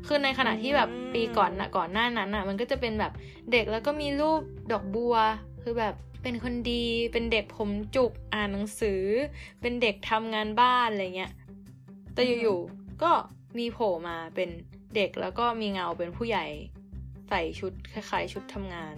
[0.07, 3.13] คือในขณะที่แบบปีก่อนนะก่อนหน้านั้นอะมันก็จะเป็นแบบ
[3.51, 4.41] เด็กแล้วก็มีรูป
[4.71, 5.15] ดอกบัว
[5.63, 9.01] คือแบบเป็นคนดีเป็นเด็กผมจุกอ่านหนังสือ
[9.61, 11.31] เป็นเด็กทำงานบ้านอะไรเงี้ย
[12.13, 13.11] แต่อยู่ๆก็
[13.59, 14.49] มีโผล่มาเป็น
[14.95, 16.45] เด็กแล้วก็มีเงาเป็นผู้ใหญ่
[17.29, 18.95] ใส่ชุดคล้ายๆชุดทำงาน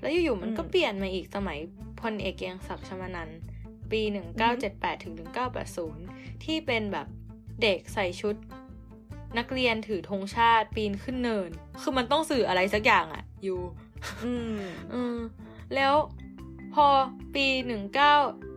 [0.00, 1.58] แล้วอยู่ๆมันก็เปลี่ยนมาอีกสมัย
[2.02, 3.30] พลเอกเกียงศักดิ์ชมานัน
[3.90, 4.00] ปี
[4.52, 5.14] 1978ถึง
[5.78, 7.06] 1980 ที่เป็นแบบ
[7.62, 8.36] เด็กใส่ชุด
[9.38, 11.50] นักเรียนถือธงชาติปีนขึ้นเนิน
[11.82, 13.60] คือมันต้องสื่ออะไรสักอย่างอะอยู่
[14.24, 14.60] อืม
[14.92, 15.16] อืม
[15.74, 15.94] แล้ว
[16.74, 16.86] พอ
[17.34, 18.14] ปีหนึ่งเก้า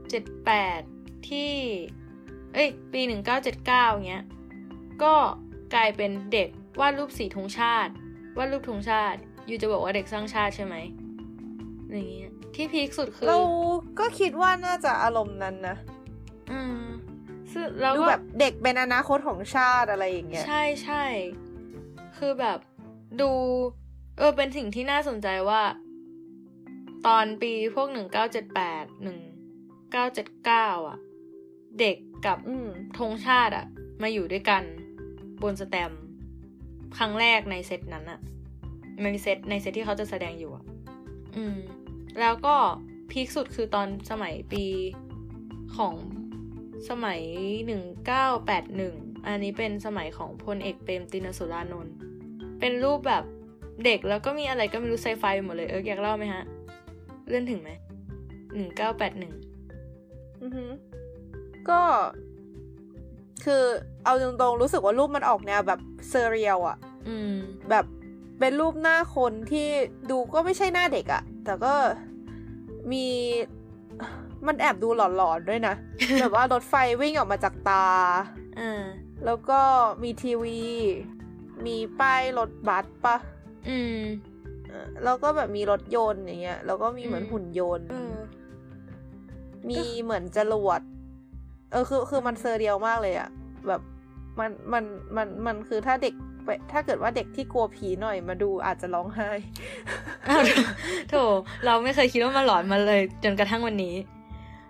[0.10, 0.82] เจ็ดแปด
[1.30, 1.52] ที่
[2.54, 4.26] เอ้ย ปีหนึ่งเก้าเจ็ดเก้าเงี้ย
[5.04, 5.14] ก็
[5.74, 6.50] กลายเป็นเด็ก
[6.80, 7.92] วาดรูปสีธงชาติ
[8.38, 10.76] วาดรูปธงชาติอยู่จะบอกว่าเด็กสร้างชาติใช่ไหม
[11.92, 13.40] อย่างเงี้ยที่พีคสุดคือ เรา
[14.00, 15.76] ก็คิดว่าน่าจะอารมณ์นั้นนะ
[16.52, 16.87] อืมซึ่ง
[17.82, 21.04] แล้วดูก็แบบเด็กเป็นอนาคตของชาติอะไรอย่างเงี้ย ใช่ใช่
[22.18, 22.60] คือแบบ
[23.22, 23.32] ดู
[24.18, 25.62] เออ เป็นสิ่งที่น่าสนใจว่า
[27.08, 29.20] ตอนปีพวกหนึ่งเก้าเจ็ดแปดหนึ่ง
[29.92, 30.98] เก้าเจ็ดเก้าอะ
[31.80, 33.66] เด็กกับอืมธงชาติอะ
[34.02, 34.64] มาอยู่ด้วยกัน
[35.44, 36.02] บนสแตมป์
[36.98, 38.20] ครั้งแรกในเซตนั้นอะ
[39.04, 40.64] ในเซตในเซตที่เขาจะแสดงอยู่อะ
[41.38, 41.58] อืม
[42.20, 42.56] แล้วก็
[43.12, 44.66] พีคสุดคือตอนสมัยปี
[45.76, 45.94] ของ
[46.90, 47.22] สมัย
[47.66, 48.94] หนึ่งเก้าแปดหนึ่ง
[49.26, 51.94] อันนี้เป็นสมัยของพลเอกเปรมตินสุรานนท์
[52.60, 53.24] เป็นรูปแบบ
[53.86, 56.44] เด็กแล้วก็มีอะไรก็ไม่รู้ไซไฟไปหมดเลย เอออยากเล่าไหมฮะ
[57.28, 57.72] เลื่อนถึงไหม
[58.56, 59.34] หนึ่งเก้าแปดหนึ่ง
[60.44, 60.66] อือฮึ
[61.70, 61.82] ก็
[63.46, 63.64] คือ
[64.06, 67.34] เอาตรงๆ รู้สึกว่ารูปมันออกแนวแบบเซเรียลอะอืม
[67.70, 67.86] แบบ
[68.40, 69.68] เป็นรูปหน้าคนที่
[70.10, 71.74] ดูก็ไม่ใช่หน้าเด็กอะแต่ก็
[72.92, 73.06] มี
[74.48, 75.76] มันแอบดูหลอนๆด้วยนะ
[76.22, 77.88] แบบว่ารถไฟวิ่งออกมาจากตา
[78.60, 78.84] อ่า
[79.26, 79.60] แล้วก็
[80.04, 80.60] มีทีวี
[81.66, 83.18] มีป้ายรถบัสปะ
[83.70, 84.02] อืม
[84.68, 88.14] เออแล้วก็แบบมีรถยนต์อย่างเงี้ย แล้วก็มีเหมือนอืมหุ่นยนต์เออ
[89.70, 90.82] มีเหมือนจรวด
[91.72, 93.30] เออคือคือมันเซอร์เรียลมากเลยอะ
[93.68, 93.82] แบบ
[94.40, 94.84] มันมัน
[95.16, 96.14] มันมันคือถ้าเด็ก
[96.46, 99.30] ไปถ้าเกิดว่าเด็กที่กลัวผีหน่อยมาดูอาจจะร้องไห้
[100.30, 100.44] อ้าว
[101.10, 101.16] โถ
[101.66, 103.96] เราไม่เคยคิดว่ามันหลอนมาเลย จนกระทั่งวันนี้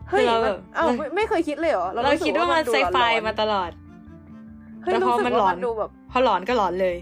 [0.09, 3.71] เฮ้ยคือเรามัแบนบเอ้าไม่ไม่เคยคิดเลยเหรอ เรารู้สึกคิดว่ามันดูไซไฟหลอนๆมาตลอด
[4.83, 6.95] เฮ้ยแต่พอรู้สึกมันว่าหลอนดูแบบพอหลอนก็หลอนเลย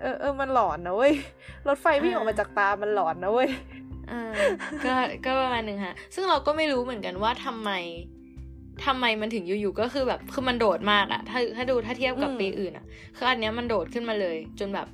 [0.00, 1.12] เออเออมันหลอนนะเว้ย
[1.68, 3.48] รถไฟวิ่งอ่าออกมาจากตา มันหลอนนะเว้ย
[4.10, 4.20] อ่า
[4.84, 4.92] ก็
[5.24, 7.70] ก็ประมาณหนึ่งฮะ ซึ่งเราก็ไม่รู้เหมือนกันว่าทำไม
[8.84, 12.84] ทำไมมันถึงอยู่ๆก็คือแบบคือมันโดดมากอะถ้าถ้าดูถ้าเทียบกับอืมปีอื่นอะ
[13.16, 14.86] คืออันเนี้ยมันโดดขึ้นมาเลย จนแบบ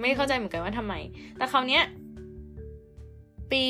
[0.00, 0.94] ไม่เข้าใจเหมือนกันว่าทำไม
[1.36, 1.82] แต่คราวเนี้ย
[3.52, 3.62] ปี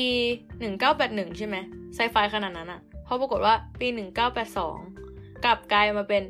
[0.59, 1.55] หนึ่งเก้าแปดหนึ่งใช่ไหม
[1.95, 4.77] ไซไฟขนาดนั้นอะเพราะปรากฏว่าปีหนึ่งเก้าแปดสอง
[5.45, 6.23] กลับกลายมาเป็น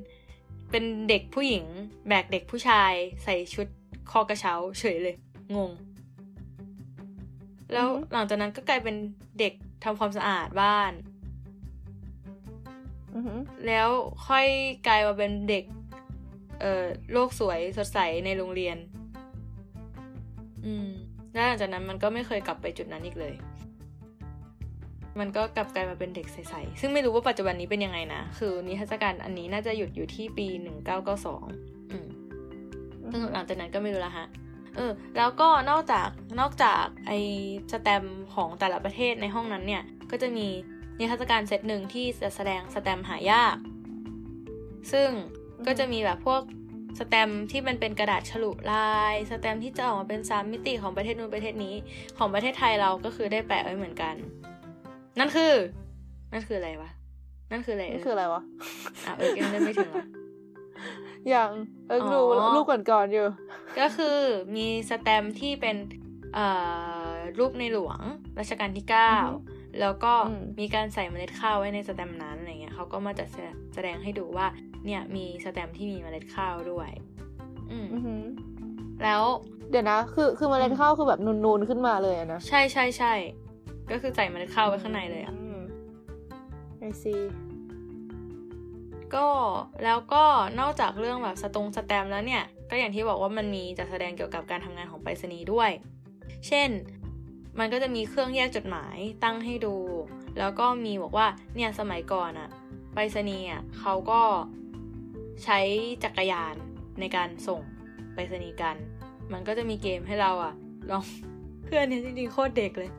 [0.72, 1.66] เป็นเด็กผู้หญิง
[2.08, 2.92] แบกเด็กผู้ชาย
[3.24, 3.68] ใส่ชุด
[4.12, 5.16] คอกระเช้าเฉยเลย
[5.56, 5.72] งง
[7.74, 8.96] แล้วอือฮึหลังจากนั้นก็กลายเป็น
[9.40, 9.54] เด็ก
[9.84, 10.92] ทำความสะอาดบ้าน
[13.16, 13.88] อือหือแล้ว
[14.28, 14.46] ค่อย
[14.88, 15.64] กลายมาเป็นเด็ก
[16.60, 18.78] เอ่อโลกสวยสดใสในโรงเรียน
[20.66, 20.90] อืม
[21.34, 23.34] แล้วหลังจากนั้นมันก็ไม่เคยกลับไปจุดนั้นอีกเลย
[25.20, 31.46] มันก็กลับกลายมาเป็นเด็กใสๆซึ่งไม่รู้ว่าปัจจุบันนี้เป็นยังไงนะ คือนิทรรศการอันนี้น่าจะหยุดอยู่ที่ปีหนึ่งเก้าเก้าสอง
[31.92, 32.08] อืม
[33.12, 34.28] ซึ่งหลังจากนั้นก็ไม่รู้ละฮะ
[34.76, 36.10] เออแล้วก็นอกจาก
[36.40, 37.12] นอกจากไอ
[37.72, 40.48] สแตมป์ของแต่ละประเทศในห้องนั้นเนี่ยก็จะมี
[41.00, 43.56] นิทรรศการเซตหนึ่งที่จะแสดงสแตมป์หายาก
[44.92, 45.10] ซึ่ง
[45.66, 46.42] ก็จะมีแบบพวก
[47.00, 51.76] สแตมป์ที่มันเป็นกระดาษฉลุลาย สแตมป์ที่จะออกมาเป็นสามมิติของประเทศนู้นประเทศนี้
[52.18, 54.16] ของประเทศไทยเราก็คือได้แปะไว้เหมือนกัน
[55.18, 55.54] นั่นคือ
[56.32, 56.90] นั่นคืออะไรวะ
[57.52, 58.42] นั่นคืออะไรเอนี่อคืออะไรวะ
[59.06, 60.06] อะเออยังได้ไม่ถึงเหรอ
[61.30, 61.50] อย่าง
[61.88, 63.28] เอิงดูอ๋อรูปก่อนๆอยู่
[63.80, 64.18] ก็คือ
[64.56, 65.78] มีสแตมป์ที่เป็น
[66.34, 66.46] เอ่
[67.04, 67.08] อ
[67.40, 68.00] รูปในหลวง
[68.40, 73.28] รัชกาลที่อือฮึ9แล้วก็อืมมีการใส่เมล็ดข้าวไว้ในสแตมป์นั้นอะไรเงี้ยเขาก็มาจัด
[73.74, 74.48] แสดงให้ดูว่า
[74.86, 76.90] เนี่ยมีสแตมป์ที่มีเมล็ดข้าวด้วย
[77.72, 78.24] อืมอือหือ
[79.04, 79.24] แล้ว
[79.70, 83.14] เดี๋ยวนะ คือคือเมล็ดข้าวคือแบบนูนๆขึ้นมาเลยอะนะ ใช่ใช่ใช่
[83.92, 85.36] ก็คือใส่เมล็ดข้าวไว้ข้างในเลยอะ
[86.78, 87.16] I see
[89.16, 89.28] ก็
[89.84, 90.24] แล้วก็
[90.60, 95.72] นอกจากเรื่องแบบสตรงสแตมป์แล้วเนี่ย ก็อย่างที่บอกว่ามันมีจัดแสดงเกี่ยวกับการทำงานของไปรษณีย์ด้วย
[96.48, 96.70] เช่น
[97.60, 99.76] มันก็จะมีเครื่องแยกจดหมายตั้งให้ดู
[100.40, 102.50] แล้วก็มีบอกว่าเนี่ยสมัยก่อนอะ
[102.94, 104.22] ไปรษณีย์อะเขาก็
[105.44, 105.60] ใช้
[106.04, 106.56] จักรยาน
[107.00, 107.62] ในการส่ง
[108.14, 108.76] ไปรษณีย์กัน
[109.34, 110.54] มันก็จะมีเกมให้เราอะ
[110.92, 112.92] ลองเพื่อนเนี่ยจริงๆโคตรเด็กเลย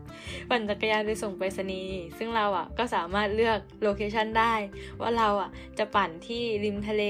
[0.50, 4.54] ปั่นจักรยานไปส่งไปรษณีย์ซึ่งเราอะก็สามารถเลือกโลเคชันได้
[5.00, 7.04] ว่าเราอะจะปั่นที่ริมทะเล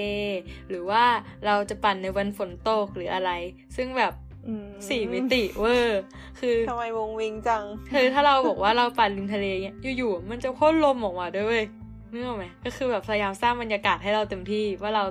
[0.68, 1.04] หรือว่า
[1.46, 3.30] เราจะปั่นในวันฝนตกหรืออะไร
[3.76, 4.12] ซึ่งแบบ
[4.46, 6.00] อืมสี่มิติเวอร์
[6.40, 11.64] คือทำไมวงวิงจัง คือถ้าเราบอกว่าเราปั่นริมทะเลเงี้ยอยู่ๆมันจะพ่นลมออกมาด้วยเวย
[12.12, 15.04] นึกออกไหมก็คือแบบพยายามสร้างบรรยากาศให้เราเต็มที่ว่าเรา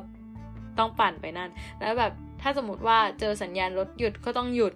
[0.80, 4.74] ต้องปั่นไปนั่น แล้วแบบถ้าสมมติว่าเจอสัญญาณรถหยุดก็ต้องหยุด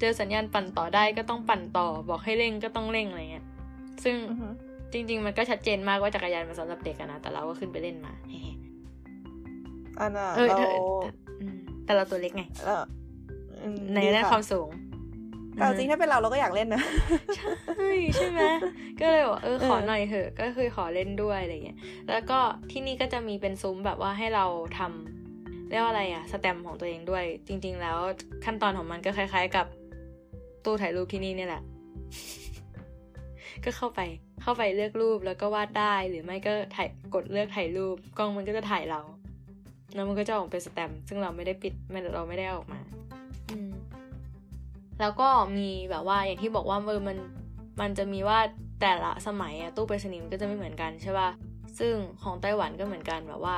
[0.00, 3.46] เจอสัญญาณปั่นต่อได้ก็ต้องปั่นต่อ บอกให้เร่งก็ต้องเร่งอะไรเงี้ย
[4.04, 4.52] ซึ่งอือหือ
[4.92, 8.12] จริง ๆ มันก็ชัดเจนมากว่าจักรยานมันสำหรับเด็กอะนะ แต่เราก็ขึ้นไปเล่นมา
[10.00, 10.72] อันน่ะเออเราเธอ
[11.40, 12.84] อืมแต่เราตัวเล็กไงเออ
[13.62, 14.68] อืมในดีด้านค่ะความสูง
[15.54, 16.82] แต่จริงๆถ้าเป็นเราเราก็อยากเล่นนะ
[17.36, 18.40] ใช่ใช่ไหม
[19.00, 21.78] ก็เลยบอกเออเออขอหน่อยเถอะ ก็คือขอเล่นด้วยอะไรเงี้ย
[22.10, 22.38] แล้วก็
[22.70, 24.46] ที่นี่ก็จะมีเป็นซุ้มแบบว่าให้เรา
[24.78, 27.98] ทำเรียกว่าอะไรอะสแตมป์ของตัวเองด้วย จริง ๆ แล้ว
[28.44, 29.66] ขั้นตอนของมันก็คล้าย ๆ กับ
[30.64, 31.62] ตู้ถ่ายรูปที่นี่เนี่ยแหละ
[33.64, 34.00] ก็เข้าไป
[34.42, 39.00] เข้าไปเลือกรูปแล้วก็วาดได้หรือไม่ก็ถ่ายกดเลือกถ่ายรูปกล้องมันก็จะถ่ายเรา
[39.94, 42.80] แล้วมันก็จะออกเป็นสแตมป์ซึ่งเราไม่ได้ปิดไม่เราไม่ได้เอาออกมา
[43.50, 43.70] อืม
[45.00, 47.16] แล้วก็มีแบบว่าอย่างที่บอกว่าเออมัน
[47.80, 48.38] มันจะมีว่า
[48.80, 51.30] แต่ละสมัยอะตู้ไปรษณีย์มันก็จะไม่เหมือนกันใช่ป่ะ
[51.78, 53.56] ซึ่งของไต้หวันก็เหมือนกันแบบว่า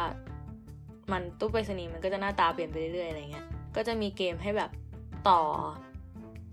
[1.13, 3.47] มันตู้ไปรษณีย์มันก็จะหน้าตาเปลี่ยนไปเรื่อยๆอะไรเงี้ย
[3.77, 4.71] ก็จะมีเกมให้แบบ
[5.29, 5.41] ต่อ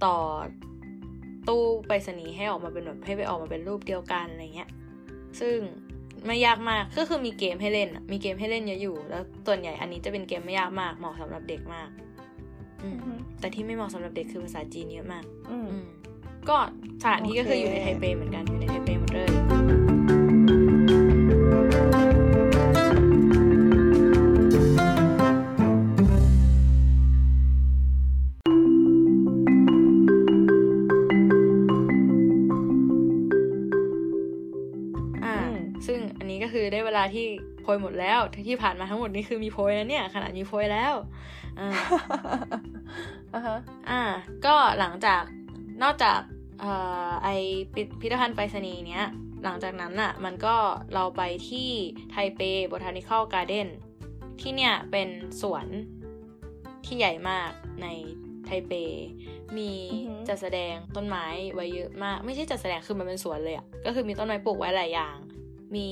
[0.05, 0.15] ต่อ
[1.47, 4.69] ตู้ไปรษณีย์ให้ออกมาเป็นแบบให้ไปออกมาเป็นรูปเดียวกันอะไรเงี้ย
[5.39, 5.57] ซึ่ง
[6.25, 11.89] ไม่ยากมากก็คือมีเกมให้เล่นอะมีเกมให้เล่นเยอะอยู่ แล้วส่วนใหญ่อันนี้จะเป็นเกมไม่ยากมากเหมาะสำหรับเด็กมาก
[12.83, 15.85] อืมอือฮึแต่ที่ไม่เหมาะสำหรับเด็กคือภาษาจีนเยอะมาก อืมอืม
[16.49, 16.57] ก็
[17.01, 18.89] สถานที่ก็คืออยู่ในโอเคไทเปเหมือนกันอยู่ในไทเป
[36.99, 37.25] ลาที่
[37.61, 40.93] โพยหมดแล้วที่ผ่านมาทั้งหมดนี้คือมีโพยแล้วเนี่ย ขนาดมีโพยแล้ว
[41.59, 41.69] อ่า
[43.33, 44.01] อ่าฮะอ่า
[44.45, 45.23] ก็หลังจาก
[45.83, 46.19] นอกจาก
[46.59, 46.71] เอ่
[47.07, 47.29] อไอ
[47.73, 49.05] พิพิธภัณฑ์ไปรษณีย์เนี้ย
[49.43, 50.55] หลังจากนั้นอะมันก็
[50.93, 51.69] เราไปที่
[52.11, 52.41] ไทเป
[52.71, 53.67] Botanical Garden
[54.41, 55.09] ที่เนี่ยเป็น
[55.41, 55.65] สวน
[56.85, 57.87] ที่ใหญ่มากใน
[58.45, 58.73] ไทเป
[59.57, 65.15] มีอือหือจัดแสดงต้นไม้ไว้เยอะมาก ไม่ใช่จัดแสดงคือมันเป็นสวนเลยอะ่ะก็คือมีต้นไม้ปลูกไว้หลายอย่าง
[65.75, 65.87] มี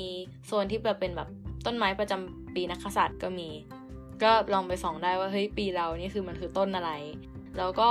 [0.45, 1.29] โซนที่แบบเป็นแบบ
[1.65, 3.49] ต้นไม้ประจำปีนักกษัตริย์ก็มี
[4.23, 6.91] ก็ลองไปส่องได้ว่าเฮ้ยปีเรานี่คือมันคือต้นอะไร
[7.57, 7.89] แล้วก็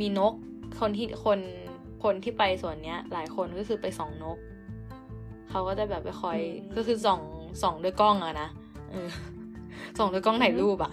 [0.00, 0.32] มีนก
[0.80, 1.38] คนที่คน
[2.04, 4.38] คนที่ไปสวนเนี้ย หลายคนก็คือไปส่องนก
[5.50, 7.20] เขาก็จะแบบไปคอยอืมก็คือส่อง
[7.62, 8.48] ส่องด้วยกล้องอะนะ
[8.90, 9.08] เออ
[9.98, 10.92] ส่องด้วยกล้องถ่ายรูปอะ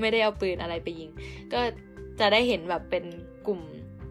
[0.00, 1.10] ไม่ได้เอาปืนอะไรไปยิง
[1.52, 1.60] ก็
[2.20, 3.04] จะได้เห็นแบบเป็น
[3.46, 3.60] กลุ่ม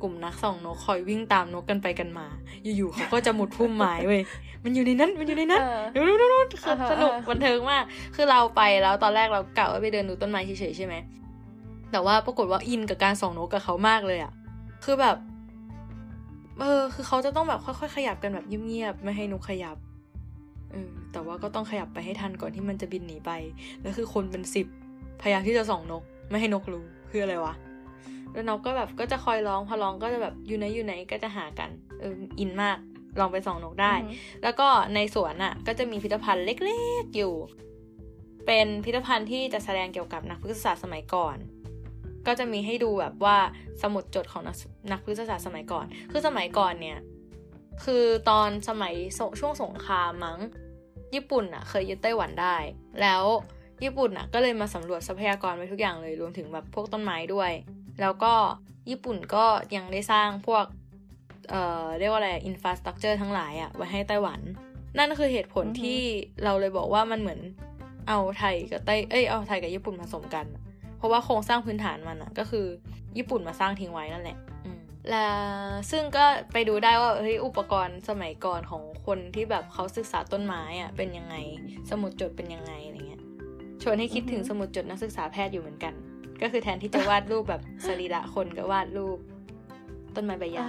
[0.02, 2.28] กลุ่มนักส่องนกคอยวิ่งตามนกกันไปกันมา
[2.64, 4.22] อยู่ๆเขาก็จะมุดพุ่มไม้เว้ย
[4.64, 7.84] มันอยู่ในนั้นมันอยู่ในนั้นเออนู้นนู้นนู้นคืออ่าฮะสนุกอ่าฮะบันเทิงมาก
[8.16, 10.96] คือเราไปแล้วตอนแรกเรากะว่าไปเดินดูต้นไม้เฉยๆใช่ไหม
[11.92, 14.32] แต่ว่าปรากฏว่าอินกับการส่องนกกับเขามากเลยอะ
[14.84, 15.18] คือแบบ
[16.60, 19.78] เออ คือเขาจะต้องแบบค่อยๆขยับกันแบบเงียบๆไม่ให้นกขยับ
[20.72, 23.32] เออแต่ว่าก็ต้องขยับไปให้ทันก่อนที่มันจะบินหนีไป
[23.82, 24.68] แล้วคือคนเป็นสิบ
[25.22, 27.54] พยายามที่จะส่องนก ไม่ให้นกรู้คืออะไรวะ
[28.34, 32.78] แล้วนกก็แบบก็จะคอยร้องพอร้องก็จะแบบอยู่ไหนอยู่ไหนก็จะหากัน เอออินมาก
[33.20, 34.14] ลองไปส่องนกได้อือฮึ
[34.44, 37.34] แล้วก็ในสวนอะ ก็จะมีพิพิธภัณฑ์เล็กๆอยู่
[38.46, 41.38] เป็นพิพิธภัณฑ์ที่จะแสดงเกี่ยวกับนักพฤกษศาสตร์สมัยก่อน
[42.28, 43.38] ก็จะมีให้ดูแบบว่า
[43.82, 44.56] สมุดจดของนัก
[44.92, 47.00] นักพฤกษศาสตร์สมัยก่อน คือสมัยก่อนเนี่ย
[47.84, 50.40] คือตอนสมัยสช่วงสงครามมั้ง
[51.16, 52.58] ญี่ปุ่นอะ เคยยึดไต้หวันได้
[53.02, 53.24] แล้ว
[53.84, 57.52] ญี่ปุ่นอะก็เลยมาสำรวจทรัพยากรไว้ทุกอย่างเลยรวมถึงแบบพวกต้นไม้ด้วย
[58.02, 58.34] แล้วก็
[58.90, 59.46] ญี่ปุ่นก็
[59.76, 60.66] ยังได้สร้างพวก
[61.50, 64.40] เอ่อเรียกว่าอะไรอินฟราสตรักเจอร์ทั้งหลายอะไว้ให้ไต้หวัน
[64.98, 66.00] นั่นคือเหตุผลอือฮึที่
[66.44, 67.40] เราเลยบอกว่ามันเหมือน
[68.08, 70.62] เอาไทยกับไต้เอ้ยเอาไทยกับญี่ปุ่นผสมกันอะ
[70.98, 72.66] เพราะว่าโครงสร้างพื้นฐานมันอะก็คือ
[73.18, 74.80] ญี่ปุ่นมาสร้างทิ้งไว้นั่นแหละอืม
[75.10, 75.36] แล้ว
[75.92, 81.36] ซึ่งก็ไปดูได้ว่าเฮ้ยอุปกรณ์สมัยก่อนของคนที่แบบเขาศึกษาต้นไม้อะเป็นยังไง
[81.90, 83.22] สมุดจดเป็นยังไงอะไรเงี้ย
[83.84, 85.94] ชวนให้คิดถึงสมุดจดนักศึกษาแพทย์อยู่เหมือนกัน
[86.42, 89.18] ก็คือแทนที่จะวาดรูปแบบสรีระคนก็วาดรูป
[90.16, 90.66] ต้นไม้ใบหญ้า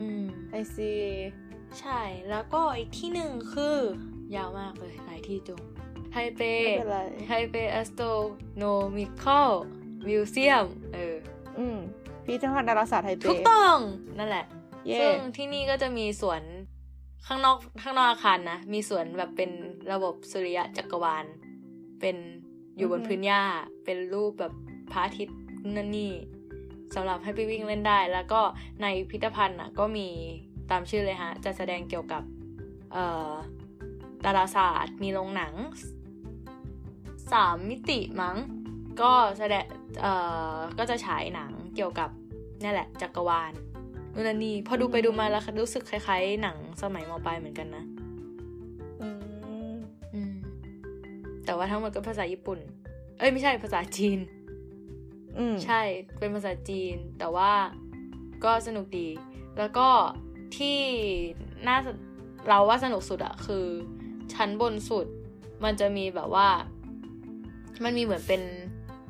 [0.00, 0.90] อ่าฮะอืม I see
[1.80, 3.76] ใช่ แล้วก็อีกที่หนึ่งคือ
[4.36, 5.60] ยาวมากเลยหลายที่จุง
[6.12, 9.50] ไทเปไม่เป็นไร Taipei Astronomical
[10.08, 11.16] Museum เออ
[11.58, 11.78] อืม
[12.24, 13.76] พิพิธภัณฑ์ดาราศาสตร์ไทเปถูกต้อง
[14.18, 14.46] นั่นแหละ
[14.86, 16.42] เย่ซึ่งที่นี่ก็จะมีสวน
[17.26, 19.50] ข้างนอกข้างนอกอาคารนะ มีสวนแบบเป็น
[19.92, 21.24] ระบบสุริยะจักรวาล
[22.00, 22.16] เป็น
[22.76, 23.42] อยู่บนพื้นหญ้า
[23.84, 24.52] เป็นรูปแบบ
[24.92, 25.38] พระอาทิตย์
[25.76, 26.12] นั่นนี่
[26.94, 28.40] สำหรับให้ไปวิ่งเล่นได้ แล้วก็
[28.82, 30.08] ในพิพิธภัณฑ์อะก็มี
[30.70, 32.22] ตามชื่อเลยฮะจะแสดงเกี่ยวกับ
[32.92, 33.32] เอ่อ
[34.24, 35.54] ดาราศาสตร์ มีโรงหนัง
[37.32, 38.36] สามมิติมั้ง
[39.00, 39.64] ก็แสดง
[40.00, 40.12] เอ่
[40.54, 42.10] อก็จะฉายหนังเกี่ยวกับ
[42.62, 43.52] นี่แหละจักรวาล
[44.14, 47.84] นู่นนนนี่พอดูไปดูมาแล้วรู้สึกคล้ายๆ หนังสมัยมปลายเหมือนกันนะ
[49.00, 49.08] อื
[49.72, 49.76] ม
[50.14, 50.34] อืม
[51.44, 52.58] แต่ว่าทั้งหมดก็ภาษาญี่ปุ่น
[53.18, 54.37] เอ้ยไม่ใช่ภาษาจีนอืม
[55.64, 55.80] ใช่
[56.18, 57.52] เป็นภาษาจีน แต่ว่า
[58.44, 59.08] ก็สนุกดี
[59.58, 59.88] แล้วก็
[60.56, 60.78] ที่
[61.66, 61.76] น่า
[62.48, 63.66] เราว่าสนุกสุดอะคือ
[64.34, 65.06] ชั้นบนสุด
[65.64, 66.48] มันจะมีแบบว่า
[67.84, 68.42] มันมีเหมือนเป็น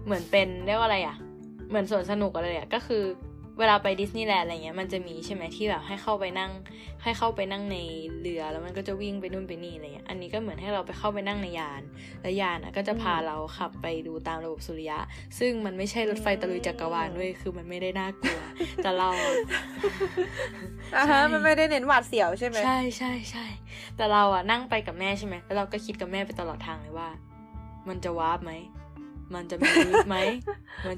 [0.05, 1.16] เหมือนเป็นเรียกว่าอะไรอะ
[1.68, 3.03] เหมือนสวนสนุกอะไรอะก็คือ
[3.59, 6.51] เวลาไปดิสนีย์แลนด์อะไรเงี้ยมันจะมีใช่ไหมที่แบบให้เข้าไปนั่ง
[7.03, 7.77] ให้เข้าไปนั่งใน
[8.21, 11.83] เรือแล้วมันก็จะวิ่งไปนู่นไปนี่อะไรเงี้ยอันนี้ก็เหมือนให้เราไปเข้าไปนั่งในยาน
[12.23, 14.99] แล้วยานอะก็จะพาเราขับไปดูตามระบบสุริยะ
[15.39, 18.41] ซึ่งมันไม่ใช่รถไฟตะลุยจักรวาลด้วยคือมันไม่ได้น่ากลัว
[18.83, 19.09] แต่เรา
[20.95, 23.47] อ่าใช่ฮะมันไม่ได้เน้นหวาดเสียวใช่ไหมใช่ใช่ใช่
[23.97, 27.09] แต่เราอะนั่งไปกับแม่ใช่ไหมแล้วเราก็คิดกับแม่ไปตลอดทางเลยว่า
[27.89, 28.53] มันจะวาร์ปไหม
[29.35, 30.16] มันจะมีลิฟต์ไหม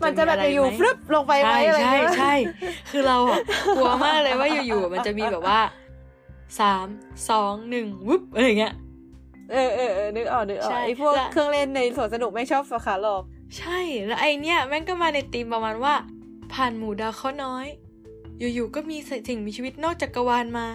[0.04, 2.34] มันจะแบบอะไรอยู่ไหมๆฟลึบลงไปไหมใช่อะไรใช่เงี้ยใช่
[2.90, 3.38] คือเราอะ
[3.76, 5.60] กลัวมากเลยว่าอยู่ๆมันจะมีแบบว่า
[6.60, 6.86] สาม
[7.30, 8.74] สองหนึ่งวุบอะไรเงี้ย
[9.52, 13.22] เออเออเออนึกออกนึกออกใช่ไอพวกและเครื่องเล่นในสวนสนุกไม่ชอบสาขาหรอก
[13.58, 15.94] ใช่แล้วไอเนี้ยแม่งก็มาในธีมประมาณว่า
[16.52, 17.66] ผ่านหมู่ดาวเคราะห์น้อย
[18.40, 18.96] อยู่ๆก็มี
[19.28, 20.66] สิ่งมีชีวิตนอกจักรวาลมา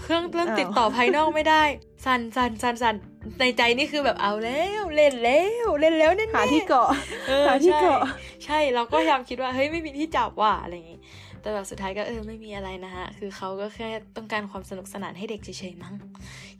[0.00, 1.62] เครื่องเริ่มติดต่อภายนอกไม่ได้
[2.04, 2.94] สันสันสันสัน
[3.40, 6.88] ในใจนี่คือแบบเอาแล้วเล่นแล้วเล่นแล้วแน่ๆหาที่เกาะ
[7.28, 8.00] เออหาที่ใช่เกาะ
[8.44, 11.00] ใช่เราก็พยายามคิดว่าเฮ้ยไม่มีที่จับว่ะอะไรอย่างงี้
[11.40, 15.94] แต่แบบสุดท้ายก็เออไม่มีอะไรนะฮะ คือเขาก็แค่ต้องการความสนุกสนานให้เด็กเฉยๆมั้ง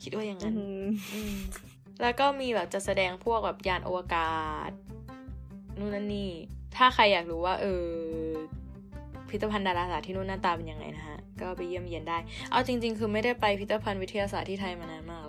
[0.03, 1.35] คิดว่าอย่างอืนั้นมอืม
[2.01, 4.39] แล้วก็มีแบบจะแสดงพวกแบบยานอวกา
[4.69, 4.71] ศ
[5.77, 6.31] นู่นนั่นนี่
[6.75, 7.85] ถ้าใครอยากรู้ว่า เออ
[9.29, 12.17] พิพิธภัณฑ์ดาราศาสตร์ที่นู่นหน้าตาเป็นยังไงนะฮะ ก็ไปเยี่ยมเยียนได้
[12.51, 15.28] เอาจริง ๆ คือไม่ได้ไปพิพิธภัณฑ์วิทยาศาสตร์ที่ไทยมานานมากแ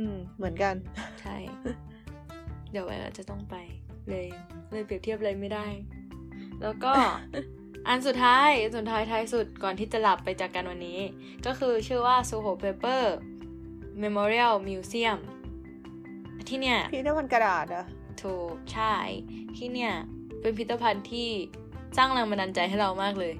[0.00, 0.74] อะอืม เหมือนกัน
[1.20, 1.36] ใช่
[2.70, 3.54] เดี๋ยวไว้อาจจะต้องไป
[4.08, 4.26] เลย
[4.70, 5.66] เลยเปรียบเทียบเลยไม่ได้
[6.62, 6.92] แล้วก็
[7.88, 10.98] อันสุดท้ายอันสุดท้ายท้ายสุดก่อนที่จะหลับไปจากกันวันนี้
[11.46, 13.02] ก็คือชื่อว่า Soho Paper
[14.02, 15.18] Memorial Museum
[16.48, 17.86] ที่เนี่ยพิพิธภัณฑ์กระดาษเหรอะ
[18.22, 18.94] ถูกใช่
[19.56, 19.92] ที่เนี่ย
[20.40, 21.28] เป็นพิพิธภัณฑ์ที่
[21.96, 23.34] สร้างแรงบันดาลใจให้เรามากเลย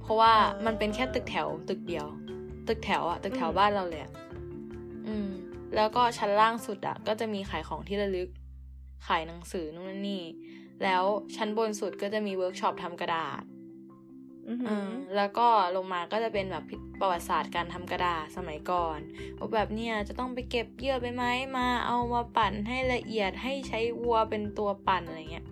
[0.00, 0.34] เพราะว่า
[0.66, 2.06] มันเป็นแค่ตึกแถวตึกเดียว
[2.68, 4.12] ตึกแถวอะตึกแถวบ้านเราเลยอะ
[5.06, 5.30] อืม
[5.76, 8.28] แล้วก็ชั้นล่างสุดอะก็จะมีขายของที่ระลึก
[9.06, 10.22] ขายหนังสือนู่นนนนี่
[10.84, 11.04] แล้ว
[11.36, 13.42] ชั้นบนสุดก็จะมีเวิร์กช็อปทำกระดาษ
[14.48, 16.64] อือหือือมแล้วก็ลงมาก็จะเป็นแบบ
[17.00, 18.98] ประวัติศาสตร์การทำกระดาษสมัยก่อน
[19.38, 25.46] ว่าแบบเนี่ยจะต้องไปเก็บเยื่อใบไม้มาเอามาปั่นให้ละเอียดให้ใช้วัวเป็นตัวปั่นอะไรเงี้ย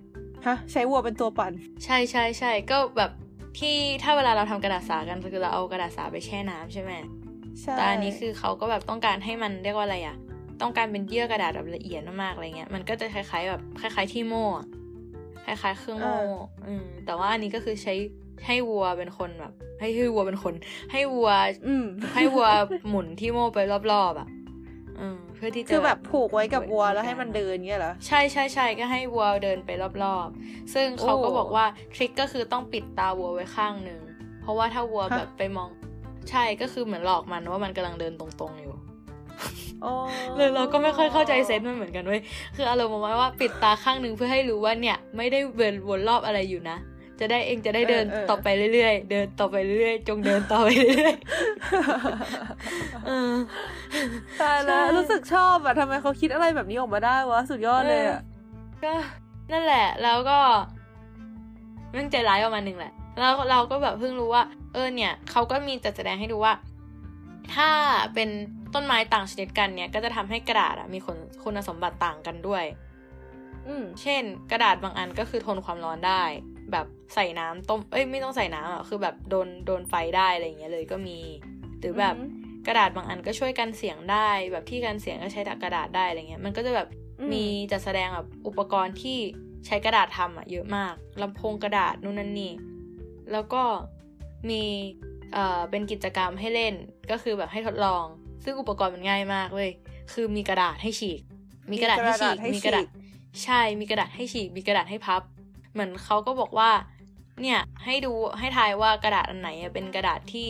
[0.46, 1.52] ฮะใช้วัวเป็นตัวปั่น
[1.84, 3.10] ใช่ใช่ใช่ก็แบบ
[3.58, 7.27] ที่ถ้าเวลาเราทำกระดาษสากันคือเราเอากระดาษสาไปแช่น้ำใช่ไหมใช่
[7.76, 10.16] แต่อันนี้คือเขาก็แบบต้องการให้มันเรียกว่าอะไรอะ
[10.62, 14.66] ต้องการเป็นเยื่อกระดาษแบบละเอียดมากๆอะไรเงี้ย มันก็จะคล้าย ๆ แบบคล้าย ๆ ที่โม่อะ
[15.44, 16.16] คล้ายๆเครื่องโม่
[16.66, 17.94] อืม แต่ว่าอันนี้ก็คือใช้
[18.46, 20.54] ให้วัวเป็นคนแบบ ให้ให้วัวเป็นคน
[20.92, 21.30] ให้วัว
[21.66, 22.48] อืม ให้วัว
[22.88, 23.58] หมุนที่โม่ไป
[23.92, 24.28] รอบๆอะ
[25.00, 29.70] อืมเพื่อที่จะคือแบบผูกไว้กับวัวไว้แล้วให้มันเดินเงี้ยเหรอใช่ใช่ใช่ก็ให้วัวเดินไป
[30.04, 31.64] รอบๆ ซึ่งเขาก็โอ้บอกว่า
[31.94, 34.00] ทริคก็คือต้องปิดตาวัวไว้ข้างหนึ่ง
[34.42, 35.68] เพราะว่าถ้าวัวฮะแบบไปมอง
[36.30, 38.74] ใช่ก็คือเหมือนหลอกมันว่ามันกำลังเดินตรงๆอยู่
[39.84, 39.94] อ๋อ
[40.36, 42.20] เลยเราก็ไม่ค่อยเข้าใจเซนส์มันเหมือนกันเว้ย
[42.56, 46.78] คืออารมณ์ประมาณว่าปิดตาข้างหนึ่งเพื่อให้รู้ว่าเนี่ย ไม่ได้เดินวนรอบอะไรอยู่นะ
[47.20, 53.34] จะได้เองจะได้เดินต่อไปเรื่อยๆ เดินต่อไปเรื่อยๆ จงเดินต่อไปเรื่อยๆเออ
[54.40, 58.20] ตายแล้วใช่รู้สึกชอบอะทำไมเขาคิดอะไรแบบนี้ออกมาได้วะ สุดยอดเลยอะ
[58.84, 58.92] ก็
[59.52, 60.38] นั่นแหละ แล้วก็
[61.92, 66.52] เรื่องใจร้ายประมาณหนึ่งแหละ แล้วเราก็แบบเพิ่งรู้ว่า เออเนี่ยเขาก็มีจัดแสดงให้ดูว่า
[67.54, 67.70] ถ้า
[68.14, 68.28] เป็น
[68.74, 72.64] ต้นไม้ต่างชนิดกันเนี่ยก็จะทำให้กระดาษอะมีคุณคุณสมบัติต่างกันด้วย
[73.66, 76.22] อืมเช่น กระดาษบางอันก็คือทนความร้อนได้
[76.72, 81.18] แบบใส่น้ำต้ม เอ้ยไม่ต้องใส่น้ำอะคือแบบโดนโดนไฟได้อะไรอย่างเงี้ยเลยก็มี
[81.80, 86.88] หรือแบบอือหืกระดาษบางอันก็ช่วยกันเสียงได้ แบบที่กันเสียงก็ใช้กระดาษได้อะไรเงี้ย มันก็จะแบบ
[87.20, 89.18] อืมมีจัดแสดงแบบอุปกรณ์ที่
[89.66, 92.52] ใช้กระดาษทำอะเยอะมากลำโพงกระดาษนู่นนั่นนี่
[93.32, 93.62] แล้วก็
[94.50, 94.62] มี
[95.34, 96.74] เอ่อเป็นกิจกรรมให้เล่น
[97.10, 98.04] ก็คือแบบให้ทดลอง
[98.44, 99.70] ซึ่งอุปกรณ์มันง่ายมากเว้ย
[100.12, 101.20] คือมีกระดาษให้ฉีก
[101.70, 102.86] มีกระดาษให้ฉีกมีกระดาษ
[103.44, 105.22] ใช่มีกระดาษให้ฉีก มีกระดาษให้พับ
[105.72, 106.70] เหมือนเขาก็บอกว่า
[107.42, 110.48] เนี่ยให้ดูให้ทายว่ากระดาษอันไหนอะเป็นกระดาษที่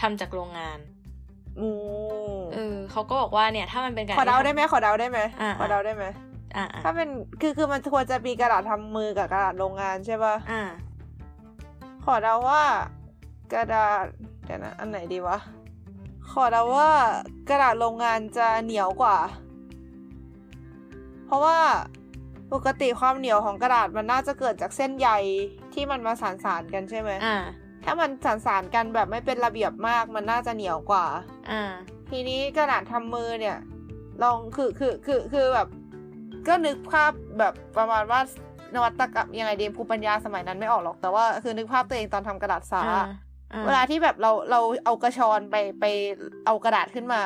[0.00, 0.78] ทำจากโรงงาน
[1.56, 1.70] โอ้
[2.54, 6.04] เออเขาก็บอกว่าเนี่ย ถ้ามันเป็นกระขอดาษเดาที่ได้ไหมขอเดาได้ไหมอ่าขอเดาได้ไหม
[6.56, 7.08] อ่าอ่าถ้าเป็น
[7.40, 10.62] คือคือมันควรจะมีกระดาษทำมือกับกระดาษโรงงานใช่ป่ะอ่า
[12.04, 12.62] ขอเดาว่า
[13.52, 14.04] กระดาษ
[14.44, 15.38] เดี๋ยวนะอันไหนดีวะ
[16.30, 16.90] ขอเดาว่า
[17.48, 19.18] กระดาษโรงงานจะเหนียวกว่า
[21.26, 21.58] เพราะว่า
[22.52, 25.08] ปกติความเหนียวของกระดาษมันน่าจะเกิดจากเส้นใย
[25.74, 27.36] ที่มันมาสานสานๆกันใช่ไหมอ่า
[27.84, 31.06] ถ้ามันสานสานๆกันแบบไม่เป็นระเบียบมากมันน่าจะเหนียวกว่า
[31.50, 31.62] อ่า
[32.10, 33.58] ทีนี้กระดาษทำมือเนี่ย
[34.22, 35.68] ลองคือคือคือคือแบบ
[36.48, 38.20] ก็นึกภาพแบบประมาณว่า
[38.74, 43.04] นวัตกรรมยังไงดีภูมิปัญญาสมัยนั้นไม่ออกหรอกแต่ว่าคือนึกภาพตัวเองตอนทำกระดาษสาอ่า
[43.52, 45.84] อ่าเวลาที่แบบเราเราเอากระชอนไปไป
[46.46, 47.22] เอากระดาษขึ้นมา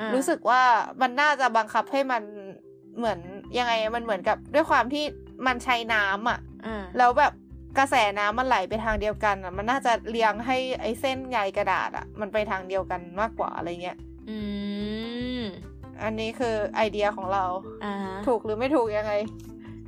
[0.00, 0.62] อ่ารู้สึกว่า
[1.00, 2.22] มันน่าจะบังคับให้มัน
[2.96, 3.18] เหมือน
[3.58, 5.04] ยังไงมันเหมือนกับด้วยความที่
[5.46, 7.32] มันใช้น้ำอะอ่าแล้วแบบ
[7.78, 13.98] กระแสน้ำมันไหลไปทางเดียวกันอะ มันน่าจะเลี้ยงให้ไอ้เส้นใยกระดาษอะ มันไปทางเดียวกันมากกว่าอะไรเงี้ย
[14.30, 14.38] อื
[15.40, 15.42] ม
[16.02, 17.44] อันนี้คือไอเดียของเรา
[17.84, 17.94] อ่า
[18.26, 19.12] ถูกหรือไม่ถูกยังไง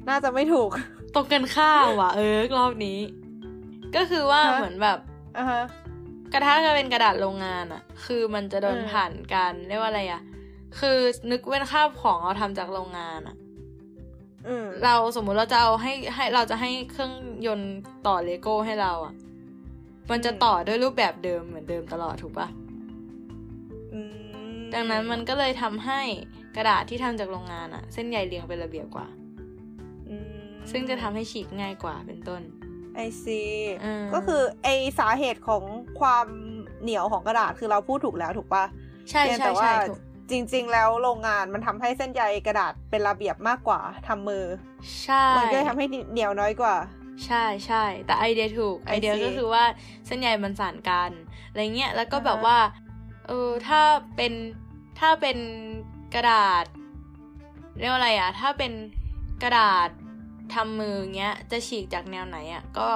[0.09, 0.79] น่าจะไม่ถูกต
[1.19, 2.99] รงกันข้ามว่ะ เออรอบนี้
[3.97, 4.99] ก็คือว่าฮะเหมือนแบบ
[5.37, 5.63] อะฮะ
[6.33, 10.23] กระทะจะเป็นกระดาษโรงงานอะคือมันจะโดนอืมผ่านการเรียกว่าอะไรอะ
[10.79, 10.99] คือ
[11.31, 13.37] นึกเป็นข้าวของเราทำจากโรงงานอะ
[14.47, 17.13] อืมเราสมมุติเราจะเอาให้ให้เราจะให้เครื่อง
[17.47, 17.77] ยนต์
[18.07, 19.15] ต่อเลโก้ให้เราอะ
[20.11, 22.49] มันจะต่อด้วยรูปแบบเดิมเหมือนเดิมตลอดถูกปะ
[23.93, 24.01] อื
[24.57, 26.01] มดังนั้นมันก็เลยทำให้
[26.57, 29.18] กระดาษที่ทำจากโรงงานอะเส้นใยเรียงเป็นระเบียบกว่าอืม
[30.71, 32.43] ซึ่งจะทำให้ฉีกง่ายกว่าเป็นต้น
[32.95, 33.41] ไอซี
[33.85, 34.69] อืมก็คือไอ
[34.99, 35.63] สาเหตุของ
[36.01, 36.27] ความ
[36.83, 38.65] เหนียวของกระดาษคือเราพูดถูกแล้วถูกปะ
[39.11, 39.99] ใช่เพียงใช่แต่ว่าใช่ถูก
[40.31, 44.45] จริง ๆ แล้วโรงงานมันทำให้เส้นใยกระดาษเป็นระเบียบมากกว่าทำมือ
[45.05, 46.77] ใช่ มันก็เลยทำให้เหนียวน้อยกว่า
[47.27, 49.65] ใช่ใช่แต่ไอเดียถูก I ไอเดีย see ก็คือว่า
[50.07, 51.11] เส้นใยมันสานกัน
[51.49, 52.59] อะไรเงี้ยแล้วก็อ่าฮะแบบว่า
[53.29, 53.81] เออถ้า
[54.17, 54.33] เป็น
[55.01, 55.39] ถ้าเป็น
[56.15, 56.65] กระดาษ
[57.79, 58.73] เรียกว่าอะไรอะถ้าเป็น
[59.43, 59.89] กระดาษ
[60.55, 62.89] ทำมือเงี้ย จะฉีกจากแนวไหนอะก็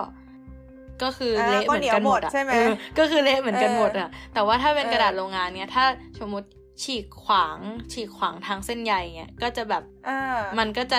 [1.02, 5.84] ก็คือเละก็เหมือนกันเหนียวหมหมดดอะใช่ไหมเออก็คือเละเหมือนกันหมดอะแต่ว่าถ้าเป็นเออกระดาษโรงงานเนี้ยถ้า
[6.20, 6.48] สมมติ
[6.82, 7.58] ฉีกขวาง
[7.92, 10.98] ฉีกขวางทางเส้นใยเงี้ยก็จะแบบอ่ามันก็จะ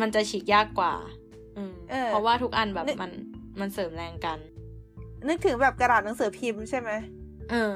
[0.00, 0.94] มันจะฉีกยากกว่า
[1.56, 3.12] อืมเออเพราะว่าทุกอันแบบนึกมัน
[3.60, 4.38] มันเสริมแรงกัน
[5.28, 6.90] นึกถึงแบบกระดาษหนังสือพิมพ์ใช่ไหม
[7.50, 7.74] เออ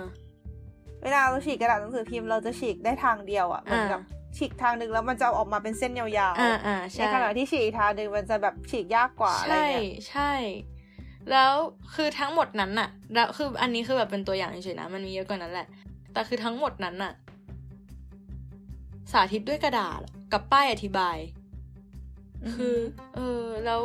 [1.02, 6.08] เวลาเราฉีกกระดาษหนังสือพิมพ์เราจะฉีกได้ทางเดียวอะเหมือนกับอ่า ฉีกทางหนึ่งแล้วมันจะออกมาเป็นเส้นยาว
[6.40, 10.32] อ่าอ่าๆในใช่ขณะที่ฉีกอีกทางหนึ่งมันจะแบบฉีกยากกว่าอะไรใช่เงี้ยใช่
[11.30, 11.52] แล้ว
[11.94, 15.66] คือทั้งหมดนั้นน่ะแล้วคืออันนี้คือแบบเป็นตัวอย่างเฉยๆนะ มันมีเยอะกว่านั้นแหละ
[16.12, 17.12] แต่คือทั้งหมดนั้นน่ะ
[19.12, 20.00] สาธิตด้วยกระดาษ
[20.32, 21.16] กับป้ายอธิบาย
[22.54, 22.76] คือ
[23.14, 23.80] เออแล้ว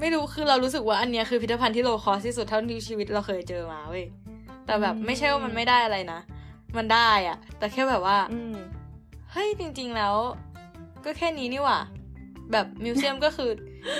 [0.00, 4.04] ไม่รู้คือเรารู้สึกว่าอันเนี้ยคือพิพิธภัณฑ์ที่ low-cost ที่สุดเท่าที่ชีวิตเราเคยเจอมาเว้ย
[4.66, 6.20] แต่แบบไม่ใช่ว่ามันไม่ได้อะไรนะ
[6.76, 8.56] มันได้อะแต่แค่แบบว่าอืม
[9.36, 10.14] เฮ้ยจริง ๆ แล้ว
[11.04, 11.78] ก็แค่นี้นี่หว่า
[12.52, 13.50] แบบ museum ก็คือ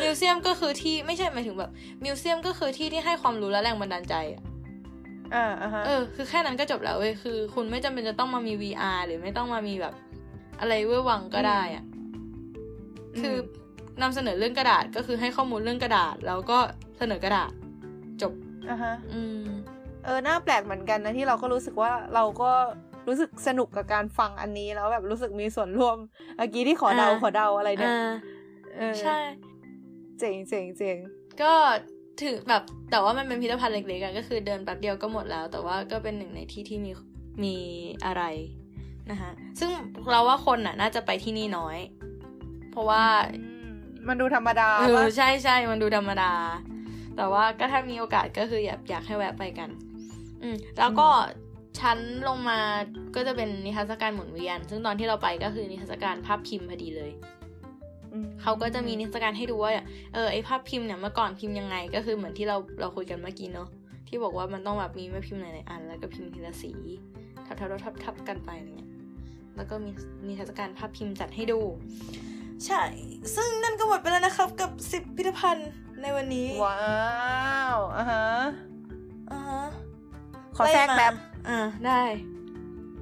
[0.02, 1.70] museum ก็คือที่ไม่ใช่หมายถึงแบบ
[2.04, 4.42] museum ก็คือที่ที่ให้ความรู้และแรงบันดาลใจอะ
[5.34, 9.94] อ่าอ่าฮะเออ คือแค่นั้นก็จบแล้วเว้ยคือ คุณไม่จำเป็นจะต้องมามี VR หรือไม่ต้องมามีแบบ
[10.60, 11.84] อะไรเว้ยวังก็ได้อะ
[13.20, 13.36] คือ
[14.02, 16.58] นำเสนอเรื่องกระดาษก็คือให้ข้อมูลเรื่องกระดาษ แล้วก็
[16.98, 17.50] เสนอกระดาษ
[18.22, 18.32] จบ
[18.70, 19.46] อ่าฮะอืม
[20.04, 22.50] เออน่าแปลกเหมือนกันนะที่เราก็รู้สึกว่าเราก็
[23.06, 25.96] รู้สึกสนุกกับการฟังอันนี้แล้วแบบรู้สึกมีส่วนร่วม
[26.36, 28.10] เมื่อกี้ที่ขอเดาอ่าขอเดาอะไรเนี่ยอ่า
[28.76, 29.16] เออใช่
[30.18, 30.96] เจ๋งเจ๋งเจ๋ง
[31.42, 31.52] ก็
[32.22, 36.90] ถือแบบแต่ว่ามันเป็นพิพิธภัณฑ์เล็กๆอะก็คือเดินแป๊บเดียวก็หมดแล้ว แต่ว่าก็เป็นหนึ่งในที่ที่มี
[37.42, 37.56] มี
[38.06, 38.22] อะไร
[39.10, 39.30] นะคะ
[39.60, 39.70] ซึ่ง
[40.10, 41.78] เราว่าคนน่ะ น่าจะไปที่นี่น้อย
[42.70, 43.04] เพราะว่า
[43.34, 43.70] อืม
[44.08, 46.32] มันดูธรรมดาเออปะใช่ใช่มันดูธรรมดา
[47.16, 49.68] แต่ว่าก็ถ้ามีโอกาสก็คืออยากอยากให้แวะไปกัน
[50.42, 51.08] อืมแล้วก็
[51.80, 51.98] ชั้น
[52.28, 52.58] ลงมา
[53.14, 57.10] ก็จะเป็นนิทรรศการหมุนเวียน ซึ่งตอนที่เราไปก็คือนิทรรศการภาพพิมพ์พอดีเลย
[58.12, 59.72] อืมเขาก็จะมีนิทรรศการให้ดูว่า
[60.14, 63.68] เออไอภาพพิมพ์เนี่ยเมื่อก่อนพิมพ์ยังไง ก็คือเหมือนที่เราเราคุยกันเมื่อกี้เนาะ
[64.08, 66.72] ที่บอกว่ามันต้องแบบมีแม่พิมพ์หลายๆอัน แล้วก็พิมพ์ทีละสี
[67.46, 68.90] ทับทับทับทับทับกันไปอะไรเงี้ย
[69.56, 69.90] แล้วก็มี
[70.26, 71.60] นิทรรศการภาพพิมพ์จัดให้ดู
[72.66, 72.82] ใช่
[73.34, 75.70] ซึ่งนั่นก็หมดไปแล้วนะครับ กับสิบพิพิธภัณฑ์
[76.02, 76.78] ในวันนี้ ว้า
[77.74, 78.26] วอ่าฮะ
[79.30, 79.62] อ่าฮะ
[80.56, 81.14] ขอแทรกแป๊บ
[81.48, 82.02] อ่าได้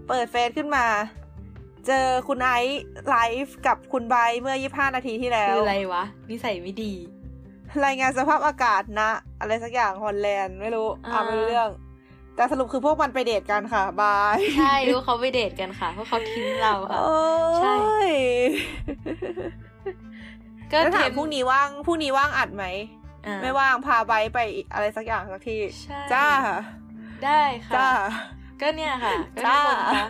[0.09, 0.87] เปิดเฟซขึ้นมา
[1.87, 6.93] เจอคุณไอซ์ไลฟ์กับคุณไบร์ทเมื่อ 25 นาทีที่แล้ว คืออะไรวะ นิสัยไม่ดี
[7.87, 9.11] รายงานสภาพอากาศนะ
[9.41, 11.71] อะไรสักอย่างฮอลแลนด์ไม่รู้อ่าอ่าไม่รู้เรื่อง
[12.37, 17.15] แต่สรุปคือพวกมันไปเดทกันค่ะ บาย ใช่รู้เขาไปเดทกันค่ะ เพราะเขาทิ้งเราค่ะโอ้
[17.59, 17.77] ใช่
[18.07, 18.11] ย
[20.71, 22.65] ก็แล้วถามเทพรุ่งนี้ว่างพรุ่งนี้ว่างอัดไหม
[23.27, 24.39] อ่าไม่ว่างพาไบร์ทไป
[24.73, 26.27] อะไรสักอย่างสักที่ใช่จ้า
[27.25, 27.89] ได้ค่ะจ้า
[28.61, 30.09] ก็เนี่ยค่ะก็จ้าทุกคนคะ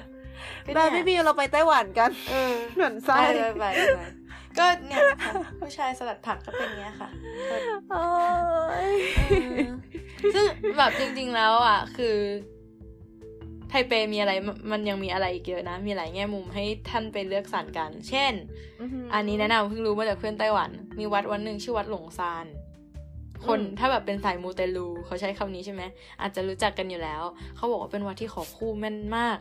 [0.67, 4.01] ก็แม่เนี่ยพี่บิวเราไปไต้หวันกัน เออเหมือนไส้ไปไปไปไป
[4.59, 7.09] ก็เนี่ยค่ะผู้ชายสลัดผักก็เป็นเงี้ยค่ะ
[7.51, 7.57] ก็
[7.91, 8.05] โอ้
[8.91, 9.71] ยเออ
[10.35, 10.45] ซึ่ง
[10.79, 12.17] แบบจริง ๆแล้วอะ คือ
[13.69, 18.33] ไทเปมีอะไรมมันยังมีอะไรอีกเยอะนะ มีหลายแง่มุมให้ท่านไปเลือกสรรกัน เช่น
[19.15, 22.47] อันนี้แนะนำเพิ่งรู้มาจากเพื่อนไต้หวัน มีวัดวันหนึ่งชื่อวัดหลงซาน
[23.47, 25.83] คนถ้าแบบเป็นสายมูเตลูเขาใช้คำนี้ใช่ไหม
[26.21, 27.23] อาจจะรู้จักกันอยู่แล้ว
[27.57, 29.39] เขาบอกว่าเป็นวัดที่ขอคู่แม่นมาก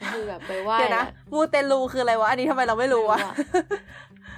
[0.00, 3.30] ก็คือแบบไปไหว้เดี๋ยวนะอะมูเตลูคืออะไรวะ อันนี้ทำไมเราไม่รู้วะไม่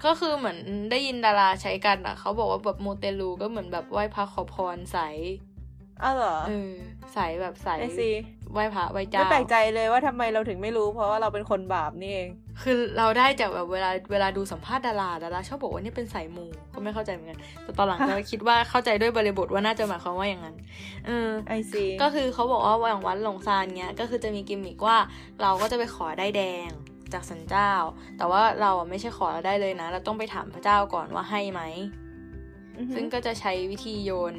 [0.04, 0.58] ก็คือเหมือน
[0.90, 4.98] ได้ยินดาราใช้กันอะ เขาบอกว่าแบบมูเตลูก็เหมือนแบบไหว้พระขอพรใส
[6.02, 6.72] อ้าวเหรอเออ
[7.14, 8.10] ใสแบบใสไอซี
[8.52, 12.28] ไหว้พระไหว้เจ้าไม่แปลกใจเลยว่าทำไมเราถึงไม่รู้ เพราะว่าเราเป็นคนบาปนี่เอง
[12.62, 20.56] คือเราได้จากแบบเวลาเวลาดูสัมภาษณ์ดาราดาราชอบบอกว่านี่เป็นสายมูก็ไม่เข้าใจเหมือนกันแต่ตอนหลังฮะก็คิดว่าเข้าใจด้วยบริบทว่าน่าจะหมายความว่าอย่างนั้น
[21.06, 24.98] เออไอซีก็คือเขาบอกว่าอย่างวัดหลงซานเนี้ยก็คือจะมีกิมมิกว่า
[25.42, 26.68] เราก็จะไปขอได้แดง
[27.12, 27.72] จากสันเจ้า
[28.18, 31.62] แต่ว่าเราอะไม่ใช่ขอแล้วได้เลยนะ เราต้องไปถามพระเจ้าก่อนว่าให้ไหม
[32.94, 34.34] ซึ่งก็จะใช้วิธีโยน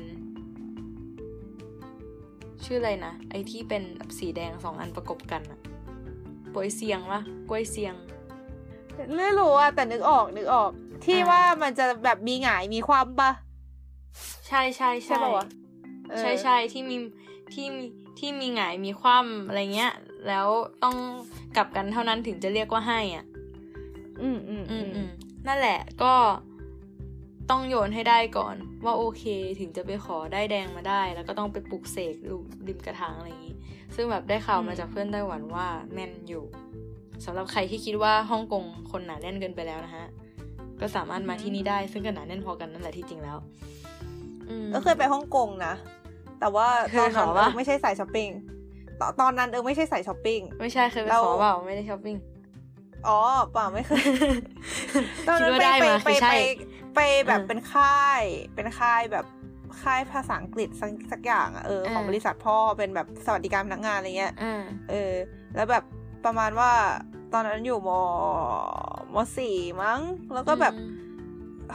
[2.63, 5.59] ชื่ออะไรนะ ไอที่เป็นแบบสีแดงสองอันประกบกันอะ
[6.53, 7.95] ปวยเซียงวะกล้วยเซียง
[9.17, 10.71] ไม่รู้อะแต่นึกออกนึกออก
[11.05, 13.31] ที่อ่าว่ามันจะแบบมีหงายมีความปะ
[14.47, 15.45] ใช่ใช่ใช่ใช่ปะวะ
[16.09, 16.97] เออใช่ใช่ที่มี
[17.53, 17.85] ที่มี
[18.19, 19.93] ที่มีหงายมีคว่ำอะไรเงี้ย
[20.27, 20.47] แล้ว
[20.83, 20.95] ต้อง
[21.55, 23.25] กลับกันเท่านั้นถึงจะเรียกว่าให้อะ
[24.21, 25.09] อืมอืมอือืมมอืม
[25.47, 26.13] นั่นแหละก็
[27.49, 28.55] ต้องโยนให้ได้ก่อน
[28.85, 29.23] ว่าโอเค
[29.59, 33.55] ถึงจะไปขอได้แดงมาได้ แล้วก็ต้องไปปลุกเสกรูริมกระถางอะไรอย่างนี้
[33.95, 36.43] ซึ่งแบบได้ข่าวมาจากเพื่อนไต้หวันว่าแม่นอยู่
[37.25, 40.05] สำหรับใครที่คิดว่าฮ่องกงคนหนาแน่นเกินไปแล้วนะฮะ
[40.81, 43.37] ก็สามารถมาที่นี่ได้ซึ่งก็หนาแน่นพอกันนั่นแหละที่จริงแล้ว
[44.49, 45.73] อืมก็เคยไปฮ่องกงนะ
[46.39, 48.29] แต่ว่าเคตอยนนั้นขอเอปะอไม่ใช่สายช้อปปิ้ง
[48.99, 52.15] ตอนตอนนั้นเออไม่ใช่สายช้อปปิ้งไม่ใช่เคยไปเราขอเปล่าไม่ได้ช้อปปิ้ง
[53.09, 53.19] อ๋อ
[53.51, 54.03] เปล่าไม่เคย
[55.27, 56.35] ตอนคิดนั้นว่าไปได้ไปมาไปคือใช่ไป
[56.95, 58.23] ไปแบบเออเป็นค่าย
[58.55, 59.25] เป็นค่ายแบบ
[59.81, 65.13] ค่ายภาษาอังกฤษสักสักอย่างอะเออเออของบริษัทพ่อเป็นแบบสวัสดิการพนักงานอะไรเงี้ยอ่าเออ
[65.55, 65.83] แล้วแบบ
[66.25, 66.71] ประมาณว่า
[67.33, 69.99] ตอนนั้นอยู่ม.สี่มั้ง
[70.33, 71.04] แล้วก็แบบอืม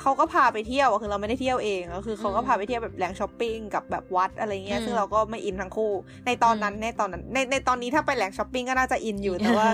[0.03, 5.93] เขาก็พาไปเที่ยวอะคือเราไม่ได้เที่ยวเองก็คือเขาก็อืมพาไปเที่ยวแบบแหล่งช้อปปิ้งกับแบบวัดอะไรเงี้ยอืมซึ่งเราก็ไม่อินทั้งคู่
[6.27, 9.69] ในตอนนั้นอืมในตอนนั้นในในตอนนี้ถ้าไปแหล่งช้อปปิ้งก็น่าจะอินอยู่แต่ว่า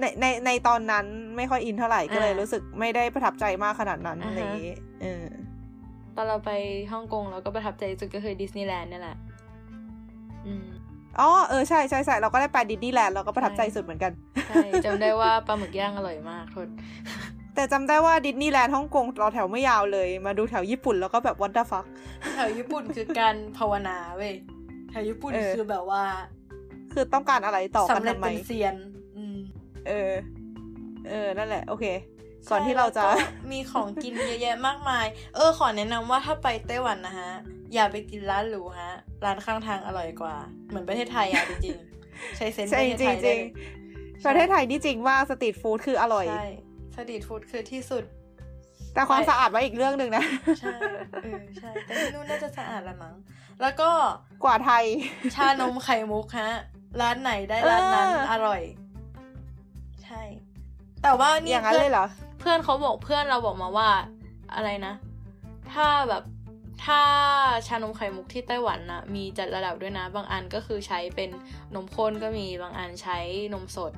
[0.00, 4.72] ในในในตอนนั้นไม่ค่อยอินเท่าไหร่ก็เลยอ่ารู้รู้สึกไม่ได้ประทับใจมากขนาดนั้นอ่าฮะอะไรอย่างงี้
[5.02, 5.24] เออ
[6.16, 6.50] ตอนเราไป
[6.92, 9.16] ฮ่องกงเราก็ประทับใจสุดก็คือดิสนีย์แลนด์นี่แหละ
[10.46, 10.66] อืม
[11.20, 14.12] อ๋อเออใช่ใช่ใช่เราก็ได้ไปดิสนีย์แลนด์เราก็ประทับใจใช่สุดเหมือนกัน
[14.48, 16.68] ใช่จำได้ว่าปลาหมึกย่างอร่อยมากโทษ
[17.58, 21.84] แต่จำได้ว่าดิสนีย์แลนด์ฮ่องกงรอแถวไม่ยาวเลย มาดูแถวญี่ปุ่นแล้วก็แบบวัต t ฟัก
[22.34, 24.34] แถวญี่ปุ่นคือการภาวนาเว้ย
[24.90, 26.02] แถวญี่ปุ่นเออคือแบบว่า
[26.92, 28.76] คือต้องการอะไรต่อกันสำเร็จทำไมเป็นเซียน
[29.16, 29.36] อืม
[29.88, 30.12] เออ
[31.08, 31.84] เออ นั่นแหละ โอเค
[32.50, 35.06] ก่อนที่เราจะใช่แล้วก็มีของกินเยอะแยะมากมาย
[35.36, 37.30] เออ ขอแนะนำว่าถ้าไปไต้หวันนะฮะ
[37.74, 38.92] อย่าไปกินร้านหรูฮะ
[39.24, 40.36] ร้านข้างทางอร่อยกว่า
[40.68, 43.50] เหมือนประเทศไทยอะจริงๆใช้เซนส์ปใช่ระเทศจริไทงยจได้ริงเลย
[44.24, 46.46] ประเทศไทยนี่จริงว่ากสตรีทฟู้ดคืออร่อยใช่
[46.98, 48.04] สตรีทฟู้ดคือที่สุด
[48.94, 50.24] แต่ความสะอาดไว้อีกเรื่องหนึ่งนะ
[50.60, 50.74] ใช่
[51.22, 53.14] เออใช่ แต่ที่นู่นน่าจะสะอาดละมั้ง
[53.62, 53.90] แล้วก็
[54.44, 54.84] กว่าไทย
[55.34, 56.50] ชานมไข่มุกฮะ
[57.00, 58.62] ร้านไหนได้ร้านนั้นเอออร่อย
[60.04, 60.22] ใช่
[61.02, 62.06] แต่ว่านี่อย่างนั้นพื่เลยเหรอ
[62.40, 63.90] เพื่อนเขาบอกเพื่อนเราบอกมาว่า
[64.54, 64.94] อะไรนะ
[65.72, 66.22] ถ้าแบบ
[66.84, 67.00] ถ้า
[67.66, 71.30] ชานมไข่มุกที่ไต้หวันนะมีจัดระดับด้วยนะ บางอันก็คือใช้เป็น
[71.74, 73.18] นมข้นก็มีบางอันใช้
[73.54, 73.92] นมสด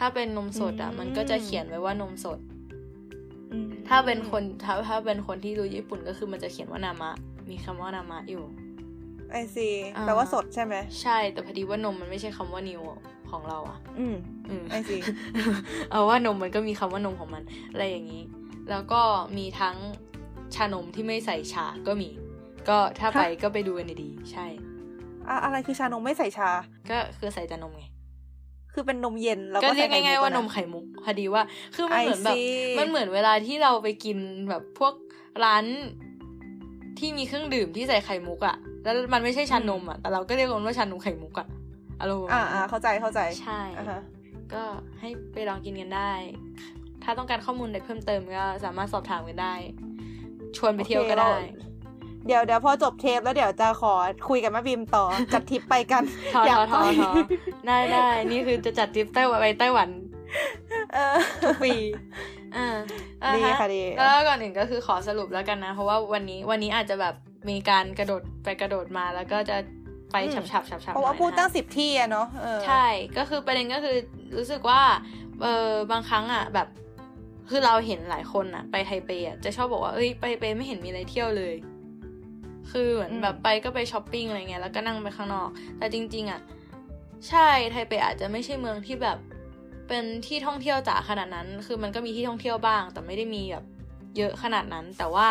[0.00, 2.38] ถ้าเป็นนมสดอะอืมมันก็จะเขียนไว้ว่านมสด
[3.52, 7.10] อืมถ้าเป็นคนถ้าถ้าเป็นคนที่รู้ญี่ปุ่นก็คือมันจะเขียนว่านามะ
[7.50, 8.44] มีคำว่านามะอยู่
[9.30, 12.80] ไอซีอ่าแปลว่าสดใช่ไหม ใช่ แต่พอดีว่านมมันไม่ใช่คำว่านิว
[13.30, 14.16] ของเราอะ อืม
[14.48, 14.98] อืมไอซี
[15.90, 18.22] เอาว่านมมันก็มีคำว่านมของมัน อะไรอย่างนี้
[18.70, 19.00] แล้วก็
[19.38, 19.76] มีทั้ง
[20.54, 22.08] ชานมที่ไม่ใส่ชาก็มี
[22.68, 24.46] ก็ถ้าไปก็ไปดูกันดีๆใช่
[25.28, 26.50] อะอะไรคือชานมไม่ใส่ชา
[26.90, 27.84] ก็คือใส่แต่นมไง
[28.74, 31.42] คือเป็นนมเย็นแล้วก็ก็เรียกใส่ไข่ง่ายๆมุว่ากนอะมไข่มุกพอดีว่า
[31.74, 34.18] คือมันเหมือนแบบ I see มันเหมือนเวลาที่เราไปกิน
[34.48, 34.94] แบบพวก
[35.44, 35.64] ร้าน
[36.98, 41.48] ที่มีเครื่องดื่มที่ใส่ไข่มุกอะแล้วมันไม่ใช่ชานมอะแต่เราก็เรียกมันว่าชานมไข่มุกอะ
[42.00, 44.00] อารมณ์ประอ่ามาณอ่านั้นเข้าใจเข้าใจใช่อ่าฮะ
[44.54, 44.62] ก็
[45.00, 46.12] ให้ไปลองกินกันได้
[47.04, 49.54] ถ้าต้องการข้อมูลอะไรเพิ่มเติมก็สามารถสอบถามกันได้
[50.56, 51.34] ชวนไปเที่ยวก็ได้
[52.26, 53.94] เดี๋ยวเดี๋ยวพอจบเทปแล้วเดี๋ยวจะขอ
[54.28, 56.02] คุยกับแม่บีมต่อ จัดทริปไปกัน
[56.34, 57.10] ทออยาทกอทไปอทอ
[57.66, 59.88] ได้ได้นี่คือจะจัดทริปไต้หวันไปไต้หวัน
[60.94, 61.74] เออทุกปี
[62.56, 62.76] อ่า
[63.22, 67.14] อ่าดีฮะค่ะดีแล้วก่อนอื่นก็คือขอสรุปแล้วกันนะ เพราะว่าวันนี้วันนี้อาจจะแบบ
[67.50, 69.56] มีการกระโดดไปกระโดดมาแล้วก็จะ
[70.12, 72.86] ไปอืมฉับฉับฉับฉับเพราะว่าหน่อยพูดนคตั้งสิบที่อะเนาะเออใช่
[73.18, 73.96] ก็คือประเด็นก็คือ
[74.36, 74.80] รู้สึกว่า
[75.42, 76.68] เออบางครั้งอะแบบ
[77.50, 81.54] คือเราเห็นหลายคนอะไปไทเปอะจะชอบบอกว่าเอ้ยไปไทเปไม่เห็นมีอะไรเที่ยวเลย
[82.70, 86.40] คือเหมือนแบบไปก็ไปช้อปปิ้งอะไรเงี้ยแล้วก็นั่งไปข้างนอก แต่จริง ๆ อะ
[87.28, 89.18] ใช่ไทเปอาจจะไม่ใช่เมืองที่แบบ
[89.88, 93.64] เป็นที่ท่องเที่ยวจ๋าขนาดนั้น คือมันก็มีที่ท่องเที่ยวบ้าง แต่ไม่ได้มีแบบ
[94.16, 95.28] เยอะขนาดนั้น แต่ว่า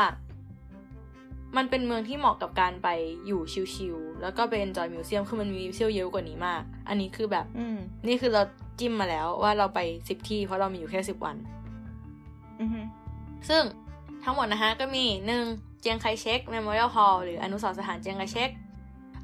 [1.58, 2.88] มันเป็นเมืองที่เหมาะกับการไป
[3.28, 3.42] อยู่
[3.74, 7.78] ชิลๆแล้วก็ไป enjoy มิวเซียมคือมันมีมิวเซียมเยอะกว่านี้มาก อันนี้คือแบบอืม
[8.08, 8.44] นี่คือเรา
[8.80, 11.36] จิ้มมาแล้วว่าเราไปสิบที่เพราะเรามีอยู่แค่สิบวัน
[12.60, 12.82] อือฮึ
[13.50, 13.64] ซึ่ง
[14.24, 15.46] ทั้งหมดนะคะก็มีหนึ่ง
[15.82, 18.50] เจียงไคเชก Memorial Hall หรืออนุสรณ์สถานเจียงไคเชก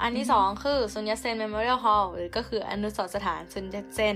[0.01, 4.15] อันที่สองคือซุนยัตเซน Memorial Hall หรือก็คืออนุสรณ์สถานซุนยัตเซน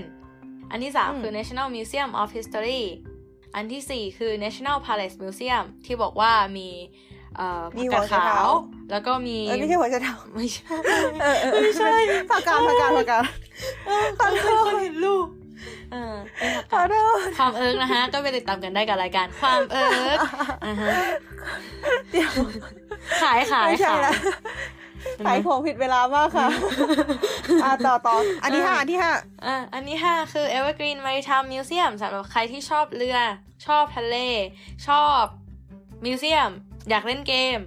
[0.70, 2.82] อันที่สามคือ National Museum of History
[3.54, 6.68] อันที่สี่คือ National Palace Museum ที่บอกว่ามี
[7.36, 8.50] เอ่อมีผักหัวกาดไชเท้าขาว
[8.90, 10.74] แล้วก็มีเออไม่ใช่หัวใจเท้าไม่ใช่
[11.22, 11.88] เออเออไม่ใช่
[12.30, 13.22] ผักกาดผักกาดผักกาด
[14.20, 15.39] ตอนเคยเห็นรูปเออเป็นผัก
[15.92, 15.94] ข
[16.46, 20.18] อกาดโทษความเอิร์กนะคะก็ไปติดตามกันได้กับรายการความเอิร์ก
[20.64, 20.90] อ่าฮะ
[22.10, 22.32] เดี๋ยว
[23.22, 24.14] ขายขายไม่ใช่ขายละ
[25.26, 26.48] ขายของผิดเวลามากค่ะ
[27.64, 29.12] อ่าต่อต่อ อันที่ห้าอันที่ห้า
[29.46, 33.18] อะอันนี้ห้าคือ Evergreen Maritime Museum สำหรับใครที่ชอบเรือ
[33.66, 34.16] ชอบทะเล
[34.88, 35.22] ชอบ
[36.04, 36.50] มิวเซียม
[36.90, 37.58] อยากเล่นเกม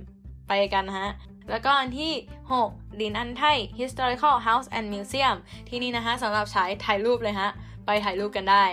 [0.47, 1.11] ไปกันนะฮะ
[1.49, 2.13] แล้วก็อันที่
[2.57, 3.43] 6ลินอันไท
[3.79, 5.37] Historical House and Museum
[5.69, 7.49] ที่นี่นะคะสำหรับใช้ถ่ายรูปเลยฮะ
[7.85, 8.63] ไปถ่ายรูปกันได้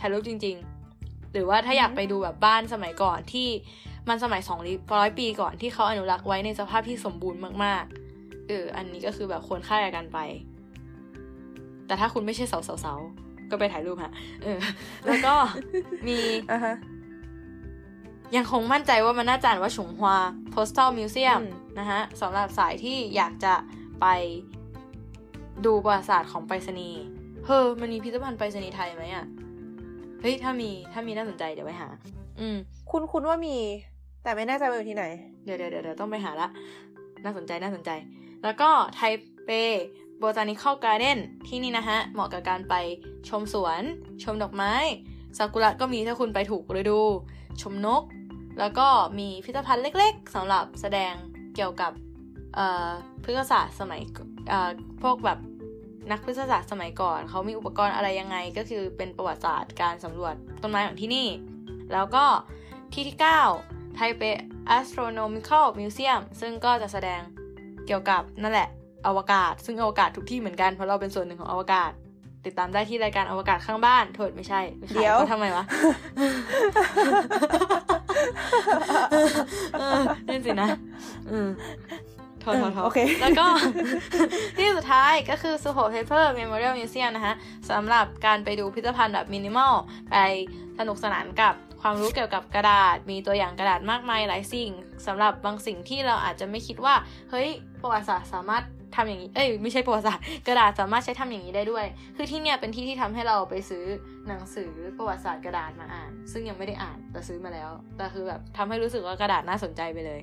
[0.00, 0.56] ถ่ายรูปจริง
[0.94, 3.48] ๆ หรือว่าถ้าอยากไปดูแบบบ้านสมัยก่อนที่
[4.08, 4.42] มันสมัย
[4.80, 10.18] 200ปีก่อนที่เขาอนุรักษ์ไว้ในสภาพที่สมบูรณ์มากๆ เออ อันนี้ก็คือแบบควรค่าแก่การไป
[11.86, 14.12] แต่ถ้าคุณไม่ใช่สาวๆๆก็ไปถ่ายรูปฮะ
[14.42, 14.58] เออ
[15.06, 15.34] แล้วก็
[16.06, 16.18] มี
[16.50, 16.74] อ่าฮะ
[18.36, 20.16] ยังคงมั่นใจว่ามันน่าจะอ่านว่าฉงฮวา
[20.54, 23.54] Postal Museum อืมนะฮะสำหรับสายที่อยากจะ
[24.00, 24.06] ไป
[25.64, 27.02] ดูประวัติศาสตร์ของไปรษณีย์
[27.46, 29.24] เฮ้อมันมีพิพิธภัณฑ์ไปรษณีย์ไทยไหมอะ
[30.20, 31.88] เฮ้ยถ้ามีถ้ามีน่าสนใจเดี๋ยวไปหา
[32.40, 32.56] อืม
[32.90, 33.56] คุณคุณว่ามี
[34.22, 35.04] แต่ไม่แน่ใจว่าอยู่ที่ไหน
[35.44, 36.48] เดี๋ยวเดี๋ยวเดี๋ยวเดี๋ยวต้องไปหาละ
[37.24, 37.90] น่าสนใจน่าสนใจ
[38.44, 39.00] แล้วก็ไท
[39.46, 39.50] เป
[40.18, 42.74] โบตานิคอลการ์เด้นที่นี่นะฮะ เหมาะกับการไป
[43.28, 43.82] ชมสวน
[44.24, 44.72] ชมดอกไม้
[45.38, 47.00] ซากุระก็มีถ้าคุณไปถูกฤดู
[47.62, 48.02] ชมนก
[48.58, 51.12] แล้วก็มีพิพิธภัณฑ์เล็กๆสำหรับแสดง
[51.54, 51.92] เกี่ยวกับ
[52.54, 52.90] เอ่อ
[53.24, 54.00] พฤกษศาสตร์สมัย
[54.48, 54.70] เอ่อ
[55.02, 55.38] พวกแบบ
[56.10, 61.28] นักพฤกษศาสตร์สมัยก่อน เขามีอุปกรณ์อะไรยังไง ก็คือเป็นประวัติศาสตร์การสำรวจต้นไม้ของที่นี่
[61.92, 62.24] แล้วก็
[62.92, 63.16] ที่ที่
[63.56, 64.22] 9 ไทเป
[64.78, 67.20] Astronomical Museum ซึ่งก็จะแสดง
[67.86, 68.68] เกี่ยวกับนั่นแหละ
[69.06, 71.90] อวกาศ ซึ่งอวกาศทุกที่เหมือนกัน เพราะเราเป็นส่วนหนึ่งของอวกาศ
[72.46, 75.64] ติดตามได้ที่รายการอวกาศข้างบ้านโทษไม่ใช่ไม่ใช่เดี๋ยวขาทำไมวะ
[79.78, 80.68] เออนั่นสินะ
[81.30, 81.48] อืม
[82.15, 83.46] โทษโทษโทษโอเคแล้วก็
[84.58, 87.34] ที่สุดท้ายก็คือ Suho Paper Memorial Museum นะคะ
[87.70, 89.74] สำหรับการไปดูพิพิธภัณฑ์แบบมินิมอล
[90.10, 90.16] ไป
[90.78, 94.70] สนุกสนานกับความรู้เกี่ยวกับกระดาษ มีตัวอย่างกระดาษมากมายหลายสิ่ง
[95.06, 96.94] สำหรับบางสิ่งที่เราอาจจะไม่คิดว่า
[97.30, 97.48] เฮ้ย
[97.80, 98.64] ประวัติศาสตร์สามารถ
[98.96, 101.84] ทำอย่างนี้ เอ้ยไม่ใช่ประวัติศาสตร์กระดาษสามารถใช้ทำอย่างนี้ได้ด้วย
[102.16, 103.84] คือที่เนี่ยเป็นที่ที่ทำให้เราไปซื้อ
[104.28, 110.20] หนังสือประวัติศาสตร์กระดาษมาอ่าน ซึ่งยังไม่ได้อ่านแต่ซื้อมาแล้ว แต่คือแบบทำให้รู้สึกว่ากระดาษน่าสนใจไปเลย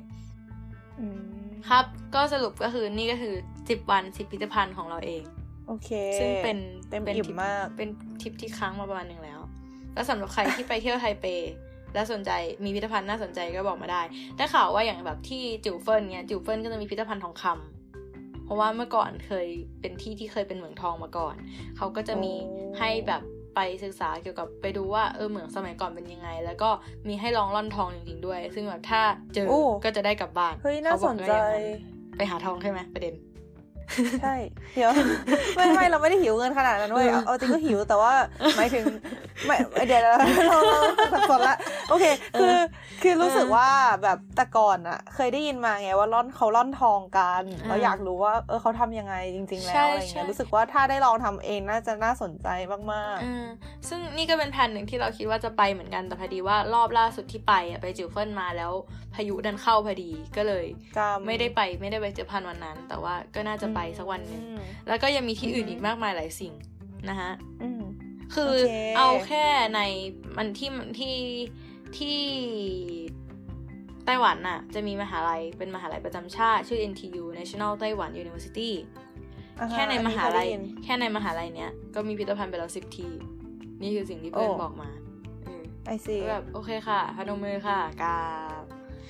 [1.00, 1.86] อืม ครับ
[2.16, 5.24] ก็สรุปก็คือนี่ก็คือ10วัน10พิพิธภัณฑ์ของเราเอง
[5.68, 6.58] โอเค ซึ่งเป็น
[6.90, 7.90] เต็มเป็นอิ่มทริปมาก เป็น
[8.22, 9.40] ทริปที่ค้างมาประมาณหนึ่งแล้ว
[9.94, 11.26] แล้วสำหรับใครที่ไปเที่ยวไทเป
[11.94, 12.32] และสนใจ
[12.64, 14.02] มีพิพิธภัณฑ์น่าสนใจก็บอกมาได้
[14.38, 19.48] ได้ข่าวว่าอย่างแบบที่จิวเฟินเนี่ยจิวเฟินก็จะมีพิพิธภัณฑ์ทองคำเพราะว่าเมื่อก่อนเคย
[19.82, 21.36] เป็นที่ที่เคยเป็นเหมืองทองมาก่อน
[21.78, 23.22] เขาก็จะมีโอ้ให้แบบ
[23.56, 26.70] ไปศึกษาเกี่ยวกับไปดูว่าเออเหมืองสมัยก่อนเป็นยังไง แล้วก็
[27.08, 29.02] มีให้ลองล่อนทองจริงๆด้วย ซึ่งแบบถ้า
[29.34, 33.14] เจอโอ้ก็จะได้กลับบ้านเฮ้ยน่าขบสอกนว่าใจอย่างนั้นไปหาทองใช่ไหมประเด็น
[34.22, 34.36] ใช่
[34.76, 34.92] เดี๋ยว
[35.56, 38.14] ไม่ไม่เราไม่ได้หิวเงินขนาดนั้นเว้ยเอาจริงก็หิวแต่ว่า
[38.58, 38.86] หมายถึง
[39.46, 39.56] ไม่
[39.88, 40.14] เดี๋ยวเรา
[41.14, 41.56] สับสนละ
[41.90, 42.06] โอเค
[42.40, 42.56] คือ
[43.04, 43.70] คือรู้สึกว่า
[44.04, 52.48] แบบแต่ก่อนอะเคยได้ยินมาไงว่าล่อนเขาล่อนทองกันเราอยากรู้ว่า เออเขาทำยังไงจริง ๆ แล้วอะไรเงี้ยรู้สึกว่าถ้าได้ลองทำเองน่าจะน่าสนใจ
[52.92, 53.46] มากอืม
[53.88, 58.72] ซึ่งนี่ก็เป็นแผนหนึ่งที่เราคิดว่าจะไปเหมือนกันแต่พอดีว่ารอบล่าสุดที่ไปอะไปจิวเฟินมาแล้ว
[59.16, 66.54] พายุดันเข้าพอดีก็เลยๆจำไม่ได้ไปไม่ได้ไปเจอพันวันนั้น แต่ว่าก็น่าจะไปสักวันหนึ่งอืมแล้วก็ยังมีที่อื่นอืมอีกมากมายหลายสิ่ง
[67.10, 67.32] นะฮะ
[67.64, 67.84] อืม
[68.36, 69.46] คือโอเคเอาแค่
[69.76, 69.80] ใน
[70.38, 70.70] มันที่
[71.00, 71.16] ที่
[71.98, 72.20] ที่
[74.06, 78.72] ไต้หวันน่ะ จะมีมหาลัยเป็นมหาลัยประจำชาติ ชื่อ NTU National Taiwan University
[79.60, 83.08] อ่าฮะแค่ในมหาลัยอันนี้เคได้นแค่ในมหาลัยเนี้ยก็มีพิพิธภัณฑ์ไปแล้วสิบที
[83.82, 84.90] นี่คือสิ่งที่เพื่อนโอ้บอกมา
[85.46, 88.18] เออ I see แบบโอเคค่ะพนมมือค่ะกรา
[88.62, 88.63] บ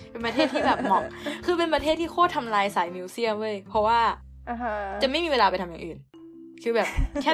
[0.10, 1.04] เป็นประเทศที่แบบเหมาะ
[1.46, 4.00] คือเป็นประเทศที่โคตรทำลายสาย museum เว้ย เพราะว่า
[4.50, 5.98] อ่าฮะจะไม่มีเวลาไปทำอย่างอื่น
[6.64, 6.88] คือแบบ
[7.22, 7.32] แค่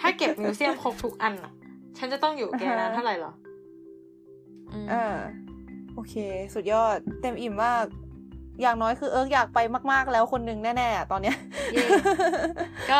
[0.00, 1.52] ถ้าเก็บ museum ครบทุกอันอะ
[1.98, 3.32] ฉันจะต้องอยู่แกนานเท่าไหร่หรอ
[4.72, 5.16] อืมอ่า
[5.94, 6.14] โอเค
[6.54, 7.84] สุดยอด เต็มอิ่มมาก
[8.62, 9.58] อย่างน้อยคือเอิร์กอยากไป
[9.92, 11.36] มาก ๆ แล้วคนหนึ่งแน่ๆอะตอนเนี้ย
[11.72, 11.86] เย่
[12.90, 12.98] ก็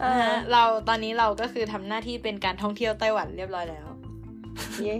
[0.00, 3.86] เออนะฮะเราตอนนี้เราก็คือทำหน้าที่เป็นการท่องเที่ยวไต้หวันเรียบร้อยแล้ว
[4.82, 4.96] เย้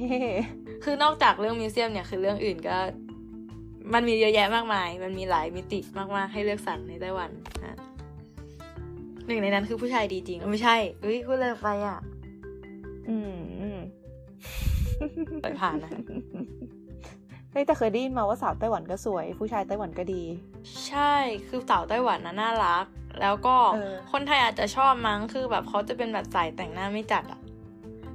[0.84, 2.76] คือนอกจากเรื่องมิวเซียมเนี่ยคือเรื่องอื่นก็
[3.94, 5.78] มันมีเยอะแยะมากมาย มันมีหลายมิติ
[6.16, 7.30] มากๆ ให้เลือกสรรในไต้หวัน
[7.66, 7.76] นะ
[9.26, 11.98] หนึ่งในนั้นคือผู้ชายดีจริงเอ้ยไม่ใช่เอ้ยพูดเลยไปอะ
[13.08, 13.80] อืมอืม
[15.42, 15.92] ปล่อยผ่านนะ
[17.52, 20.22] เฮ้ยแต่เคยได้ยินมาว่าสาวไต้หวันก็สวย ผู้ชายไต้หวันก็ดี
[20.86, 21.14] ใช่
[21.48, 22.84] คือสาวไต้หวันนะน่ารัก
[23.20, 27.40] แล้วก็เออคนไทยอาจจะชอบมั้งคือแบบเขาจะเป็นแบบสายแต่งหน้าไม่จัดอะ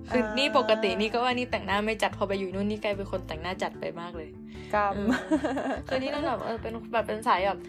[0.09, 4.29] คืออ่านี่ปกตินี่ก็ว่านี่แต่งหน้าไม่จัดพอไปอยู่นู่นนี่กลายเป็นคนแต่งหน้าจัดไปมากเลย
[4.73, 4.99] กรรมเอ
[5.75, 7.59] อคือนี่ต้องแบบเออเป็นแบบเป็นสายแบบ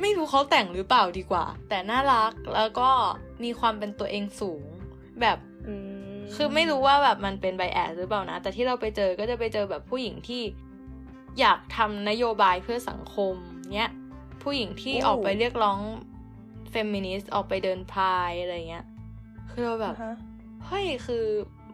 [0.00, 2.90] ไม่รู้เขาแต่งหรือเปล่าดีกว่า แต่น่ารักแล้วก็
[3.44, 4.62] มีความเป็นตัวเองสูง
[5.20, 5.74] แบบอื
[6.14, 10.42] มคือไม่รู้ว่าแบบมันเป็นไบแอสหรือเปล่านะ แต่ที่เราไปเจอก็จะไปเจอแบบผู้หญิงที่
[11.40, 13.34] อยากทำนโยบายเพื่อสังคม
[13.74, 13.90] เนี้ย
[14.42, 15.78] ผู้หญิงที่ออกไปเรียกร้อง
[16.70, 18.84] เฟมินิสต์ออกไปเดินพายอะไรเงี้ย
[19.50, 20.16] คือเราแบบอ่าฮะ
[20.66, 21.24] เฮ้ยคือ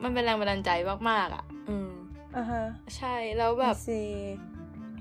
[0.03, 0.71] มันเป็นแรงบันดาลใจ
[1.11, 1.91] มากๆอะ อืม
[2.37, 2.63] อ่าฮะ
[2.97, 4.11] ใช่แล้วแบบ I see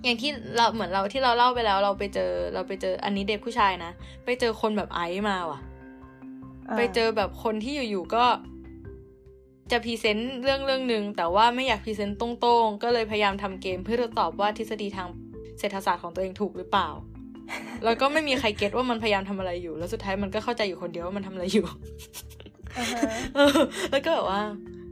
[0.03, 3.91] อย่างที่เราเหมือนเราที่เราเล่าไปแล้ว เราไปเจอเราไปเจออันนี้เด็กผู้ชายนะ
[4.25, 8.25] ไปเจอคนแบบไอซ์มาว่ะาไปเจอแบบคนที่อยู่ๆก็
[9.71, 15.07] จะ present เรื่องเรื่องหนึ่งแต่ว่าไม่อยาก present ตรงๆ ก็เลยพยายามทำเกมเพื่อทดสอบว่าทฤษฎีทาง
[15.59, 16.89] เศรษฐศาสตร์ของตัวเองถูกหรือเปล่า
[17.83, 21.65] แล้วก็ไม่มีใคร get ว่ามันพยายามทำอะไรอยู่ แล้วสุดท้ายมันก็เข้าใจอยู่คนเดียวว่ามันทำอะไรอยู่
[22.77, 23.01] อ่าฮะ
[23.35, 23.57] เออ
[23.91, 24.41] แล้วก็แบบว่า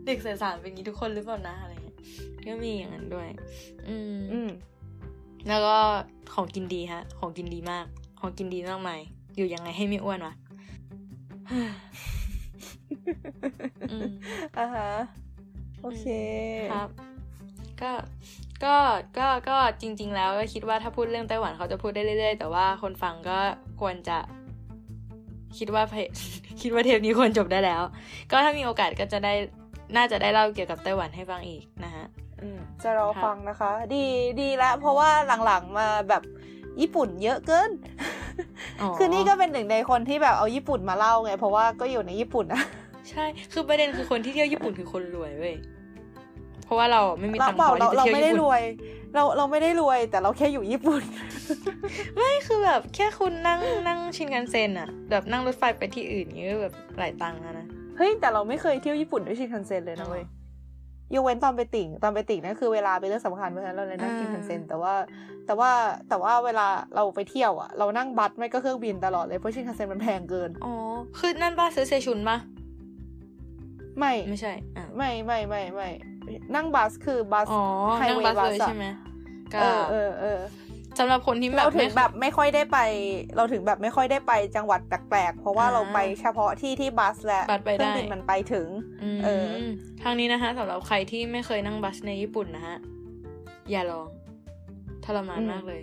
[0.09, 1.97] เด็กเศรษฐศาสตร์เป็นอย่างนี้ทุกคนหรือเปล่านะอะไรเงี้ย
[2.45, 3.27] ก็มีอย่างนั้นด้วย
[3.87, 4.49] อืมอืม
[5.47, 5.77] แล้วก็
[6.33, 7.85] ของกินดีฮะ ของกินดีมาก
[8.19, 8.99] ของกินดีมากมาย
[9.35, 10.33] อยู่ยังไงให้ไม่อ้วนวะ
[13.91, 14.11] อืม
[14.57, 14.89] อ่าฮะ
[15.81, 16.05] โอเค
[16.71, 16.89] ครับ
[17.81, 17.91] ก็
[18.63, 18.75] ก็
[19.17, 23.37] ก็ก็จริง ๆ แล้วก็คิดว่าถ้าพูดเรื่องไต้หวันเขาจะพูดได้เรื่อย ๆ แต่ว่าคนฟังก็
[23.81, 24.17] ควรจะ
[25.57, 25.95] คิดว่าเพ
[26.61, 27.81] คิดว่าเทปนี้ควรจบได้แล้ว
[28.31, 29.33] ก็ถ้ามีโอกาสก็จะได้
[29.95, 32.05] น่าจะได้เล่าเกี่ยวกับไต้หวันให้ฟังอีกนะฮะ
[32.41, 34.05] อืมจะรอครับฟังนะคะ ดี
[34.41, 35.09] ดีแล้วเพราะว่า
[35.45, 36.23] หลังๆมาแบบ
[36.81, 37.71] ญี่ปุ่นเยอะเกิน
[38.97, 42.63] คือนี่ก็เป็นหนึ่งในคนที่แบบเอาญี่ปุ่นมาเล่าไง เพราะว่าก็อยู่ในญี่ปุ่นนะ
[43.09, 45.55] ใช่ คือประเด็นคือคนที่เที่ยวญี่ปุ่นคือคนรวยเว้ย
[46.65, 48.61] เพราะว่าเราไม่มีเราตังค์เปพล่าอที่เราจะเราเที่ยวไม่ได้ญี่รปุ่นวย
[49.15, 51.03] เราเราไม่ได้รวย แต่เราแค่อยู่ญี่ปุ่น
[52.15, 57.67] ไม่คือแบบแค่คุณนั่งนั่งชินกันเซ็นอะแบบนั่งรถไฟไปที่อื่นนี้ก็แบบหลายตังค์แล้วนะ
[57.99, 60.23] เฮ้ย แต่เราไม่เคยเที่ยวญี่ปุ่นด้วยชินคันเซ็นเลยนะเว้ย
[61.13, 64.93] ยกเว้นตอนไปติ่ง ตอนไปติ่งนั่นคือเวลาเป็นเรื่องสำคัญเพราะฉะนั้นเราเลยนั่งชินคันเซ็นแต่ว่า
[65.45, 65.71] แต่ว่า
[66.09, 70.73] แต่ว่าเวลาเราไปเที่ยวอะเรานั่งบัสไม่ก็เครื่องบินตลอดเลยเพราะชินคันเซ็นมันแพงเกิน อ๋อ
[71.19, 72.37] คือนั่นป้าซื้อเซชุนปะ
[73.99, 75.89] ไม่ไม่ใช่อะไม่ไม่ไม่ไม่
[76.55, 77.63] นั่งบัสคือบัสอ๋อ
[77.99, 78.85] ไฮนั่งเวบัสย์บัเลยสอะใช่ไหม
[79.53, 80.39] ก็เออเออเออ
[80.99, 82.77] สำหรับคนที่แบบเราถึไม่งแบบไม่ค่อยได้ไป
[83.35, 88.67] เราถึงแบบไม่ค่อยได้ไปจังหวัดแปลกๆ เพราะว่าอ่าเราไปเฉพาะที่ที่บัสและบัสไปเครื่องได้บินมันไปถึง
[89.03, 89.45] อืมเออ
[90.03, 92.77] ทางนี้นะคะสำหรับใครที่ไม่เคยนั่งบัสในญี่ปุ่นนะฮะ
[93.71, 94.07] อย่าลอง
[95.05, 95.81] ทรมานอืมมากเลย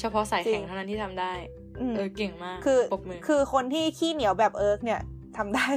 [0.00, 1.32] เฉพาะสายแข็งจริงเท่านั้นที่ทำได้
[1.80, 5.00] อืมเออเก่งมากคือปรบมือคือคนที่ขี้เหนียวแบบเอิร์กเนี่ย
[5.36, 5.68] ทำได้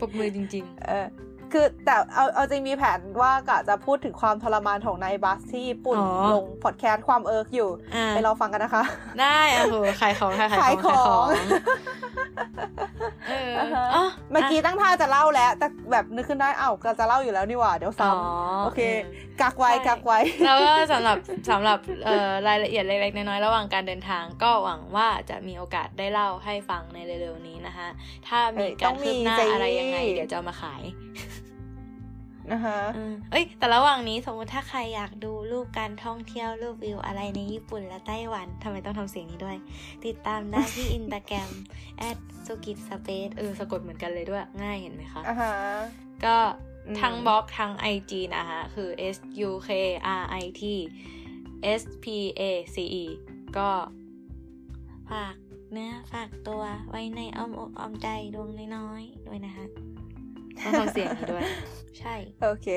[0.00, 1.06] ปรบมือจริงเออ
[1.52, 8.84] คือแต่เอาเอาจริงมีแผนว่ากะจะพูดถึงความทรมานของนายบัสที่ญี่ปุ่นอ๋อลงพอดแคสต์ความเอิร์กอยู่ๆอ่าไปรอฟังกันนะคะ
[9.20, 11.26] ได้อะโหขายของขายขายของของ
[13.28, 18.80] เอออ่าฮะอ๋อเมื่อกี้ตั้งท่าจะเล่าแล้ว แต่แบบนึกขึ้นได้เอ้าก็จะเล่าอยู่แล้วนี่หว่า เดี๋ยวอ๋อซ้ำโอเค
[19.40, 21.16] กักไว้ใช่กักไว้แล้วก็สำหรับ
[21.50, 27.88] สำหรับเอ่อรายละเอียดเล็กๆน้อยๆระหว่างการเดินทาง ก็หวังว่าจะมีโอกาสได้เล่าให้ฟังในเร็วๆนี้นะคะ
[28.28, 30.82] ถ้ามีเอ้ยกาต้รองมีคืบหน้าสิอะไรยังไง เดี๋ยวจะเอามาขาย
[32.52, 32.78] นะคะ
[33.30, 39.56] เอ้ย แต่ระหว่างนี้สมมติถ้าใครอยากดูรูปการท่องเที่ยวรูปวิวอะไรในญี่ปุ่นและไต้หวันทำไมต้องทำเสียงนี้ด้วย
[40.06, 41.50] ติดตามได้ที่อิน t a แกรม
[42.46, 45.52] s u k i t space เออสะกดเหมือนกันเลยด้วย ง่ายเห็นไหมคะอ่าฮะ
[46.24, 46.36] ก็
[47.00, 49.18] ทั้งบล็อกทั้ง IG นะคะคือ S
[49.48, 49.70] U K
[50.20, 50.62] R I T
[51.80, 52.06] S P
[52.40, 52.42] A
[52.74, 53.04] C E
[53.56, 53.70] ก็
[55.10, 55.34] ฝาก
[55.72, 59.64] เนื้อฝากตัวไว้ในอ้อมอกอ้อมใจดวงน้อยๆด้วยนะคะ
[60.64, 61.44] ต้องทำเสียงนี้ด้วย
[61.98, 62.68] ใช่ โอเค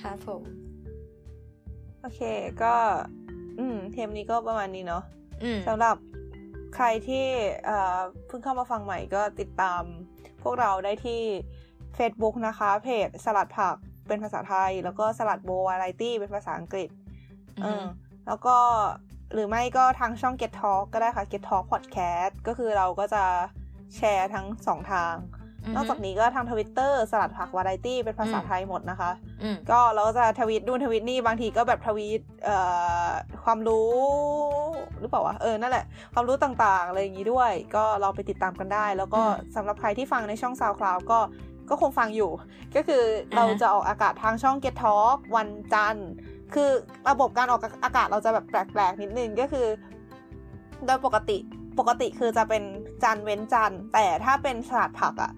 [0.00, 0.42] ครับผม
[2.00, 2.20] โอเค
[2.62, 2.74] ก็
[3.58, 5.02] อืม เทมนี้ก็ประมาณนี้เนาะ
[5.42, 5.96] อืมสำหรับ
[6.74, 7.26] ใครที่
[7.64, 9.82] เอ่อเพิ่งเข้ามาฟังใหม่ก็ติดตาม
[10.42, 11.22] พวกเราได้ที่
[11.98, 13.76] Facebook นะคะ เพจสลัดผัก
[14.06, 16.88] เป็นภาษาไทย แล้วก็สลัดโบวาไรตี้เป็นภาษาอังกฤษ
[17.58, 17.84] อือเอฮึอ
[18.26, 18.56] แล้วก็
[19.32, 23.24] หรือไม่ก็ทางช่อง Get Talk ก็ได้ค่ะ Get Talk Podcast ก็คือเราก็จะ
[23.96, 25.14] แชร์ทั้งสองทาง
[25.74, 29.10] นอกจากนี้ก็ทางทวิตเตอร์สลัดผักวาไรตี้เป็นภาษาไทยหมดนะคะ
[29.42, 32.56] อืมก็เราก็จะทวีตนู่นทวีตนี่บางทีก็แบบทวีตเอ่
[33.06, 33.08] อ
[33.44, 33.90] ความรู้
[35.00, 35.84] หรือเปล่าวะเออนั่นแหละ
[36.14, 41.18] ความรู้ต่างๆ อะไรอย่างนี้ด้วย ก็ลองไปติดตามกันได้ แล้วก็อืมสำหรับใครที่ฟังในช่อง SoundCloud ก็
[41.68, 42.30] ก็คงฟังอยู่
[42.76, 43.02] ก็คือ
[43.34, 46.08] เราอ่าฮะจะออกอากาศทางช่อง Get Talk วันจันทร์
[46.54, 46.70] คือ
[47.10, 49.66] ระบบการออกอากาศเราจะแบบแปลกๆนิดนึงก็คือ
[50.86, 51.38] โดยปกติ
[51.78, 52.62] ปกติคือจะเป็น
[53.02, 55.32] จันทร์เว้นจันทร์แต่ถ้าเป็นสลัดผักอะ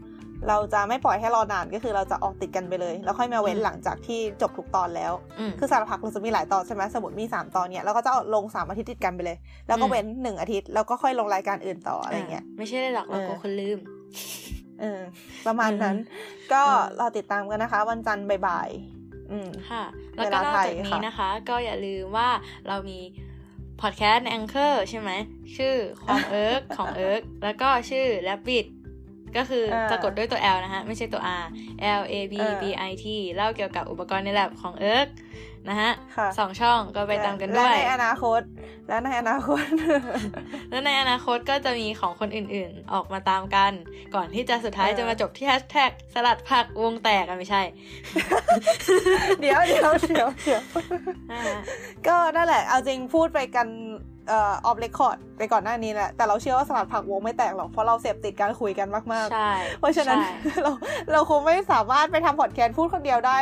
[0.48, 9.36] เราจะไม่ปล่อยให้รอนานก็คือเราจะออกติดกันไปเลย แล้วค่อยมาเว้นอืมหลังจากที่จบทุกตอนแล้วอืมคือสารพักเราจะมีหลายตอนใช่ไหมสมมติมีสามตอนเนี่ยเราก็จะเอาลงสามอาทิตย์ติดกันไปเลย
[9.68, 13.78] แล้วก็อืมเว้นหนึ่งอาทิตย์แล้วก็ค่อยลงรายการอื่นต่ออะไรเงี้ยไม่ใช่ได้หรอกเราเออกลัวคนลืม
[14.80, 15.00] เออ
[15.46, 16.14] ประมาณนั้นอื
[16.46, 19.84] มก็อืมรอติดตามกันนะคะ วันจันทร์บ่ายๆอืมค่ะ
[20.16, 22.28] แล้วเวก็ลานอกไทยจากนี้ค่ะนะคะ ก็อย่าลืมว่า
[22.68, 22.98] เรามี
[23.80, 25.10] พอดแคสต์ใน Anchor ใช่ไหม
[25.56, 25.74] ชื่อ
[26.04, 28.81] ความเอิร์กของเอิร์กแล้วก็ชื่อ Labbit ก็คือ
[29.72, 31.44] เออสะกดด้วยตัว L นะฮะ ไม่ใช่ตัว R
[32.00, 35.08] L A B เออ B I T เล่าเกี่ยวกับอุปกรณ์ในแล็บของเอิร์ก
[35.68, 38.40] นะฮะค่ะสองช่องก็ไปตามกันและด้วยในอนาคต
[38.88, 39.64] และในอนาคต
[40.70, 43.72] แล้วในอนาคตก็จะมีของคนอื่นๆ ออกมาตามกัน
[44.14, 47.62] ก่อนที่จะสุดท้ายเออจะมาจบที่แฮชแท็กสลัดผักวงแตกกันไม่ใช่
[49.40, 50.62] เดี๋ยวเดี๋ยวเดี๋ยวเดี๋ยว
[51.30, 51.58] นะฮะ
[52.06, 53.68] ก็นั่นแหละ เอาจริงพูดไปกัน
[54.28, 60.30] เอ่อ off record ไปก่อนหน้านี้แหละ แต่เราเชื่อว่าสลัดผักวงไม่แตกหรอก เพราะเราเสพติดการคุยกันมากใช่ๆเพราะฉะนั้นใช่
[60.62, 60.72] เรา
[61.12, 63.38] เราคงไม่สามารถไปทำพอดแคสต์พูดคนเดียวได้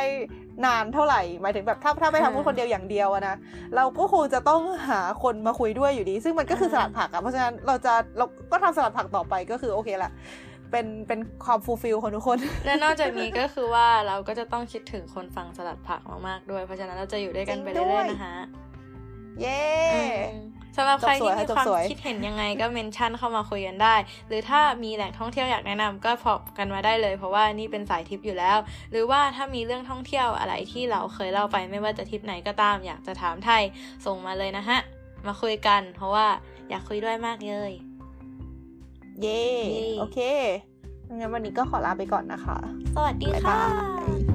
[0.66, 3.36] นานเท่าไหร่ หมายถึงแบบถ้าถ้าไปทำพูดคนเดียวอย่างเดียวอะนะ
[3.76, 10.10] เราก็คงจะต้องหาคนมาคุยด้วยอยู่ดี ซึ่งมันก็คือสลัดผักอะเพราะฉะนั้นเราจะเราก็ทำสลัดผักต่อไปก็คือโอเคละ
[10.70, 18.34] เป็นเป็นความ fulfill ของทุกคน และนอกจากนี้ก็คือว่าเราก็จะต้องคิดถึงคนฟังสลัดผักมากๆด้วย เพราะฉะนั้นเราจะอยู่ด้วยกันไปจริงด้เรื่วอยยๆนะคะ
[19.40, 19.60] เย้
[19.94, 20.00] อื
[20.42, 20.44] ม
[20.76, 23.94] สำหรับใครที่มีจบสวยความจบสวยคิดเห็นยังไงก็เมนชั่นเข้ามาคุยกันได้
[24.28, 28.58] หรือถ้ามีแหล่งท่องเที่ยวอยากแนะนำก็พอกกันมาได้เลย เพราะว่านี่เป็นสายทริปอยู่แล้ว
[28.90, 33.62] หรือว่าถ้ามีเรื่องท่องเที่ยวอะไรที่เราเคยเล่าไปไม่ว่าจะทริปไหนก็ตาม อยากจะถามไทย
[34.06, 34.78] ส่งมาเลยนะฮะ
[35.26, 36.26] มาคุยกัน เพราะว่า
[36.70, 37.72] อยากคุยด้วยมากเลย
[39.22, 39.42] เย้
[39.72, 40.18] เย้โอเค
[41.18, 42.58] งั้นวันนี้ก็ขอลาไปก่อนนะคะ
[42.94, 43.58] สวัสดีบ๊ายค่ะบา
[44.28, 44.29] ย